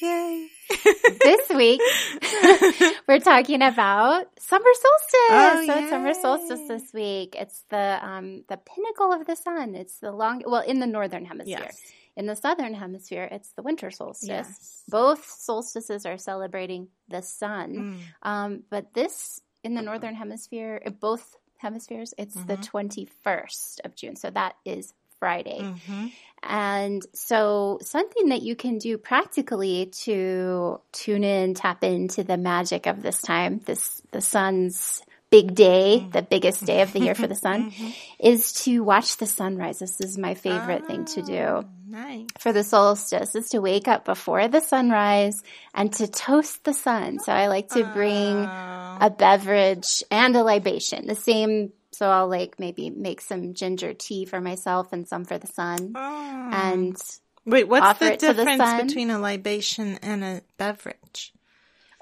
Yay. 0.00 0.48
This 0.68 1.48
week, 1.50 1.80
we're 3.08 3.18
talking 3.20 3.62
about 3.62 4.26
summer 4.38 4.70
solstice. 4.74 5.30
Oh, 5.30 5.62
so 5.66 5.78
it's 5.78 5.90
summer 5.90 6.14
solstice 6.14 6.60
this 6.68 6.92
week. 6.92 7.36
It's 7.38 7.64
the 7.68 7.98
um 8.02 8.44
the 8.48 8.56
pinnacle 8.56 9.12
of 9.12 9.26
the 9.26 9.36
sun. 9.36 9.74
It's 9.74 9.98
the 9.98 10.12
long 10.12 10.42
well 10.46 10.62
in 10.62 10.78
the 10.80 10.86
northern 10.86 11.24
hemisphere. 11.24 11.58
Yes. 11.60 11.80
In 12.16 12.26
the 12.26 12.36
southern 12.36 12.74
hemisphere, 12.74 13.28
it's 13.30 13.52
the 13.52 13.62
winter 13.62 13.90
solstice. 13.90 14.28
Yes. 14.28 14.82
Both 14.88 15.24
solstices 15.24 16.04
are 16.04 16.18
celebrating 16.18 16.88
the 17.08 17.22
sun. 17.22 17.74
Mm. 18.22 18.28
Um, 18.28 18.62
but 18.70 18.92
this 18.94 19.40
in 19.64 19.74
the 19.74 19.82
northern 19.82 20.14
hemisphere, 20.14 20.82
both 21.00 21.36
hemispheres, 21.58 22.12
it's 22.18 22.34
the 22.34 22.56
Mhm. 22.56 22.64
21st 22.66 23.80
of 23.84 23.94
June. 23.94 24.16
So 24.16 24.30
that 24.30 24.56
is 24.64 24.92
Friday. 25.22 25.60
hmm 25.86 26.06
And 26.42 27.00
so 27.14 27.78
something 27.94 28.26
that 28.32 28.42
you 28.42 28.54
can 28.64 28.78
do 28.78 28.92
practically 28.98 29.76
to 30.04 30.80
tune 31.02 31.22
in, 31.36 31.54
tap 31.54 31.84
into 31.84 32.20
the 32.30 32.36
magic 32.52 32.82
of 32.92 32.96
this 33.06 33.20
time, 33.22 33.60
this 33.68 33.82
the 34.10 34.20
sun's 34.20 35.02
big 35.30 35.54
day, 35.54 35.86
the 36.18 36.20
biggest 36.34 36.60
day 36.70 36.80
of 36.82 36.92
the 36.92 37.00
year 37.06 37.14
for 37.14 37.28
the 37.28 37.40
sun, 37.46 37.60
Mhm. 37.70 37.90
is 38.32 38.52
to 38.64 38.72
watch 38.92 39.10
the 39.22 39.26
sunrise. 39.40 39.78
This 39.78 39.96
is 40.06 40.18
my 40.26 40.34
favorite 40.34 40.84
thing 40.88 41.04
to 41.14 41.20
do 41.22 41.42
Oh, 41.62 41.64
Nice. 42.04 42.26
for 42.42 42.52
the 42.58 42.64
solstice 42.74 43.32
is 43.40 43.46
to 43.50 43.58
wake 43.70 43.86
up 43.94 44.02
before 44.04 44.44
the 44.48 44.60
sunrise 44.74 45.36
and 45.78 45.92
to 45.98 46.04
toast 46.08 46.64
the 46.64 46.74
sun. 46.86 47.10
So 47.24 47.30
I 47.42 47.44
like 47.56 47.68
to 47.78 47.82
bring 47.98 48.34
Oh. 48.48 49.06
a 49.06 49.10
beverage 49.26 49.92
and 50.10 50.32
a 50.36 50.42
libation. 50.52 51.00
The 51.06 51.20
same 51.30 51.54
so 51.92 52.08
I'll 52.08 52.28
like 52.28 52.58
maybe 52.58 52.90
make 52.90 53.20
some 53.20 53.54
ginger 53.54 53.94
tea 53.94 54.24
for 54.24 54.40
myself 54.40 54.92
and 54.92 55.06
some 55.06 55.24
for 55.24 55.38
the 55.38 55.46
sun. 55.46 55.92
Oh. 55.94 56.48
And 56.52 56.96
wait, 57.44 57.68
what's 57.68 57.98
the 57.98 58.16
to 58.16 58.26
the 58.32 58.44
difference 58.44 58.82
between 58.82 59.10
a 59.10 59.18
libation 59.18 59.98
and 60.02 60.24
a 60.24 60.42
beverage? 60.58 61.32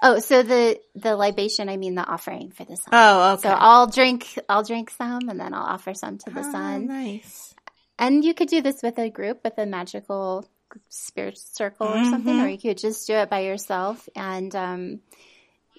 oh, 0.03 0.17
so 0.19 0.41
the 0.43 0.79
the 0.95 1.15
libation 1.15 1.69
I 1.69 1.77
mean 1.77 1.95
the 1.95 2.03
offering 2.05 2.51
for 2.51 2.65
the 2.65 2.75
sun. 2.75 2.89
Oh, 2.93 3.33
okay. 3.33 3.43
So 3.43 3.49
I'll 3.49 3.87
drink 3.87 4.39
I'll 4.49 4.63
drink 4.63 4.89
some 4.89 5.29
and 5.29 5.39
then 5.39 5.53
I'll 5.53 5.65
offer 5.65 5.93
some 5.93 6.17
to 6.19 6.29
the 6.31 6.39
Oh, 6.41 6.51
sun. 6.51 6.87
Nice. 6.87 7.53
And 7.99 8.25
you 8.25 8.33
could 8.33 8.47
do 8.47 8.61
this 8.61 8.81
with 8.81 8.97
a 8.97 9.11
group, 9.11 9.41
with 9.43 9.57
a 9.59 9.65
magical 9.67 10.47
spirit 10.89 11.37
circle 11.37 11.85
or 11.87 12.03
something, 12.05 12.33
Mhm. 12.37 12.43
or 12.45 12.47
you 12.47 12.57
could 12.57 12.77
just 12.79 13.05
do 13.05 13.13
it 13.13 13.29
by 13.29 13.41
yourself 13.41 14.09
and 14.15 14.55
um, 14.55 15.01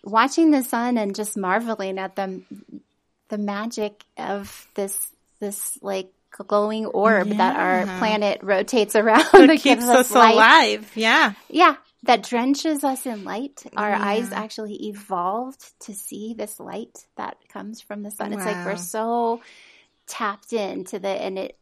watching 0.04 0.50
the 0.52 0.62
sun 0.62 0.98
and 0.98 1.16
just 1.16 1.36
marveling 1.36 1.98
at 1.98 2.14
the 2.14 2.42
the 3.32 3.38
magic 3.38 4.04
of 4.18 4.68
this 4.74 4.94
this 5.40 5.78
like 5.80 6.12
glowing 6.30 6.84
orb 6.84 7.28
that 7.28 7.56
our 7.56 7.86
planet 7.98 8.40
rotates 8.42 8.94
around 8.94 9.24
that 9.32 9.48
keeps 9.52 9.62
gives 9.64 9.88
us 9.88 10.10
light. 10.10 10.34
alive. 10.34 10.90
Yeah. 10.94 11.32
Yeah, 11.48 11.76
that 12.04 12.22
drenches 12.22 12.84
us 12.84 13.06
in 13.06 13.24
light. 13.24 13.62
Our 13.74 13.88
Yeah. 13.90 13.98
eyes 14.12 14.32
actually 14.32 14.74
evolved 14.88 15.62
to 15.86 15.94
see 15.94 16.34
this 16.36 16.60
light 16.60 17.06
that 17.16 17.36
comes 17.48 17.80
from 17.80 18.02
the 18.02 18.10
sun. 18.10 18.34
It's 18.34 18.44
like 18.44 18.66
we're 18.66 18.76
so 18.76 19.40
tapped 20.06 20.52
into 20.52 20.98
the, 20.98 21.08
and 21.08 21.38
it 21.38 21.56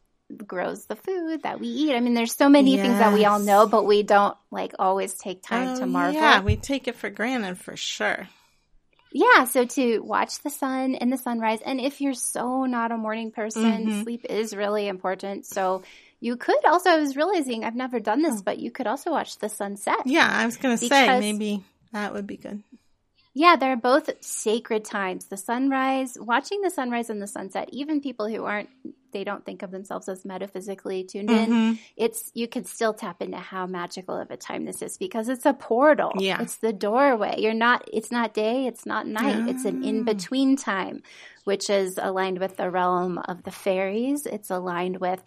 grows 0.47 0.87
the 0.87 0.97
food 0.97 1.43
that 1.45 1.61
we 1.61 1.69
eat. 1.69 1.95
I 1.95 2.01
mean, 2.01 2.15
there's 2.15 2.35
so 2.35 2.49
many 2.49 2.77
things 2.77 2.99
that 2.99 3.13
we 3.13 3.25
all 3.27 3.39
know, 3.39 3.67
but 3.67 3.85
we 3.87 4.03
don't 4.03 4.37
like 4.51 4.73
always 4.79 5.15
take 5.15 5.43
time 5.43 5.71
Oh, 5.77 5.81
to 5.81 5.87
marvel. 5.87 6.15
Yeah, 6.15 6.41
we 6.43 6.57
take 6.57 6.89
it 6.89 6.97
for 6.97 7.11
granted 7.11 7.59
for 7.59 7.77
sure. 7.77 8.29
Yeah, 9.13 9.45
so 9.45 9.65
to 9.65 10.01
watch 10.01 10.41
the 10.43 10.51
sun 10.51 10.95
and 10.95 11.13
the 11.13 11.17
sunrise, 11.17 11.61
and 11.65 11.81
if 11.81 12.01
you're 12.01 12.15
so 12.15 12.65
not 12.65 12.93
a 12.93 12.97
morning 12.97 13.31
person, 13.33 13.87
Mhm. 13.89 14.03
sleep 14.03 14.25
is 14.29 14.55
really 14.55 14.89
important. 14.89 15.47
So 15.47 15.83
you 16.21 16.37
could 16.37 16.65
also, 16.65 16.91
I 16.91 16.97
was 17.01 17.17
realizing, 17.17 17.65
I've 17.65 17.75
never 17.75 17.99
done 17.99 18.23
this, 18.23 18.43
but 18.43 18.59
you 18.59 18.71
could 18.71 18.87
also 18.87 19.11
watch 19.11 19.39
the 19.39 19.49
sunset. 19.49 20.07
Yeah, 20.07 20.29
I 20.31 20.45
was 20.47 20.57
going 20.57 20.77
to 20.77 20.89
say 20.89 21.19
maybe 21.19 21.65
that 21.93 22.13
would 22.13 22.27
be 22.27 22.37
good. 22.37 22.63
Yeah, 23.33 23.57
they're 23.57 23.77
both 23.77 24.11
sacred 24.25 24.85
times. 24.85 25.27
The 25.27 25.37
sunrise, 25.37 26.17
watching 26.21 26.63
the 26.63 26.71
sunrise 26.71 27.11
and 27.11 27.23
the 27.23 27.29
sunset, 27.29 27.69
even 27.73 28.01
people 28.01 28.27
who 28.29 28.45
aren't, 28.45 28.69
they 29.13 29.25
don't 29.25 29.45
think 29.45 29.63
of 29.63 29.71
themselves 29.71 30.09
as 30.09 30.25
metaphysically 30.25 31.05
tuned 31.05 31.31
in. 31.31 31.51
Mhm. 31.51 31.79
It's, 31.97 32.31
you 32.35 32.49
can 32.49 32.65
still 32.65 32.95
tap 32.95 33.21
into 33.23 33.39
how 33.39 33.67
magical 33.67 34.17
of 34.17 34.31
a 34.31 34.37
time 34.37 34.65
this 34.65 34.83
is 34.83 34.97
because 34.99 35.29
it's 35.29 35.47
a 35.47 35.53
portal. 35.53 36.13
Yeah. 36.17 36.41
It's 36.43 36.57
the 36.57 36.73
doorway. 36.73 37.37
You're 37.39 37.55
not, 37.55 37.89
it's 37.93 38.11
not 38.11 38.35
day, 38.35 38.67
it's 38.67 38.87
not 38.87 39.07
night. 39.07 39.49
It's 39.49 39.65
an 39.65 39.83
Ah. 39.85 39.87
in 39.89 40.05
between 40.05 40.57
time, 40.57 41.03
which 41.45 41.71
is 41.71 41.99
aligned 42.01 42.39
with 42.39 42.57
the 42.57 42.71
realm 42.71 43.19
of 43.19 43.43
the 43.43 43.51
fairies. 43.51 44.27
It's 44.27 44.51
aligned 44.51 44.99
with 45.01 45.23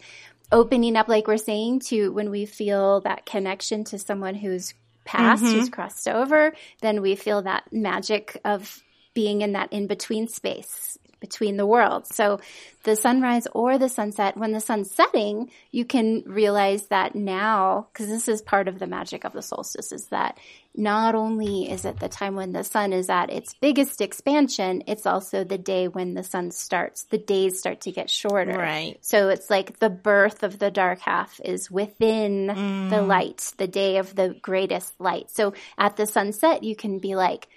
opening 0.52 0.96
up, 0.96 1.08
like 1.08 1.26
we're 1.26 1.36
saying, 1.36 1.80
to 1.80 2.10
when 2.12 2.30
we 2.30 2.46
feel 2.46 3.00
that 3.00 3.26
connection 3.26 3.84
to 3.84 3.98
someone 3.98 4.34
who's 4.34 4.74
passed, 5.04 5.42
Mhm. 5.44 5.52
who's 5.52 5.68
crossed 5.68 6.08
over, 6.08 6.52
then 6.80 7.02
we 7.02 7.14
feel 7.16 7.42
that 7.42 7.64
magic 7.72 8.40
of 8.44 8.82
being 9.14 9.42
in 9.42 9.52
that 9.52 9.72
in 9.72 9.86
between 9.86 10.26
space 10.28 10.98
between 11.26 11.56
the 11.56 11.66
worlds. 11.66 12.14
So 12.14 12.40
the 12.82 12.96
sunrise 12.96 13.46
or 13.52 13.78
the 13.78 13.88
sunset, 13.88 14.36
when 14.36 14.52
the 14.52 14.60
sun's 14.60 14.90
setting, 14.94 15.50
you 15.70 15.84
can 15.86 16.22
realize 16.26 16.86
that 16.88 17.14
now, 17.14 17.86
because 17.90 18.08
this 18.08 18.28
is 18.28 18.42
part 18.42 18.68
of 18.68 18.78
the 18.78 18.86
magic 18.86 19.24
of 19.24 19.32
the 19.32 19.40
solstice, 19.40 19.90
is 19.90 20.08
that 20.08 20.38
not 20.76 21.14
only 21.14 21.70
is 21.70 21.86
it 21.86 21.98
the 21.98 22.08
time 22.08 22.34
when 22.34 22.52
the 22.52 22.64
sun 22.64 22.92
is 22.92 23.08
at 23.08 23.30
its 23.30 23.54
biggest 23.54 24.02
expansion, 24.02 24.82
it's 24.86 25.06
also 25.06 25.44
the 25.44 25.56
day 25.74 25.88
when 25.88 26.12
the 26.12 26.24
sun 26.24 26.50
starts. 26.50 27.04
The 27.04 27.24
days 27.34 27.58
start 27.58 27.80
to 27.82 27.92
get 27.92 28.10
shorter. 28.10 28.58
Right. 28.58 28.98
So 29.00 29.30
it's 29.30 29.48
like 29.48 29.78
the 29.78 29.88
birth 29.90 30.42
of 30.42 30.58
the 30.58 30.70
dark 30.70 31.00
half 31.00 31.40
is 31.42 31.70
within 31.70 32.48
the 32.48 33.00
Mm. 33.00 33.08
light, 33.08 33.52
the 33.56 33.66
day 33.66 33.96
of 33.96 34.14
the 34.14 34.36
greatest 34.42 34.92
light. 35.00 35.30
So 35.30 35.54
at 35.78 35.96
the 35.96 36.06
sunset, 36.06 36.62
you 36.62 36.76
can 36.76 36.98
be 36.98 37.14
like 37.14 37.48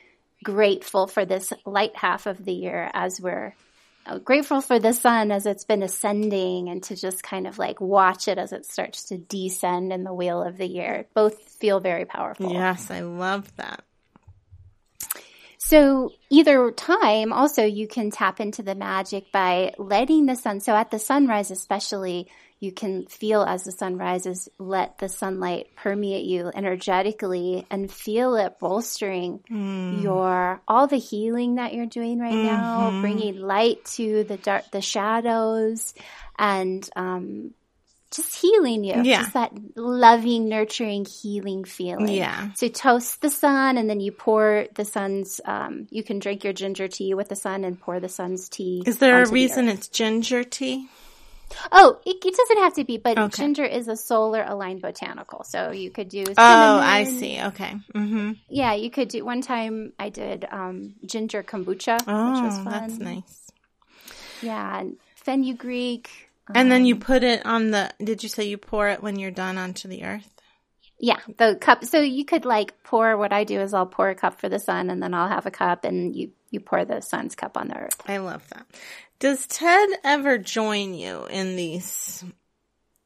grateful 0.48 1.08
for 1.08 1.26
this 1.26 1.52
light 1.66 1.94
half 1.94 2.26
of 2.26 2.46
the 2.46 2.54
year 2.54 2.90
as 2.94 3.20
we're 3.20 3.54
uh, 4.06 4.18
grateful 4.18 4.62
for 4.62 4.80
the 4.80 4.94
sun 4.94 5.30
as 5.30 5.46
it's 5.46 5.66
been 5.66 5.84
ascending 5.84 6.70
and 6.70 6.82
to 6.84 6.96
just 6.96 7.22
kind 7.22 7.46
of 7.46 7.60
like 7.60 7.82
watch 7.82 8.30
it 8.30 8.38
as 8.38 8.54
it 8.54 8.66
starts 8.66 9.04
to 9.10 9.18
descend 9.18 9.92
in 9.92 10.06
the 10.06 10.14
wheel 10.14 10.42
of 10.42 10.56
the 10.56 10.66
year. 10.66 11.06
Both 11.14 11.38
feel 11.60 11.82
very 11.82 12.06
powerful. 12.06 12.50
Yes, 12.50 12.90
I 12.90 13.02
love 13.02 13.54
that. 13.58 13.84
So 15.58 16.14
either 16.30 16.72
time, 16.72 17.34
also 17.34 17.66
you 17.66 17.90
can 17.90 18.10
tap 18.10 18.40
into 18.40 18.64
the 18.64 18.74
magic 18.74 19.34
by 19.34 19.74
letting 19.78 20.28
the 20.28 20.38
sun. 20.38 20.62
So 20.62 20.74
at 20.74 20.92
the 20.92 21.00
sunrise, 21.00 21.52
especially, 21.52 22.30
you 22.60 22.72
can 22.72 23.06
feel 23.06 23.44
as 23.44 23.64
the 23.64 23.72
sun 23.72 23.98
rises, 23.98 24.50
let 24.58 24.98
the 24.98 25.10
sunlight 25.10 25.68
permeate 25.76 26.26
you 26.26 26.52
energetically 26.56 27.66
and 27.70 27.92
feel 27.92 28.36
it 28.36 28.58
bolstering 28.60 29.42
your 30.02 30.62
all 30.68 30.88
the 30.88 30.98
healing 30.98 31.56
that 31.56 31.74
you're 31.74 31.86
doing 31.86 32.20
right 32.20 32.34
now, 32.34 32.92
Mhm. 32.92 33.02
bringing 33.02 33.40
light 33.40 33.86
to 33.98 34.24
the 34.24 34.38
dark, 34.38 34.72
the 34.72 34.82
shadows, 34.82 35.94
and 36.40 36.90
um, 36.96 37.54
just 38.10 38.42
healing 38.42 38.84
you. 38.84 39.04
Yeah. 39.04 39.22
Just 39.22 39.34
that 39.34 39.52
loving, 39.76 40.48
nurturing, 40.50 41.06
healing 41.06 41.64
feeling. 41.64 42.08
Yeah. 42.08 42.52
So 42.56 42.70
toast 42.70 43.22
the 43.22 43.30
sun 43.30 43.78
and 43.78 43.90
then 43.90 44.00
you 44.00 44.12
pour 44.12 44.66
the 44.76 44.86
sun's, 44.86 45.42
um, 45.46 45.88
you 45.92 46.04
can 46.04 46.20
drink 46.20 46.44
your 46.44 46.54
ginger 46.54 46.88
tea 46.88 47.14
with 47.14 47.30
the 47.30 47.36
sun 47.36 47.64
and 47.64 47.80
pour 47.80 48.00
the 48.00 48.10
sun's 48.10 48.50
tea. 48.50 48.84
Is 48.86 48.98
there 48.98 49.16
a 49.16 49.20
onto 49.20 49.30
the 49.30 49.34
reason 49.34 49.68
it's 49.68 49.88
ginger 49.90 50.44
tea? 50.44 50.88
Oh, 51.72 52.00
it, 52.06 52.18
it 52.24 52.36
doesn't 52.36 52.58
have 52.58 52.74
to 52.76 52.84
be, 52.84 52.98
but 52.98 53.18
Okay. 53.18 53.44
ginger 53.44 53.66
is 53.66 53.88
a 53.88 53.96
solar 53.96 54.44
aligned 54.44 54.82
botanical. 54.82 55.44
So 55.44 55.72
you 55.72 55.92
could 55.92 56.10
do 56.10 56.24
Oh, 56.38 56.80
I 56.80 57.04
see. 57.06 57.42
Okay. 57.42 57.76
Mm-hmm. 57.94 58.32
Yeah, 58.50 58.74
you 58.74 58.90
could 58.90 59.10
do, 59.10 59.26
one 59.26 59.42
time 59.42 59.94
I 60.00 60.10
did, 60.10 60.46
um, 60.52 60.96
ginger 61.06 61.44
kombucha, 61.44 61.98
which 62.00 62.42
was 62.42 62.58
Oh, 62.58 62.64
fun. 62.64 62.88
that's 62.88 63.00
nice. 63.00 63.52
Yeah, 64.42 64.80
and 64.80 64.98
fenugreek. 65.16 66.10
And 66.56 66.72
then 66.72 66.86
you 66.86 66.96
um, 66.96 67.02
put 67.02 67.24
it 67.24 67.46
on 67.46 67.72
the. 67.72 67.92
Did 68.04 68.24
you 68.24 68.30
say 68.30 68.46
you 68.46 68.58
pour 68.58 68.88
it 68.88 69.04
when 69.04 69.20
you're 69.20 69.32
done 69.32 69.58
onto 69.58 69.88
the 69.88 70.04
earth? 70.04 70.37
Yeah, 71.00 71.20
the 71.38 71.58
cup. 71.60 71.86
So 71.86 72.02
you 72.02 72.26
could 72.26 72.46
like 72.46 72.84
pour. 72.84 73.18
What 73.18 73.32
I 73.32 73.44
do 73.44 73.60
is 73.60 73.74
I'll 73.74 73.86
pour 73.86 74.10
a 74.10 74.16
cup 74.16 74.40
for 74.40 74.50
the 74.50 74.60
sun, 74.60 74.90
and 74.90 75.02
then 75.02 75.14
I'll 75.14 75.28
have 75.28 75.46
a 75.46 75.52
cup, 75.52 75.84
and 75.84 76.16
you 76.16 76.32
you 76.50 76.60
pour 76.60 76.86
the 76.86 77.02
sun's 77.02 77.36
cup 77.36 77.58
on 77.58 77.68
the 77.68 77.78
earth. 77.78 78.02
I 78.08 78.18
love 78.18 78.48
that. 78.50 78.66
Does 79.20 79.46
Ted 79.48 79.90
ever 80.04 80.38
join 80.38 80.94
you 80.94 81.26
in 81.26 81.56
these 81.56 82.24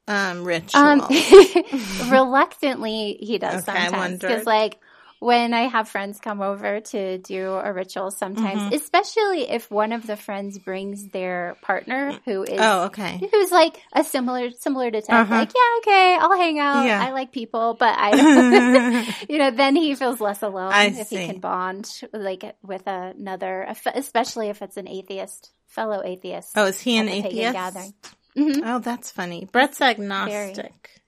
um 0.08 0.44
rituals? 0.44 1.10
Um, 1.10 2.10
reluctantly, 2.12 3.18
he 3.20 3.38
does 3.38 3.68
Okay, 3.68 3.86
sometimes 3.86 4.20
because, 4.20 4.46
like, 4.46 4.78
when 5.22 5.54
I 5.54 5.68
have 5.68 5.88
friends 5.88 6.20
come 6.20 6.42
over 6.42 6.80
to 6.82 7.20
do 7.20 7.52
a 7.54 7.72
ritual, 7.72 8.10
sometimes, 8.10 8.64
Mhm. 8.64 8.74
especially 8.74 9.48
if 9.48 9.70
one 9.70 9.92
of 9.92 10.08
the 10.08 10.18
friends 10.18 10.58
brings 10.58 11.10
their 11.10 11.56
partner 11.62 12.20
who 12.26 12.42
is 12.42 12.60
oh, 12.60 12.86
okay. 12.86 13.20
who's 13.32 13.52
like 13.52 13.80
a 13.94 14.04
similar 14.04 14.50
similar 14.50 14.90
to 14.90 15.00
Ted, 15.00 15.16
Uh-huh. 15.16 15.36
like, 15.36 15.52
yeah, 15.54 15.78
okay, 15.78 16.18
I'll 16.20 16.36
hang 16.36 16.58
out. 16.58 16.86
Yeah. 16.86 17.00
I 17.08 17.12
like 17.12 17.32
people, 17.32 17.76
but 17.76 17.94
I 17.96 18.10
you 19.30 19.38
know, 19.38 19.52
then 19.52 19.76
he 19.76 19.94
feels 19.94 20.20
less 20.20 20.42
alone 20.42 20.74
I 20.74 20.88
if 20.88 21.08
see. 21.10 21.18
he 21.18 21.28
can 21.28 21.40
bond 21.40 21.88
like 22.12 22.56
with 22.64 22.88
another, 22.88 23.68
especially 23.94 24.50
if 24.50 24.64
it's 24.64 24.78
an 24.78 24.88
atheist, 24.88 25.52
fellow 25.68 26.02
atheist. 26.04 26.54
Oh, 26.58 26.66
is 26.66 26.82
he 26.82 26.98
an 26.98 27.08
at 27.08 27.12
the 27.12 27.22
pagan 27.22 27.38
atheist? 27.38 27.54
gathering. 27.54 27.94
Mhm. 28.36 28.62
Oh, 28.66 28.80
that's 28.80 29.12
funny. 29.12 29.46
Brett's 29.52 29.82
agnostic. 29.82 31.01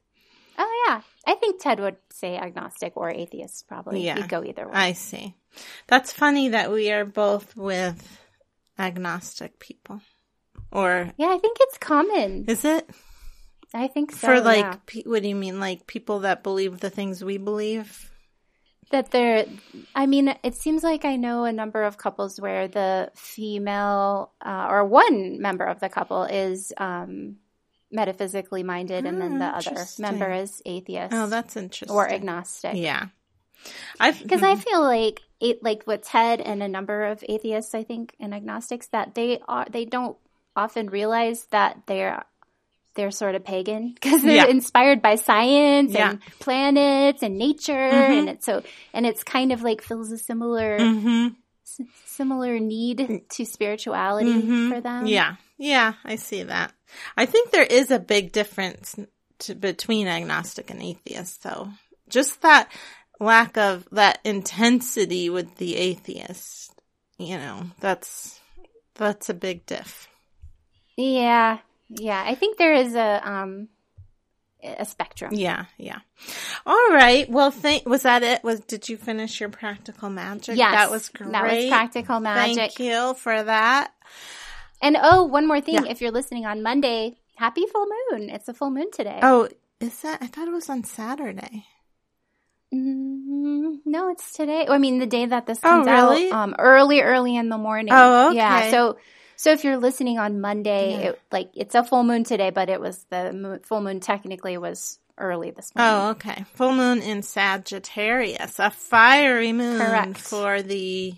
Oh 0.57 0.85
yeah, 0.87 1.01
I 1.25 1.35
think 1.35 1.61
Ted 1.61 1.79
would 1.79 1.97
say 2.11 2.37
agnostic 2.37 2.93
or 2.95 3.09
atheist. 3.09 3.67
Probably, 3.67 4.05
Yeah. 4.05 4.15
he'd 4.17 4.29
go 4.29 4.43
either 4.43 4.67
way. 4.67 4.73
I 4.73 4.93
see. 4.93 5.35
That's 5.87 6.11
funny 6.13 6.49
that 6.49 6.71
we 6.71 6.91
are 6.91 7.05
both 7.05 7.55
with 7.55 8.19
agnostic 8.77 9.59
people. 9.59 10.01
Or 10.71 11.11
yeah, 11.17 11.27
I 11.27 11.37
think 11.37 11.57
it's 11.61 11.77
common. 11.77 12.45
is 12.47 12.65
it 12.65 12.89
I 13.73 13.87
think 13.87 14.11
so. 14.11 14.27
for 14.27 14.41
like 14.41 14.65
yeah. 14.65 14.75
pe- 14.85 15.03
what 15.03 15.21
do 15.23 15.27
you 15.29 15.35
mean 15.35 15.59
like 15.59 15.87
people 15.87 16.19
that 16.21 16.43
believe 16.43 16.79
the 16.79 16.89
things 16.89 17.23
we 17.23 17.37
believe? 17.37 18.09
that 18.91 19.09
they're. 19.09 19.45
I 19.95 20.05
mean, 20.05 20.35
it 20.43 20.53
seems 20.55 20.83
like 20.83 21.03
I 21.03 21.15
know 21.15 21.45
a 21.45 21.51
number 21.51 21.81
of 21.81 21.97
couples 21.97 22.39
where 22.39 22.67
the 22.67 23.09
female 23.15 24.31
uh, 24.39 24.67
or 24.69 24.85
one 24.85 25.41
member 25.41 25.65
of 25.65 25.79
the 25.79 25.89
couple 25.89 26.23
is 26.25 26.71
um, 26.77 27.37
metaphysically 27.93 28.63
minded, 28.63 29.05
and 29.05 29.21
then 29.21 29.37
the 29.39 29.45
Ah, 29.45 29.57
other 29.59 29.85
member 29.99 30.31
is 30.31 30.61
atheist 30.65 31.13
Oh, 31.13 31.27
that's 31.27 31.55
interesting. 31.55 31.95
or 31.95 32.09
agnostic. 32.09 32.75
Yeah. 32.75 33.07
Because 33.99 34.43
I 34.43 34.55
feel 34.55 34.81
like 34.81 35.21
it, 35.39 35.63
like 35.63 35.87
with 35.87 36.01
Ted 36.03 36.41
and 36.41 36.61
a 36.61 36.67
number 36.67 37.05
of 37.05 37.23
atheists, 37.29 37.73
I 37.73 37.83
think, 37.83 38.13
and 38.19 38.33
agnostics, 38.33 38.87
that 38.87 39.15
they 39.15 39.39
are 39.47 39.65
they 39.69 39.85
don't 39.85 40.17
often 40.55 40.89
realize 40.89 41.45
that 41.51 41.83
they're 41.87 42.23
they're 42.95 43.11
sort 43.11 43.35
of 43.35 43.43
pagan 43.45 43.93
because 43.93 44.21
they're 44.21 44.35
Yeah. 44.35 44.47
inspired 44.47 45.01
by 45.01 45.15
science 45.15 45.93
Yeah. 45.93 46.11
and 46.11 46.21
planets 46.39 47.23
and 47.23 47.37
nature, 47.37 47.71
Mhm. 47.73 48.19
and 48.19 48.29
it's 48.29 48.45
so 48.45 48.63
and 48.93 49.05
it's 49.05 49.23
kind 49.23 49.51
of 49.53 49.61
like 49.63 49.81
fills 49.81 50.11
a 50.11 50.17
similar 50.17 50.77
hmm 50.79 51.27
s- 51.65 51.87
similar 52.05 52.59
need 52.59 53.23
to 53.29 53.45
spirituality 53.45 54.43
Mhm. 54.43 54.69
for 54.69 54.81
them. 54.81 55.07
Yeah. 55.07 55.35
Yeah, 55.57 55.93
I 56.03 56.15
see 56.15 56.43
that. 56.43 56.73
I 57.15 57.25
think 57.25 57.51
there 57.51 57.63
is 57.63 57.91
a 57.91 57.99
big 57.99 58.31
difference 58.31 58.95
to, 59.39 59.55
between 59.55 60.07
agnostic 60.07 60.69
and 60.69 60.81
atheist 60.81 61.43
though. 61.43 61.69
Just 62.09 62.41
that 62.41 62.71
lack 63.19 63.57
of 63.57 63.87
that 63.91 64.19
intensity 64.23 65.29
with 65.29 65.55
the 65.57 65.75
atheist, 65.75 66.73
you 67.17 67.37
know, 67.37 67.67
that's 67.79 68.39
that's 68.95 69.29
a 69.29 69.33
big 69.33 69.65
diff. 69.65 70.07
yeah, 70.97 71.59
yeah. 71.89 72.23
I 72.25 72.35
think 72.35 72.57
there 72.57 72.73
is 72.73 72.95
a 72.95 73.21
um 73.23 73.69
a 74.63 74.85
spectrum. 74.85 75.33
Yeah, 75.33 75.65
yeah. 75.77 75.99
All 76.65 76.89
right. 76.91 77.29
Well, 77.29 77.51
thank 77.51 77.87
was 77.87 78.03
that 78.03 78.23
it? 78.23 78.43
Was 78.43 78.61
did 78.61 78.87
you 78.89 78.97
finish 78.97 79.39
your 79.39 79.49
practical 79.49 80.09
magic? 80.09 80.57
Yes, 80.57 80.73
that 80.73 80.91
was 80.91 81.09
great. 81.09 81.31
That 81.31 81.51
was 81.51 81.65
practical 81.67 82.19
magic. 82.19 82.55
Thank 82.55 82.79
you 82.79 83.13
for 83.15 83.43
that. 83.43 83.91
And 84.83 84.97
oh, 85.01 85.23
one 85.23 85.47
more 85.47 85.61
thing. 85.61 85.75
Yeah. 85.75 85.85
If 85.89 86.01
you're 86.01 86.11
listening 86.11 86.45
on 86.45 86.61
Monday, 86.61 87.15
happy 87.35 87.65
full 87.71 87.87
moon. 88.11 88.29
It's 88.29 88.47
a 88.49 88.53
full 88.53 88.69
moon 88.69 88.91
today. 88.91 89.17
Oh, 89.23 89.47
is 89.79 89.97
that? 90.01 90.21
I 90.21 90.27
thought 90.27 90.47
it 90.47 90.51
was 90.53 90.69
on 90.69 90.83
Saturday. 90.83 91.65
Mm, 92.73 93.79
no, 93.85 94.09
it's 94.09 94.33
today. 94.33 94.65
I 94.67 94.77
mean, 94.77 94.99
the 94.99 95.05
day 95.05 95.25
that 95.25 95.45
this 95.45 95.59
Oh, 95.63 95.69
comes 95.69 95.87
really? 95.87 96.31
out, 96.31 96.33
um, 96.33 96.55
early, 96.59 97.01
early 97.01 97.35
in 97.35 97.49
the 97.49 97.57
morning. 97.57 97.93
Oh, 97.93 98.27
okay. 98.27 98.37
Yeah. 98.37 98.71
So, 98.71 98.97
so 99.35 99.51
if 99.51 99.63
you're 99.63 99.77
listening 99.77 100.17
on 100.19 100.41
Monday, 100.41 100.91
Yeah. 100.91 101.09
it, 101.09 101.21
like 101.31 101.51
it's 101.55 101.75
a 101.75 101.83
full 101.83 102.03
moon 102.03 102.23
today, 102.23 102.49
but 102.49 102.69
it 102.69 102.81
was 102.81 103.05
the 103.09 103.31
moon, 103.31 103.59
full 103.63 103.81
moon 103.81 103.99
technically 103.99 104.57
was 104.57 104.99
early 105.17 105.51
this 105.51 105.71
morning. 105.75 105.93
Oh, 105.95 106.09
okay. 106.11 106.45
Full 106.55 106.73
moon 106.73 107.01
in 107.01 107.21
Sagittarius, 107.21 108.57
a 108.59 108.71
fiery 108.71 109.53
moon 109.53 109.77
Correct. 109.77 110.17
for 110.17 110.61
the 110.61 111.13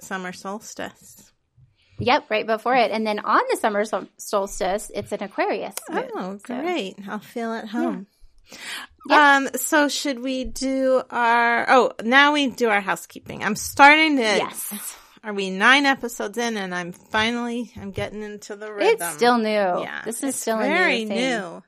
summer 0.00 0.32
solstice. 0.32 1.29
Yep, 2.00 2.30
right 2.30 2.46
before 2.46 2.74
it. 2.74 2.90
And 2.90 3.06
then 3.06 3.18
on 3.20 3.40
the 3.50 3.56
summer 3.56 3.84
sol- 3.84 4.08
solstice, 4.16 4.90
it's 4.94 5.12
an 5.12 5.22
Aquarius. 5.22 5.74
moon. 5.90 6.10
Oh, 6.14 6.38
So- 6.46 6.60
great. 6.60 6.96
I'll 7.08 7.18
feel 7.18 7.52
at 7.52 7.68
home. 7.68 8.06
Yeah. 9.08 9.36
Um, 9.36 9.48
so 9.54 9.88
should 9.88 10.18
we 10.20 10.44
do 10.44 11.02
our, 11.10 11.70
oh, 11.70 11.92
now 12.02 12.32
we 12.32 12.48
do 12.48 12.68
our 12.68 12.80
housekeeping. 12.80 13.42
I'm 13.44 13.56
starting 13.56 14.16
to, 14.16 14.22
Yes. 14.22 14.72
are 15.22 15.32
we 15.32 15.50
nine 15.50 15.86
episodes 15.86 16.36
in 16.36 16.56
and 16.56 16.74
I'm 16.74 16.92
finally, 16.92 17.72
I'm 17.76 17.92
getting 17.92 18.22
into 18.22 18.56
the 18.56 18.72
rhythm. 18.72 18.96
It's 19.00 19.14
still 19.16 19.38
new. 19.38 19.44
yeah. 19.50 20.02
This 20.04 20.22
is 20.22 20.34
still 20.34 20.58
very 20.58 21.04
new 21.04 21.14
new. 21.14 21.62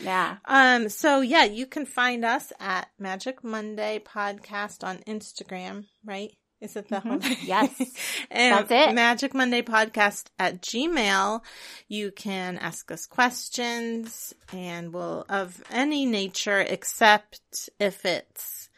Yeah. 0.00 0.36
Um, 0.44 0.88
so 0.88 1.20
yeah, 1.20 1.44
you 1.44 1.66
can 1.66 1.86
find 1.86 2.24
us 2.24 2.52
at 2.60 2.88
Magic 2.98 3.42
Monday 3.42 4.00
Podcast 4.04 4.84
on 4.84 4.98
Instagram, 5.06 5.86
right? 6.04 6.32
Is 6.60 6.74
it 6.74 6.88
the 6.88 7.00
whole 7.00 7.18
Mhm. 7.18 7.46
Yes. 7.46 7.70
and 8.30 8.68
That's 8.68 8.90
it. 8.90 8.94
Magic 8.94 9.32
Monday 9.34 9.62
Podcast 9.62 10.26
at 10.38 10.60
Gmail. 10.60 11.42
You 11.86 12.10
can 12.10 12.58
ask 12.58 12.90
us 12.90 13.06
questions 13.06 14.34
and 14.52 14.92
we'll 14.92 15.24
of 15.28 15.62
any 15.70 16.04
nature 16.04 16.60
except 16.60 17.70
if 17.78 18.04
it's 18.04 18.68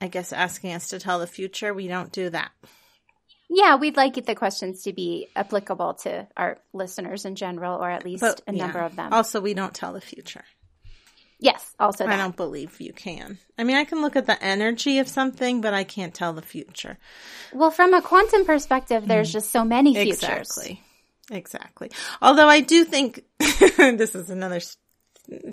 I 0.00 0.08
guess 0.08 0.32
asking 0.32 0.72
us 0.72 0.88
to 0.88 0.98
tell 0.98 1.18
the 1.18 1.26
future. 1.26 1.72
We 1.72 1.88
don't 1.88 2.12
do 2.12 2.28
that. 2.30 2.52
Yeah, 3.48 3.76
we'd 3.76 3.96
like 3.96 4.14
the 4.26 4.34
questions 4.34 4.82
to 4.82 4.92
be 4.92 5.28
applicable 5.34 5.94
to 6.02 6.26
our 6.36 6.58
listeners 6.74 7.24
in 7.24 7.36
general, 7.36 7.78
or 7.80 7.88
at 7.88 8.04
least 8.04 8.20
But 8.20 8.42
a 8.46 8.52
number 8.52 8.80
of 8.80 8.96
them. 8.96 9.12
Also, 9.12 9.40
we 9.40 9.54
don't 9.54 9.72
tell 9.72 9.92
the 9.92 10.00
future. 10.00 10.44
Yes, 11.38 11.74
also 11.78 12.06
I 12.06 12.16
don't 12.16 12.36
believe 12.36 12.80
you 12.80 12.92
can. 12.92 13.38
I 13.58 13.64
mean, 13.64 13.76
I 13.76 13.84
can 13.84 14.02
look 14.02 14.16
at 14.16 14.26
the 14.26 14.42
energy 14.42 14.98
of 14.98 15.08
something, 15.08 15.60
but 15.60 15.74
I 15.74 15.84
can't 15.84 16.14
tell 16.14 16.32
the 16.32 16.42
future. 16.42 16.98
Well, 17.52 17.70
from 17.70 17.94
a 17.94 18.02
quantum 18.02 18.44
perspective, 18.44 19.06
there's 19.06 19.32
just 19.32 19.50
so 19.50 19.64
many 19.64 19.94
futures. 19.94 20.22
Mm. 20.22 20.38
Exactly. 20.38 20.82
Exactly. 21.30 21.90
Although 22.22 22.48
I 22.48 22.60
do 22.60 22.84
think 22.84 23.24
this 23.38 24.14
is 24.14 24.30
another 24.30 24.60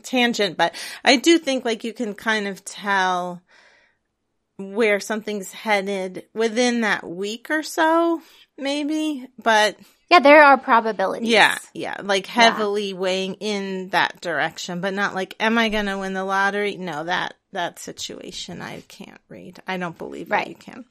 tangent, 0.03 0.57
but 0.57 0.75
I 1.03 1.15
do 1.15 1.38
think 1.38 1.65
like 1.65 1.84
you 1.84 1.93
can 1.93 2.13
kind 2.13 2.47
of 2.47 2.63
tell 2.63 3.41
where 4.57 4.99
something's 4.99 5.51
headed 5.51 6.25
within 6.34 6.81
that 6.81 7.07
week 7.07 7.49
or 7.49 7.63
so, 7.63 8.21
maybe. 8.57 9.27
But 9.41 9.77
Yeah, 10.10 10.20
there 10.20 10.43
are 10.43 10.58
probabilities. 10.58 11.30
yeah, 11.30 11.58
yeah, 11.74 11.97
like 12.04 12.28
heavily 12.28 12.93
weighing 12.93 13.36
in 13.36 13.89
that 13.89 14.22
direction, 14.22 14.80
but 14.82 14.93
not 14.93 15.16
like, 15.16 15.36
am 15.39 15.58
I 15.58 15.70
going 15.70 15.88
to 15.88 15.97
win 15.97 16.14
the 16.14 16.24
lottery? 16.24 16.76
No, 16.78 17.04
that, 17.06 17.34
that 17.51 17.80
situation 17.80 18.62
I 18.62 18.82
can't 18.82 19.22
read. 19.30 19.60
I 19.68 19.78
don't 19.78 19.97
believe 19.97 20.30
that 20.30 20.47
you 20.47 20.56
can. 20.56 20.86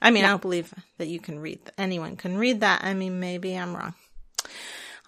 I 0.00 0.10
mean, 0.10 0.24
I 0.24 0.28
don't 0.28 0.42
believe 0.42 0.72
that 0.98 1.08
you 1.08 1.18
can 1.18 1.38
read, 1.38 1.58
anyone 1.78 2.16
can 2.16 2.36
read 2.36 2.60
that. 2.60 2.84
I 2.84 2.94
mean, 2.94 3.20
maybe 3.20 3.56
I'm 3.56 3.74
wrong. 3.74 3.94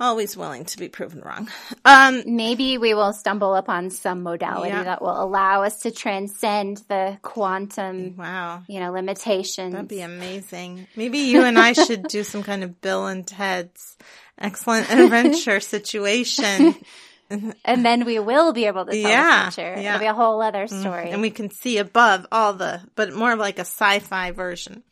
Always 0.01 0.37
willing 0.37 0.65
to 0.65 0.79
be 0.79 0.89
proven 0.89 1.21
wrong. 1.21 1.49
Um, 1.87 2.23
Maybe 2.27 2.79
we 2.79 2.95
will 2.95 3.13
stumble 3.13 3.55
upon 3.55 3.91
some 3.91 4.23
modality 4.23 4.71
Yeah. 4.71 4.85
that 4.85 5.03
will 5.03 5.23
allow 5.23 5.63
us 5.65 5.81
to 5.81 5.91
transcend 5.91 6.79
the 6.89 7.19
quantum, 7.23 8.17
wow. 8.17 8.63
you 8.67 8.81
know, 8.81 8.91
limitations. 8.91 9.73
That'd 9.75 9.89
be 9.89 10.01
amazing. 10.01 10.87
Maybe 10.97 11.19
you 11.19 11.43
and 11.45 11.59
I 11.59 11.75
should 11.75 12.05
do 12.09 12.25
some 12.25 12.43
kind 12.43 12.65
of 12.65 12.81
Bill 12.81 13.07
and 13.07 13.27
Ted's 13.27 13.97
excellent 14.39 14.91
adventure 14.91 15.61
situation. 15.61 16.75
and 17.31 17.85
then 17.85 18.05
we 18.07 18.19
will 18.19 18.53
be 18.55 18.65
able 18.65 18.87
to 18.87 18.93
tell 18.93 19.01
Yeah, 19.11 19.45
the 19.47 19.51
future. 19.53 19.75
yeah. 19.81 19.89
It'll 19.95 20.01
be 20.01 20.07
a 20.07 20.15
whole 20.15 20.41
other 20.41 20.67
story. 20.67 21.11
And 21.11 21.21
we 21.21 21.31
can 21.31 21.51
see 21.51 21.77
above 21.79 22.27
all 22.33 22.55
the, 22.55 22.81
but 22.97 23.13
more 23.15 23.33
of 23.33 23.39
like 23.39 23.59
a 23.59 23.63
sci-fi 23.67 24.31
version. 24.33 24.83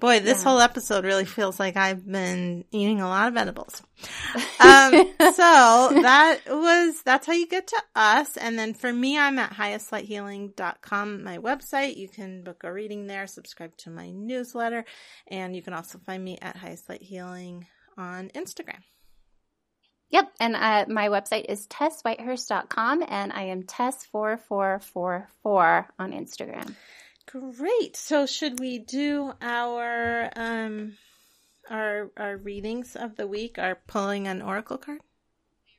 Boy, 0.00 0.18
this 0.20 0.38
Yeah. 0.38 0.44
whole 0.50 0.60
episode 0.60 1.04
really 1.04 1.24
feels 1.24 1.60
like 1.60 1.76
I've 1.76 2.04
been 2.04 2.64
eating 2.72 3.00
a 3.00 3.08
lot 3.08 3.28
of 3.28 3.36
edibles. 3.36 3.80
Um, 4.60 4.90
so 5.18 5.90
that 6.02 6.40
was, 6.48 7.00
that's 7.02 7.26
how 7.26 7.32
you 7.32 7.46
get 7.46 7.68
to 7.68 7.80
us. 7.94 8.36
And 8.36 8.58
then 8.58 8.74
for 8.74 8.92
me, 8.92 9.16
I'm 9.18 9.38
at 9.38 9.52
highestlighthealing.com, 9.52 11.22
my 11.22 11.38
website. 11.38 11.96
You 11.96 12.08
can 12.08 12.42
book 12.42 12.64
a 12.64 12.72
reading 12.72 13.06
there, 13.06 13.26
subscribe 13.28 13.76
to 13.78 13.90
my 13.90 14.10
newsletter, 14.10 14.84
and 15.28 15.54
you 15.54 15.62
can 15.62 15.72
also 15.72 15.98
find 15.98 16.24
me 16.24 16.38
at 16.42 16.56
highestlighthealing 16.56 17.66
on 17.96 18.30
Instagram. 18.30 18.80
Yep. 20.10 20.32
And 20.38 20.54
uh, 20.56 20.84
my 20.88 21.08
website 21.08 21.46
is 21.48 21.66
tesswhitehurst.com 21.68 23.04
and 23.08 23.32
I 23.32 23.44
am 23.44 23.62
tess4444 23.62 25.86
on 25.98 26.12
Instagram. 26.12 26.74
Great. 27.56 27.96
So 27.96 28.26
should 28.26 28.60
we 28.60 28.78
do 28.78 29.32
our 29.42 30.30
um 30.36 30.96
our 31.68 32.10
our 32.16 32.36
readings 32.36 32.94
of 32.94 33.16
the 33.16 33.26
week, 33.26 33.58
our 33.58 33.74
pulling 33.88 34.28
an 34.28 34.40
oracle 34.40 34.78
card? 34.78 35.00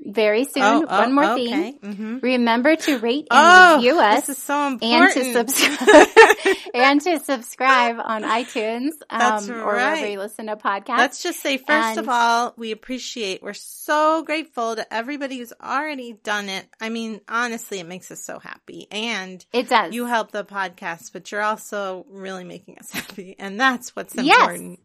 Very 0.01 0.43
soon. 0.43 0.85
One 0.85 1.13
more 1.15 1.35
thing. 1.35 1.79
Oh. 1.81 1.87
Mm-hmm. 1.87 2.17
Remember 2.21 2.75
to 2.75 2.97
rate 2.99 3.27
and 3.31 3.39
Oh, 3.71 3.75
review 3.77 3.97
us. 3.99 4.25
this 4.25 4.37
is 4.37 4.43
so 4.43 4.53
and 4.81 5.13
to 5.13 5.33
subscribe 5.33 6.07
and 6.73 7.01
to 7.01 7.19
subscribe 7.19 7.97
on 8.03 8.23
iTunes 8.23 8.91
um, 9.09 9.19
That's 9.19 9.49
or 9.49 9.65
wherever 9.65 10.07
you 10.07 10.19
listen 10.19 10.47
to 10.47 10.55
podcasts. 10.55 10.97
Let's 10.97 11.23
just 11.23 11.39
say, 11.41 11.57
first 11.57 11.97
of 11.97 12.09
all, 12.09 12.53
we 12.57 12.71
appreciate, 12.71 13.41
we're 13.41 13.53
so 13.53 14.23
grateful 14.23 14.75
to 14.75 14.93
everybody 14.93 15.37
who's 15.37 15.53
already 15.61 16.13
done 16.13 16.49
it. 16.49 16.65
I 16.79 16.89
mean, 16.89 17.21
honestly, 17.27 17.79
it 17.79 17.87
makes 17.87 18.11
us 18.11 18.23
so 18.23 18.39
happy. 18.39 18.87
And 18.91 19.45
it 19.51 19.69
does. 19.69 19.93
you 19.93 20.05
help 20.05 20.31
the 20.31 20.45
podcast, 20.45 21.11
but 21.13 21.31
you're 21.31 21.41
also 21.41 22.05
really 22.09 22.43
making 22.43 22.77
us 22.77 22.89
happy. 22.91 23.35
And 23.37 23.59
that's 23.59 23.95
what's 23.95 24.15
Yes. 24.15 24.77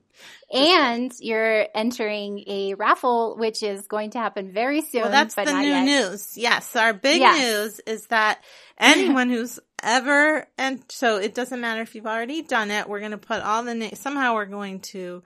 And 0.53 1.12
you're 1.21 1.66
entering 1.75 2.43
a 2.47 2.75
raffle, 2.75 3.37
which 3.39 3.62
is 3.62 3.87
going 3.87 4.11
to 4.11 4.18
happen 4.18 4.53
very 4.53 4.83
soon. 4.83 5.03
Well, 5.03 5.11
that's 5.11 5.35
the 5.35 5.45
new 5.45 5.68
yet. 5.68 5.85
news. 5.85 6.37
Yes, 6.37 6.75
our 6.77 6.93
big 6.93 7.21
Yes. 7.21 7.39
news 7.39 7.81
is 7.87 8.07
that 8.09 8.43
anyone 8.79 9.29
who's 9.31 9.59
ever 9.83 10.47
and 10.59 10.83
so 10.89 11.16
it 11.16 11.35
doesn't 11.35 11.61
matter 11.61 11.81
if 11.83 11.95
you've 11.95 12.07
already 12.07 12.43
done 12.43 12.71
it. 12.71 12.89
We're 12.89 12.99
going 13.01 13.12
to 13.12 13.18
put 13.18 13.43
all 13.43 13.62
the 13.62 13.75
names. 13.75 13.99
Somehow 13.99 14.35
we're 14.35 14.47
going 14.47 14.81
to 14.81 15.23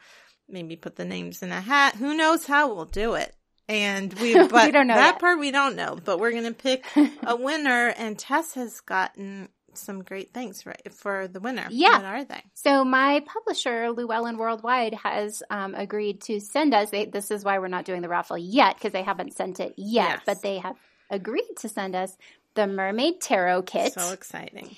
maybe 0.48 0.76
put 0.76 0.96
the 0.96 1.04
names 1.04 1.42
in 1.42 1.50
a 1.52 1.60
hat. 1.60 1.94
Who 1.96 2.16
knows 2.16 2.46
how 2.46 2.74
we'll 2.74 2.84
do 2.84 3.14
it? 3.14 3.34
And 3.66 4.12
we, 4.20 4.34
but 4.48 4.72
know 4.74 4.84
that 4.86 5.12
yet. 5.14 5.18
part 5.20 5.38
we 5.38 5.50
don't 5.50 5.74
know. 5.74 5.98
But 6.04 6.20
we're 6.20 6.32
going 6.32 6.44
to 6.44 6.52
pick 6.52 6.84
a 7.26 7.34
winner, 7.34 7.88
and 7.96 8.18
Tess 8.18 8.52
has 8.54 8.80
gotten 8.80 9.48
some 9.78 10.02
great 10.02 10.32
things 10.32 10.64
right 10.66 10.92
for 10.92 11.28
the 11.28 11.40
winner. 11.40 11.66
Yeah. 11.70 11.96
what 11.96 12.04
are 12.04 12.24
they? 12.24 12.42
So 12.54 12.84
my 12.84 13.22
publisher, 13.26 13.90
Llewellyn 13.90 14.36
Worldwide, 14.38 14.94
has 14.94 15.42
um, 15.50 15.74
agreed 15.74 16.20
to 16.22 16.40
send 16.40 16.74
us. 16.74 16.90
They, 16.90 17.06
this 17.06 17.30
is 17.30 17.44
why 17.44 17.58
we're 17.58 17.68
not 17.68 17.84
doing 17.84 18.02
the 18.02 18.08
raffle 18.08 18.38
yet 18.38 18.76
because 18.76 18.92
they 18.92 19.02
haven't 19.02 19.34
sent 19.36 19.60
it 19.60 19.74
yet, 19.76 20.08
Yes. 20.08 20.20
but 20.26 20.42
they 20.42 20.58
have 20.58 20.76
agreed 21.10 21.54
to 21.60 21.68
send 21.68 21.94
us 21.94 22.16
the 22.54 22.66
Mermaid 22.66 23.20
Tarot 23.20 23.62
Kit 23.62 23.92
So 23.94 24.12
exciting! 24.12 24.76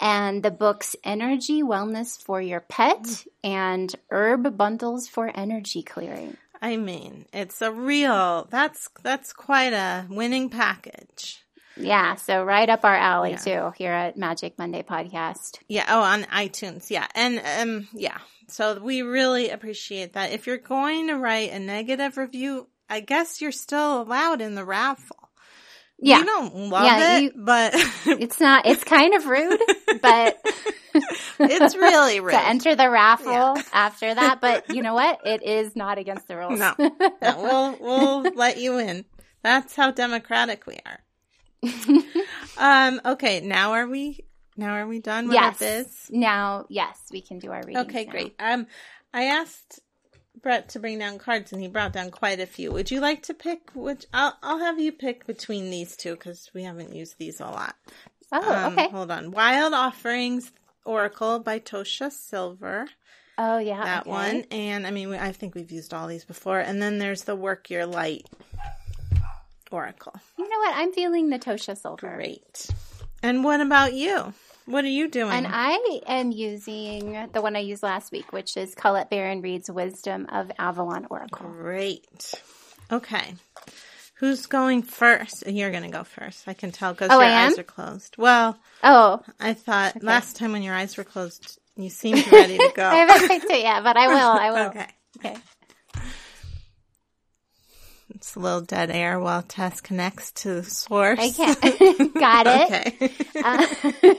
and 0.00 0.42
the 0.42 0.50
books 0.50 0.94
Energy 1.04 1.62
Wellness 1.62 2.22
for 2.22 2.40
Your 2.40 2.60
Pet 2.60 3.02
Mm. 3.02 3.26
and 3.44 3.94
Herb 4.10 4.56
Bundles 4.56 5.08
for 5.08 5.30
Energy 5.34 5.82
Clearing. 5.82 6.36
I 6.60 6.76
mean, 6.76 7.26
it's 7.32 7.62
a 7.62 7.70
real. 7.72 8.46
That's 8.50 8.88
that's 9.04 9.32
quite 9.32 9.72
a 9.72 10.06
winning 10.10 10.50
package. 10.50 11.44
Yeah, 11.78 12.16
so 12.16 12.42
right 12.44 12.68
up 12.68 12.84
our 12.84 12.96
alley 12.96 13.30
Yeah. 13.32 13.36
too 13.36 13.72
here 13.76 13.92
at 13.92 14.16
Magic 14.16 14.58
Monday 14.58 14.82
Podcast. 14.82 15.58
Yeah. 15.68 15.84
Oh, 15.88 16.00
on 16.02 16.24
iTunes. 16.24 16.90
Yeah. 16.90 17.06
And, 17.14 17.40
um, 17.60 17.88
yeah. 17.92 18.18
So 18.48 18.80
we 18.80 19.02
really 19.02 19.50
appreciate 19.50 20.14
that. 20.14 20.32
If 20.32 20.46
you're 20.46 20.56
going 20.58 21.08
to 21.08 21.14
write 21.16 21.52
a 21.52 21.58
negative 21.58 22.16
review, 22.16 22.68
I 22.88 23.00
guess 23.00 23.40
you're 23.40 23.52
still 23.52 24.02
allowed 24.02 24.40
in 24.40 24.54
the 24.54 24.64
raffle. 24.64 25.16
Yeah, 26.00 26.20
We 26.20 26.24
don't 26.26 26.54
love 26.70 26.84
Yeah, 26.84 27.16
it, 27.18 27.22
you- 27.24 27.32
but 27.36 27.72
it's 28.06 28.40
not. 28.40 28.66
It's 28.66 28.84
kind 28.84 29.14
of 29.14 29.26
rude, 29.26 29.60
but 30.00 30.38
it's 31.40 31.74
really 31.76 32.20
rude. 32.20 32.30
to 32.32 32.40
enter 32.40 32.74
the 32.76 32.88
raffle 32.88 33.32
Yeah. 33.32 33.62
after 33.72 34.14
that. 34.14 34.40
But 34.40 34.72
you 34.74 34.82
know 34.82 34.94
what? 34.94 35.20
It 35.26 35.42
is 35.42 35.74
not 35.76 35.98
against 35.98 36.28
the 36.28 36.36
rules. 36.36 36.58
No. 36.58 36.72
No, 36.78 36.96
we'll, 37.20 37.76
we'll 37.80 38.32
let 38.34 38.58
you 38.58 38.78
in. 38.78 39.04
That's 39.42 39.74
how 39.74 39.90
democratic 39.90 40.66
we 40.66 40.78
are. 40.86 41.00
Um, 42.58 43.00
okay. 43.04 43.40
Now 43.40 43.72
are 43.72 43.86
we, 43.86 44.24
now 44.56 44.72
are 44.74 44.86
we 44.86 44.98
done 44.98 45.28
with 45.28 45.36
this? 45.36 45.60
yes. 45.60 45.84
biz? 45.86 46.10
Now, 46.10 46.66
yes, 46.68 46.98
we 47.12 47.20
can 47.20 47.38
do 47.38 47.52
our 47.52 47.62
reading. 47.64 47.78
Okay, 47.82 48.04
great. 48.04 48.34
Um, 48.40 48.66
I 49.14 49.24
asked 49.26 49.80
Brett 50.42 50.70
to 50.70 50.80
bring 50.80 50.98
down 50.98 51.18
cards, 51.18 51.52
and 51.52 51.62
he 51.62 51.68
brought 51.68 51.92
down 51.92 52.10
quite 52.10 52.40
a 52.40 52.46
few. 52.46 52.72
Would 52.72 52.90
you 52.90 53.00
like 53.00 53.22
to 53.24 53.34
pick 53.34 53.70
which? 53.74 54.06
I'll 54.12 54.36
I'll 54.42 54.58
have 54.58 54.80
you 54.80 54.90
pick 54.90 55.24
between 55.26 55.70
these 55.70 55.96
two 55.96 56.14
because 56.14 56.50
we 56.52 56.64
haven't 56.64 56.94
used 56.94 57.16
these 57.18 57.38
a 57.40 57.44
lot. 57.46 57.76
Oh, 58.32 58.66
Um, 58.66 58.72
okay. 58.72 58.88
Hold 58.90 59.10
on. 59.12 59.30
Wild 59.30 59.72
Offerings 59.72 60.50
Oracle 60.84 61.38
by 61.38 61.60
Tosha 61.60 62.10
Silver. 62.10 62.86
Oh, 63.38 63.58
yeah. 63.58 63.84
That 63.84 64.00
okay. 64.02 64.10
one, 64.10 64.44
and 64.50 64.84
I 64.84 64.90
mean, 64.90 65.10
we, 65.10 65.16
I 65.16 65.30
think 65.30 65.54
we've 65.54 65.70
used 65.70 65.94
all 65.94 66.08
these 66.08 66.24
before. 66.24 66.58
And 66.58 66.82
then 66.82 66.98
there's 66.98 67.22
the 67.22 67.36
Work 67.36 67.70
Your 67.70 67.86
Light 67.86 68.26
Oracle. 69.70 70.14
You 70.38 70.48
know 70.48 70.58
what? 70.58 70.76
I'm 70.76 70.92
feeling 70.92 71.30
the 71.30 71.38
Tosha 71.38 71.76
Silver. 71.76 72.14
Great. 72.16 72.68
And 73.22 73.42
what 73.44 73.60
about 73.60 73.94
you? 73.94 74.32
What 74.66 74.84
are 74.84 74.88
you 74.88 75.08
doing? 75.08 75.32
And 75.32 75.46
I 75.48 76.00
am 76.06 76.30
using 76.30 77.28
the 77.32 77.40
one 77.40 77.56
I 77.56 77.60
used 77.60 77.82
last 77.82 78.12
week, 78.12 78.32
which 78.32 78.56
is 78.56 78.74
Colette 78.74 79.08
Baron-Reid's 79.10 79.70
Wisdom 79.70 80.26
of 80.30 80.52
Avalon 80.58 81.06
Oracle. 81.10 81.48
Great. 81.48 82.34
Okay. 82.92 83.34
Who's 84.16 84.46
going 84.46 84.82
first? 84.82 85.46
You're 85.46 85.70
going 85.70 85.84
to 85.84 85.88
go 85.90 86.04
first. 86.04 86.46
I 86.48 86.52
can 86.54 86.70
tell 86.72 86.92
because 86.92 87.10
Oh, 87.10 87.20
your 87.20 87.30
eyes 87.30 87.58
are 87.58 87.62
closed. 87.62 88.16
Well, 88.18 88.58
Oh, 88.82 89.22
I 89.40 89.54
thought 89.54 90.02
last 90.02 90.36
time 90.36 90.52
when 90.52 90.62
your 90.62 90.74
eyes 90.74 90.96
were 90.96 91.04
closed, 91.04 91.58
you 91.76 91.88
seemed 91.88 92.30
ready 92.30 92.58
to 92.58 92.72
go. 92.76 92.84
I 92.84 92.96
haven't 92.96 93.28
picked 93.28 93.50
it 93.50 93.62
yet, 93.62 93.82
but 93.84 93.96
I 93.96 94.08
will. 94.08 94.16
I 94.16 94.50
will. 94.50 94.68
okay. 94.70 94.86
okay. 95.18 95.36
It's 98.14 98.34
a 98.36 98.40
little 98.40 98.60
dead 98.62 98.90
air 98.90 99.20
while 99.20 99.42
Tess 99.42 99.80
connects 99.80 100.32
to 100.32 100.54
the 100.54 100.64
source. 100.64 101.18
I 101.20 101.30
can't. 101.30 102.14
Got 102.14 102.46
it. 102.46 102.70
okay. 102.70 103.10
Uh, 103.42 104.14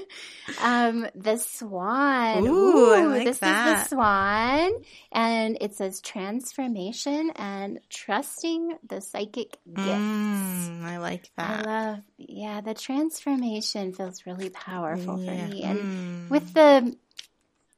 um, 0.57 1.07
the 1.15 1.37
swan. 1.37 2.47
Ooh, 2.47 2.93
I 2.93 3.05
like 3.05 3.23
this 3.25 3.35
is 3.37 3.39
that. 3.41 3.83
the 3.83 3.89
swan, 3.89 4.71
and 5.11 5.57
it 5.59 5.75
says 5.75 6.01
transformation 6.01 7.31
and 7.35 7.79
trusting 7.89 8.77
the 8.87 9.01
psychic 9.01 9.57
gifts. 9.73 9.89
Mm, 9.89 10.83
I 10.83 10.97
like 10.99 11.29
that. 11.37 11.59
I 11.59 11.61
love, 11.63 11.99
yeah, 12.17 12.61
the 12.61 12.73
transformation 12.75 13.93
feels 13.93 14.25
really 14.25 14.49
powerful 14.49 15.17
Yeah. 15.17 15.45
for 15.47 15.49
me, 15.49 15.63
and 15.63 15.79
Mm. 15.79 16.29
with 16.29 16.53
the 16.53 16.95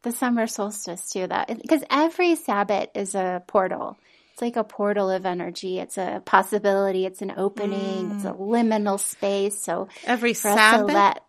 the 0.03 0.12
summer 0.12 0.47
solstice 0.47 1.12
too. 1.12 1.28
That 1.28 1.47
because 1.62 1.84
every 1.89 2.36
Sabbat 2.36 2.91
is 2.95 3.16
a 3.16 3.43
portal. 3.47 3.97
It's 4.34 4.41
like 4.41 4.55
a 4.55 4.63
portal 4.63 5.09
of 5.09 5.25
energy. 5.25 5.79
It's 5.79 5.97
a 5.97 6.21
possibility. 6.25 7.05
It's 7.05 7.21
an 7.21 7.34
opening. 7.38 8.11
It's 8.15 8.25
a 8.25 8.32
mm. 8.32 8.39
liminal 8.39 8.99
space. 8.99 9.61
So 9.61 9.89
Every 10.05 10.34
for 10.34 10.49
us 10.49 10.55
to 10.55 10.61
Sabbath. 10.61 10.93
let 10.93 11.23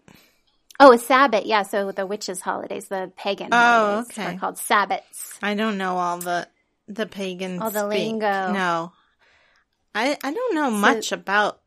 oh 0.80 0.92
a 0.92 0.98
Sabbath, 0.98 1.44
yeah. 1.44 1.62
So 1.62 1.92
the 1.92 2.06
witches' 2.06 2.40
holidays, 2.40 2.88
the 2.88 3.12
pagan 3.16 3.48
Oh, 3.52 3.56
holidays, 3.56 4.18
okay. 4.18 4.34
are 4.34 4.38
called 4.38 4.56
Sabbats. 4.56 5.38
I 5.42 5.54
don't 5.54 5.78
know 5.78 5.96
all 5.98 6.18
the 6.18 6.48
the 6.88 7.06
pagan 7.06 7.60
All 7.60 7.70
the 7.70 7.88
speak. 7.88 7.98
lingo. 7.98 8.52
No, 8.52 8.92
I 9.94 10.16
I 10.22 10.32
don't 10.32 10.54
know 10.54 10.70
much 10.70 11.12
about 11.12 11.60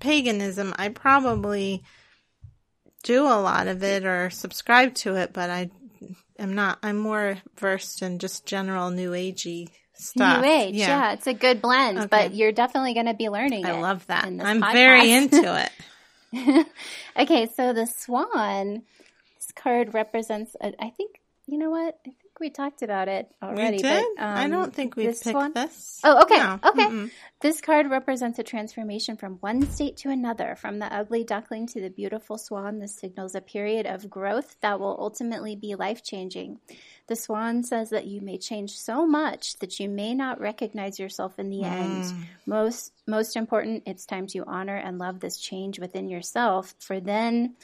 paganism. 0.00 0.74
I 0.78 0.88
probably 0.88 1.82
do 3.02 3.24
a 3.24 3.40
lot 3.40 3.68
of 3.68 3.82
it 3.82 4.04
or 4.04 4.30
subscribe 4.30 4.94
to 4.94 5.16
it, 5.16 5.32
but 5.32 5.50
I 5.50 5.70
am 6.38 6.54
not. 6.54 6.78
I'm 6.82 6.96
more 6.98 7.38
versed 7.58 8.02
in 8.02 8.18
just 8.18 8.46
general 8.46 8.90
New 8.90 9.12
Agey 9.12 9.68
stuff. 9.98 10.42
New 10.42 10.48
Age, 10.48 10.74
yeah. 10.74 11.12
it's 11.12 11.26
a 11.26 11.34
good 11.34 11.60
blend, 11.62 11.98
Okay. 11.98 12.06
but 12.10 12.34
you're 12.34 12.52
definitely 12.52 12.94
going 12.94 13.06
to 13.06 13.14
be 13.14 13.28
learning. 13.28 13.66
I 13.66 13.80
love 13.80 14.06
that. 14.06 14.24
I'm 14.24 14.60
very 14.60 15.10
into 15.12 15.68
it. 16.32 16.66
okay, 17.18 17.48
so 17.56 17.72
the 17.72 17.86
swan, 17.86 18.82
this 19.38 19.52
card 19.54 19.94
represents. 19.94 20.54
A, 20.60 20.72
I 20.82 20.90
think 20.90 21.20
you 21.46 21.56
know 21.58 21.70
what? 21.70 21.98
I 22.06 22.10
think 22.10 22.40
we 22.40 22.50
talked 22.50 22.82
about 22.82 23.08
it 23.08 23.30
already. 23.42 23.78
we 23.78 23.82
did. 23.82 24.04
But, 24.16 24.22
um, 24.22 24.36
I 24.36 24.48
don't 24.48 24.74
think 24.74 24.96
we've 24.96 25.18
picked 25.18 25.34
one- 25.34 25.54
this. 25.54 25.98
Oh, 26.04 26.22
okay, 26.22 26.36
No. 26.36 26.60
okay. 26.62 26.84
Mm-mm. 26.86 27.10
This 27.40 27.60
card 27.62 27.88
represents 27.90 28.38
a 28.38 28.42
transformation 28.42 29.16
from 29.16 29.36
one 29.40 29.62
state 29.70 29.96
to 29.98 30.10
another, 30.10 30.54
from 30.56 30.78
the 30.78 30.92
ugly 30.94 31.24
duckling 31.24 31.66
to 31.68 31.80
the 31.80 31.88
beautiful 31.88 32.36
swan. 32.36 32.80
This 32.80 32.94
signals 32.96 33.34
a 33.34 33.40
period 33.40 33.86
of 33.86 34.10
growth 34.10 34.56
that 34.60 34.78
will 34.78 34.96
ultimately 35.00 35.56
be 35.56 35.74
life 35.74 36.02
changing. 36.04 36.58
The 37.08 37.16
swan 37.16 37.62
says 37.62 37.90
that 37.90 38.06
you 38.06 38.20
may 38.20 38.36
change 38.36 38.76
so 38.78 39.06
much 39.06 39.58
that 39.60 39.80
you 39.80 39.88
may 39.88 40.14
not 40.14 40.40
recognize 40.40 40.98
yourself 40.98 41.38
in 41.38 41.48
the 41.48 41.64
end. 41.64 42.04
Mm. 42.04 42.22
Most 42.44 42.92
most 43.06 43.34
important, 43.34 43.84
it's 43.86 44.04
time 44.04 44.26
to 44.28 44.44
honor 44.46 44.76
and 44.76 44.98
love 44.98 45.20
this 45.20 45.38
change 45.38 45.80
within 45.80 46.08
yourself, 46.08 46.74
for 46.78 47.00
then 47.00 47.56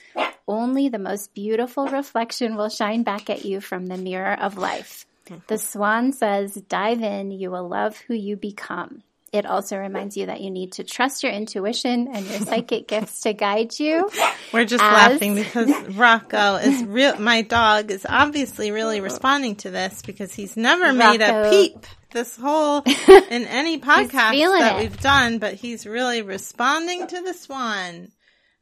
only 0.48 0.88
the 0.88 0.98
most 0.98 1.34
beautiful 1.34 1.86
reflection 1.88 2.56
will 2.56 2.70
shine 2.70 3.02
back 3.02 3.28
at 3.28 3.44
you 3.44 3.60
from 3.60 3.86
the 3.86 3.98
mirror 3.98 4.34
of 4.40 4.56
life. 4.56 5.06
Mm-hmm. 5.26 5.40
The 5.46 5.58
swan 5.58 6.12
says, 6.12 6.54
dive 6.54 7.02
in, 7.02 7.30
you 7.30 7.50
will 7.50 7.68
love 7.68 7.98
who 7.98 8.14
you 8.14 8.36
become. 8.36 9.02
It 9.34 9.46
also 9.46 9.76
reminds 9.76 10.16
you 10.16 10.26
that 10.26 10.40
you 10.40 10.50
need 10.50 10.72
to 10.74 10.84
trust 10.84 11.24
your 11.24 11.32
intuition 11.32 12.08
and 12.14 12.24
your 12.24 12.38
psychic 12.40 12.86
gifts 12.86 13.22
to 13.22 13.32
guide 13.32 13.76
you. 13.80 14.08
We're 14.52 14.64
just 14.64 14.82
As- 14.84 15.10
laughing 15.10 15.34
because 15.34 15.70
Rocco 15.96 16.54
is 16.56 16.84
real. 16.84 17.18
My 17.18 17.42
dog 17.42 17.90
is 17.90 18.06
obviously 18.08 18.70
really 18.70 19.00
responding 19.00 19.56
to 19.56 19.70
this 19.70 20.02
because 20.02 20.32
he's 20.32 20.56
never 20.56 20.92
made 20.92 21.20
a 21.20 21.50
peep 21.50 21.84
this 22.12 22.36
whole 22.36 22.82
in 22.86 23.44
any 23.46 23.80
podcast 23.80 24.12
that 24.60 24.76
it. 24.76 24.82
we've 24.82 25.00
done, 25.00 25.38
but 25.38 25.54
he's 25.54 25.84
really 25.84 26.22
responding 26.22 27.08
to 27.08 27.20
the 27.22 27.34
swan. 27.34 28.12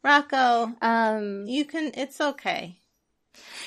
Rocco, 0.03 0.73
Um, 0.81 1.45
you 1.47 1.66
can. 1.66 1.93
It's 1.95 2.18
okay. 2.18 2.79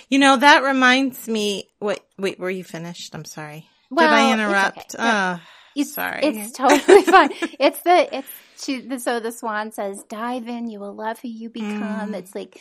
You 0.09 0.17
know 0.19 0.37
that 0.37 0.63
reminds 0.63 1.27
me. 1.27 1.69
Wait, 1.79 1.99
wait. 2.17 2.39
Were 2.39 2.49
you 2.49 2.63
finished? 2.63 3.13
I'm 3.13 3.25
sorry. 3.25 3.67
Well, 3.91 4.09
Did 4.09 4.13
I 4.15 4.33
interrupt? 4.33 4.95
okay. 4.95 5.03
Yeah. 5.03 5.37
Oh, 5.39 5.43
It's, 5.75 5.93
sorry. 5.93 6.19
It's 6.23 6.51
totally 6.53 7.01
fine. 7.03 7.29
It's 7.59 7.81
the 7.81 8.17
it's 8.17 8.31
she, 8.57 8.79
the, 8.79 8.99
so 8.99 9.19
the 9.19 9.31
swan 9.31 9.71
says, 9.71 10.03
"Dive 10.07 10.47
in, 10.47 10.69
you 10.69 10.79
will 10.79 10.95
love 10.95 11.19
who 11.19 11.27
you 11.27 11.49
become." 11.49 12.13
Mm. 12.13 12.15
It's 12.15 12.33
like, 12.33 12.59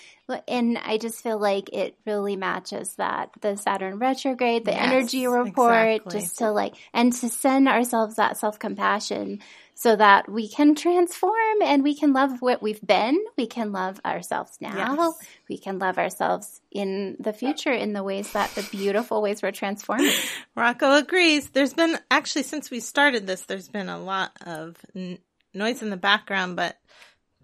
and 0.49 0.77
I 0.79 0.99
just 0.99 1.23
feel 1.23 1.39
like 1.39 1.73
it 1.73 1.97
really 2.05 2.35
matches 2.35 2.95
that 2.97 3.31
the 3.41 3.57
Saturn 3.57 3.99
retrograde, 3.99 4.65
the 4.65 4.73
Yes, 4.73 4.83
energy 4.83 5.27
report, 5.29 5.89
exactly. 5.89 6.21
just 6.21 6.39
to 6.39 6.51
like 6.51 6.75
and 6.93 7.12
to 7.12 7.29
send 7.29 7.69
ourselves 7.69 8.17
that 8.17 8.39
self 8.39 8.59
compassion 8.59 9.41
so 9.75 9.97
that 9.97 10.31
we 10.31 10.49
can 10.49 10.75
transform 10.77 11.61
and 11.62 11.83
we 11.83 11.95
can 11.97 12.12
love 12.12 12.41
what 12.41 12.62
we've 12.62 12.85
been. 12.87 13.18
We 13.37 13.47
can 13.47 13.72
love 13.72 14.01
ourselves 14.05 14.57
now. 14.61 14.95
Yes. 14.97 15.29
We 15.49 15.59
can 15.59 15.79
love 15.79 15.99
ourselves 15.99 16.61
in 16.70 17.16
the 17.18 17.33
future 17.33 17.72
in 17.72 17.93
the 17.93 18.05
ways 18.05 18.33
that 18.33 18.51
the 18.55 18.62
beautiful 18.70 19.20
ways 19.20 19.43
we're 19.43 19.51
transforming. 19.51 20.12
Rocco 20.57 20.97
agrees. 20.97 21.51
There's 21.51 21.75
been 21.75 21.99
actually 22.11 22.45
since 22.45 22.70
we 22.70 22.81
started 22.81 23.27
this, 23.27 23.43
there's 23.43 23.68
been 23.68 23.89
a 23.89 23.99
lot 23.99 24.31
of 24.47 24.77
n- 24.95 25.18
noise 25.53 25.83
in 25.83 25.91
the 25.91 25.97
background, 25.97 26.55
but 26.55 26.79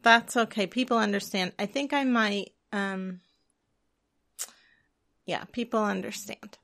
that's 0.02 0.36
okay. 0.36 0.66
People 0.66 0.98
understand. 0.98 1.52
I 1.58 1.66
think 1.66 1.92
I 1.92 2.04
might. 2.04 2.52
um 2.72 3.20
Yeah, 5.26 5.44
people 5.52 5.82
understand. 5.82 6.58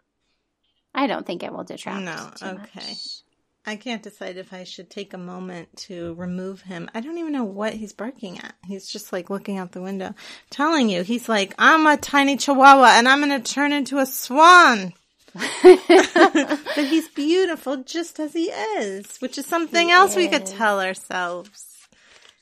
I 0.94 1.08
don't 1.08 1.26
think 1.26 1.42
it 1.42 1.52
will 1.52 1.64
detract. 1.64 2.04
No, 2.04 2.30
okay. 2.40 2.54
much. 2.80 3.22
I 3.68 3.74
can't 3.74 4.02
decide 4.02 4.36
if 4.36 4.52
I 4.52 4.62
should 4.62 4.88
take 4.88 5.12
a 5.12 5.18
moment 5.18 5.76
to 5.88 6.14
remove 6.14 6.62
him. 6.62 6.88
I 6.94 7.00
don't 7.00 7.18
even 7.18 7.32
know 7.32 7.44
what 7.44 7.74
he's 7.74 7.92
barking 7.92 8.38
at. 8.38 8.54
He's 8.64 8.86
just 8.86 9.12
like 9.12 9.28
looking 9.28 9.58
out 9.58 9.72
the 9.72 9.82
window, 9.82 10.14
telling 10.50 10.88
you 10.88 11.02
he's 11.02 11.28
like, 11.28 11.52
"I'm 11.58 11.84
a 11.84 11.96
tiny 11.96 12.36
chihuahua 12.36 12.92
and 12.96 13.08
I'm 13.08 13.26
going 13.26 13.42
to 13.42 13.52
turn 13.52 13.72
into 13.72 13.98
a 13.98 14.06
swan." 14.06 14.92
but 15.34 16.86
he's 16.86 17.08
beautiful 17.08 17.78
just 17.78 18.20
as 18.20 18.32
he 18.32 18.44
is, 18.44 19.18
which 19.18 19.36
is 19.36 19.46
something 19.46 19.88
He 19.88 19.92
else 19.92 20.14
we 20.14 20.28
could 20.28 20.46
tell 20.46 20.80
ourselves 20.80 21.88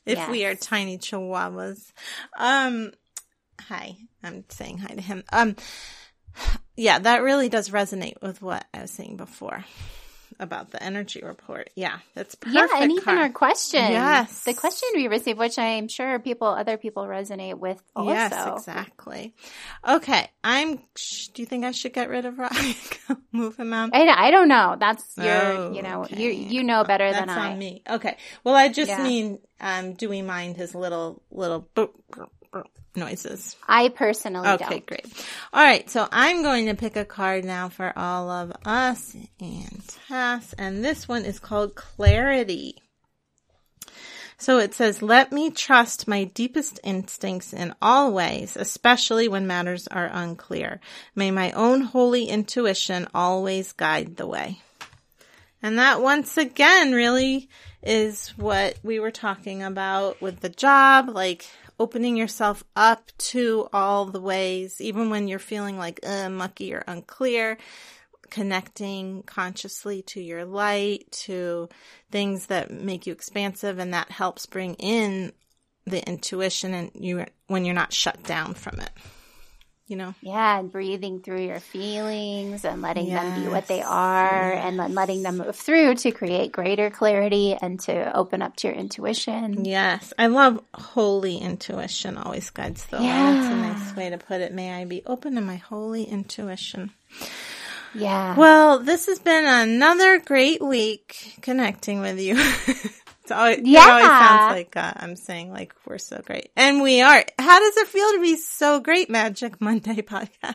if 0.05 0.29
we 0.29 0.45
are 0.45 0.55
tiny 0.55 0.99
chihuahuas. 0.99 1.91
Um, 2.37 2.91
hi, 3.59 3.97
I'm 4.23 4.45
saying 4.49 4.77
hi 4.77 4.93
to 4.93 5.01
him. 5.01 5.23
Um, 5.33 5.55
yeah, 6.77 6.99
that 6.99 7.23
really 7.23 7.49
does 7.49 7.69
resonate 7.69 8.21
with 8.21 8.43
what 8.43 8.65
I 8.73 8.81
was 8.83 8.91
saying 8.91 9.17
before 9.17 9.65
about 10.39 10.71
the 10.71 10.81
energy 10.81 11.21
report. 11.23 11.69
Yeah, 11.75 11.99
that's 12.13 12.35
perfect. 12.35 12.55
Yeah, 12.55 12.67
and 12.81 12.91
even 12.91 13.03
card. 13.03 13.17
our 13.19 13.29
question. 13.29 13.79
Yes. 13.91 14.43
The 14.43 14.53
question 14.53 14.89
we 14.95 15.07
received, 15.07 15.39
which 15.39 15.57
I'm 15.57 15.87
sure 15.87 16.19
people, 16.19 16.47
other 16.47 16.77
people 16.77 17.03
resonate 17.05 17.57
with 17.59 17.81
also. 17.95 18.09
Yes, 18.11 18.57
exactly. 18.57 19.33
Okay, 19.87 20.29
I'm. 20.43 20.79
Sh- 20.95 21.27
do 21.29 21.41
you 21.41 21.45
think 21.45 21.65
I 21.65 21.71
should 21.71 21.93
get 21.93 22.09
rid 22.09 22.25
of 22.25 22.37
Rock? 22.37 22.55
Move 23.31 23.55
him 23.57 23.73
out. 23.73 23.91
I, 23.93 24.07
I 24.27 24.31
don't 24.31 24.47
know. 24.47 24.75
That's 24.79 25.05
your, 25.17 25.25
Oh, 25.35 25.71
you 25.73 25.81
know, 25.81 26.03
okay. 26.03 26.21
you 26.21 26.29
you 26.31 26.63
know 26.63 26.83
better 26.83 27.11
That's 27.11 27.25
than 27.25 27.29
I. 27.29 27.51
on 27.51 27.59
me. 27.59 27.83
Okay. 27.89 28.17
Well, 28.43 28.55
I 28.55 28.69
just 28.69 28.89
Yeah. 28.89 29.03
mean, 29.03 29.39
um, 29.61 29.93
do 29.93 30.09
we 30.09 30.21
mind 30.21 30.57
his 30.57 30.73
little 30.75 31.21
little 31.31 31.67
boop, 31.75 31.91
boop 32.11 32.29
noises? 32.95 33.55
I 33.67 33.89
personally 33.89 34.47
Okay, 34.49 34.69
don't. 34.69 34.85
great. 34.85 35.05
All 35.53 35.63
right, 35.63 35.89
so 35.89 36.07
I'm 36.11 36.43
going 36.43 36.67
to 36.67 36.75
pick 36.75 36.95
a 36.95 37.05
card 37.05 37.43
now 37.43 37.69
for 37.69 37.91
all 37.97 38.29
of 38.29 38.53
us 38.65 39.15
and 39.39 39.83
Tess, 40.07 40.53
and 40.57 40.83
this 40.83 41.07
one 41.07 41.25
is 41.25 41.39
called 41.39 41.75
Clarity. 41.75 42.77
So 44.37 44.57
it 44.59 44.73
says, 44.73 45.01
Let 45.01 45.31
me 45.31 45.49
trust 45.49 46.07
my 46.07 46.25
deepest 46.25 46.79
instincts 46.83 47.53
in 47.53 47.73
all 47.81 48.11
ways, 48.11 48.57
especially 48.57 49.27
when 49.27 49.47
matters 49.47 49.87
are 49.87 50.09
unclear. 50.11 50.81
May 51.15 51.31
my 51.31 51.51
own 51.51 51.81
holy 51.81 52.25
intuition 52.25 53.07
always 53.13 53.71
guide 53.71 54.17
the 54.17 54.27
way. 54.27 54.59
And 55.61 55.79
that 55.79 56.01
once 56.01 56.37
again 56.37 56.91
really 56.91 57.49
is 57.81 58.29
what 58.35 58.77
we 58.83 58.99
were 58.99 59.11
talking 59.11 59.63
about 59.63 60.21
with 60.21 60.41
the 60.41 60.49
job, 60.49 61.09
like 61.09 61.45
opening 61.79 62.15
yourself 62.15 62.63
up 62.75 63.11
to 63.17 63.67
all 63.73 64.05
the 64.05 64.21
ways, 64.21 64.79
even 64.81 65.09
when 65.09 65.27
you're 65.27 65.39
feeling 65.39 65.77
like 65.77 65.99
uh, 66.05 66.29
mucky 66.29 66.73
or 66.73 66.83
unclear, 66.87 67.57
connecting 68.29 69.23
consciously 69.23 70.01
to 70.03 70.21
your 70.21 70.45
light, 70.45 71.11
to 71.11 71.69
things 72.11 72.47
that 72.47 72.71
make 72.71 73.05
you 73.05 73.13
expansive, 73.13 73.79
and 73.79 73.93
that 73.93 74.11
helps 74.11 74.45
bring 74.45 74.75
in 74.75 75.31
the 75.85 76.07
intuition 76.07 76.73
and 76.73 76.91
you 76.95 77.25
when 77.47 77.63
you're 77.63 77.75
not 77.75 77.93
shut 77.93 78.23
down 78.23 78.53
from 78.53 78.79
it. 78.79 78.89
You 79.87 79.95
know. 79.95 80.13
Yeah, 80.21 80.59
and 80.59 80.71
breathing 80.71 81.21
through 81.21 81.45
your 81.45 81.59
feelings 81.59 82.65
and 82.65 82.81
letting 82.81 83.07
yes. 83.07 83.21
them 83.21 83.43
be 83.43 83.49
what 83.49 83.67
they 83.67 83.81
are 83.81 84.53
yes. 84.53 84.65
and 84.65 84.79
then 84.79 84.95
letting 84.95 85.23
them 85.23 85.37
move 85.37 85.55
through 85.55 85.95
to 85.95 86.11
create 86.11 86.51
greater 86.51 86.89
clarity 86.89 87.55
and 87.59 87.79
to 87.81 88.15
open 88.15 88.41
up 88.41 88.55
to 88.57 88.67
your 88.67 88.75
intuition. 88.75 89.65
Yes. 89.65 90.13
I 90.17 90.27
love 90.27 90.63
holy 90.73 91.37
intuition 91.37 92.17
always 92.17 92.49
guides 92.49 92.85
the 92.87 92.97
Yeah. 93.01 93.33
That's 93.33 93.47
a 93.47 93.55
nice 93.55 93.95
way 93.95 94.09
to 94.09 94.17
put 94.17 94.41
it. 94.41 94.53
May 94.53 94.73
I 94.73 94.85
be 94.85 95.03
open 95.05 95.35
to 95.35 95.41
my 95.41 95.57
holy 95.57 96.03
intuition. 96.03 96.91
Yeah. 97.93 98.35
Well, 98.35 98.79
this 98.79 99.05
has 99.05 99.19
been 99.19 99.45
another 99.45 100.19
great 100.19 100.61
week 100.61 101.37
connecting 101.41 102.01
with 102.01 102.19
you. 102.19 102.35
It's 103.25 103.31
always, 103.31 103.61
yeah. 103.63 103.87
It 103.87 103.89
always 103.89 104.05
sounds 104.05 104.55
like 104.55 104.77
uh, 104.77 104.93
I'm 104.97 105.15
saying 105.15 105.51
like 105.51 105.73
we're 105.87 105.97
so 105.97 106.21
great, 106.23 106.51
and 106.55 106.83
we 106.83 107.01
are. 107.01 107.25
How 107.39 107.59
does 107.59 107.77
it 107.77 107.87
feel 107.87 108.11
to 108.11 108.21
be 108.21 108.37
so 108.37 108.79
great, 108.79 109.09
Magic 109.09 109.59
Monday 109.59 109.95
podcast? 110.03 110.53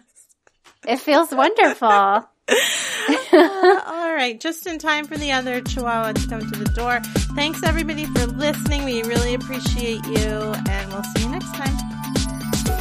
It 0.87 0.99
feels 1.01 1.33
wonderful. 1.33 1.89
uh, 1.89 2.23
all 3.87 4.15
right, 4.15 4.39
just 4.39 4.69
in 4.69 4.79
time 4.79 5.05
for 5.05 5.17
the 5.17 5.33
other 5.33 5.61
Chihuahua 5.63 6.13
to 6.13 6.29
come 6.29 6.49
to 6.49 6.59
the 6.61 6.71
door. 6.77 7.01
Thanks 7.35 7.65
everybody 7.65 8.05
for 8.05 8.27
listening. 8.27 8.85
We 8.85 9.03
really 9.03 9.35
appreciate 9.35 10.07
you, 10.07 10.55
and 10.71 10.93
we'll 10.93 11.03
see 11.03 11.25
you 11.25 11.29
next 11.29 11.53
time. 11.57 11.75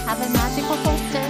Have 0.06 0.22
a 0.22 0.30
magical 0.32 0.76
solstice. 0.78 1.29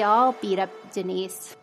We 0.00 0.04
all 0.04 0.32
beat 0.40 0.58
up 0.58 0.70
Denise 0.94 1.56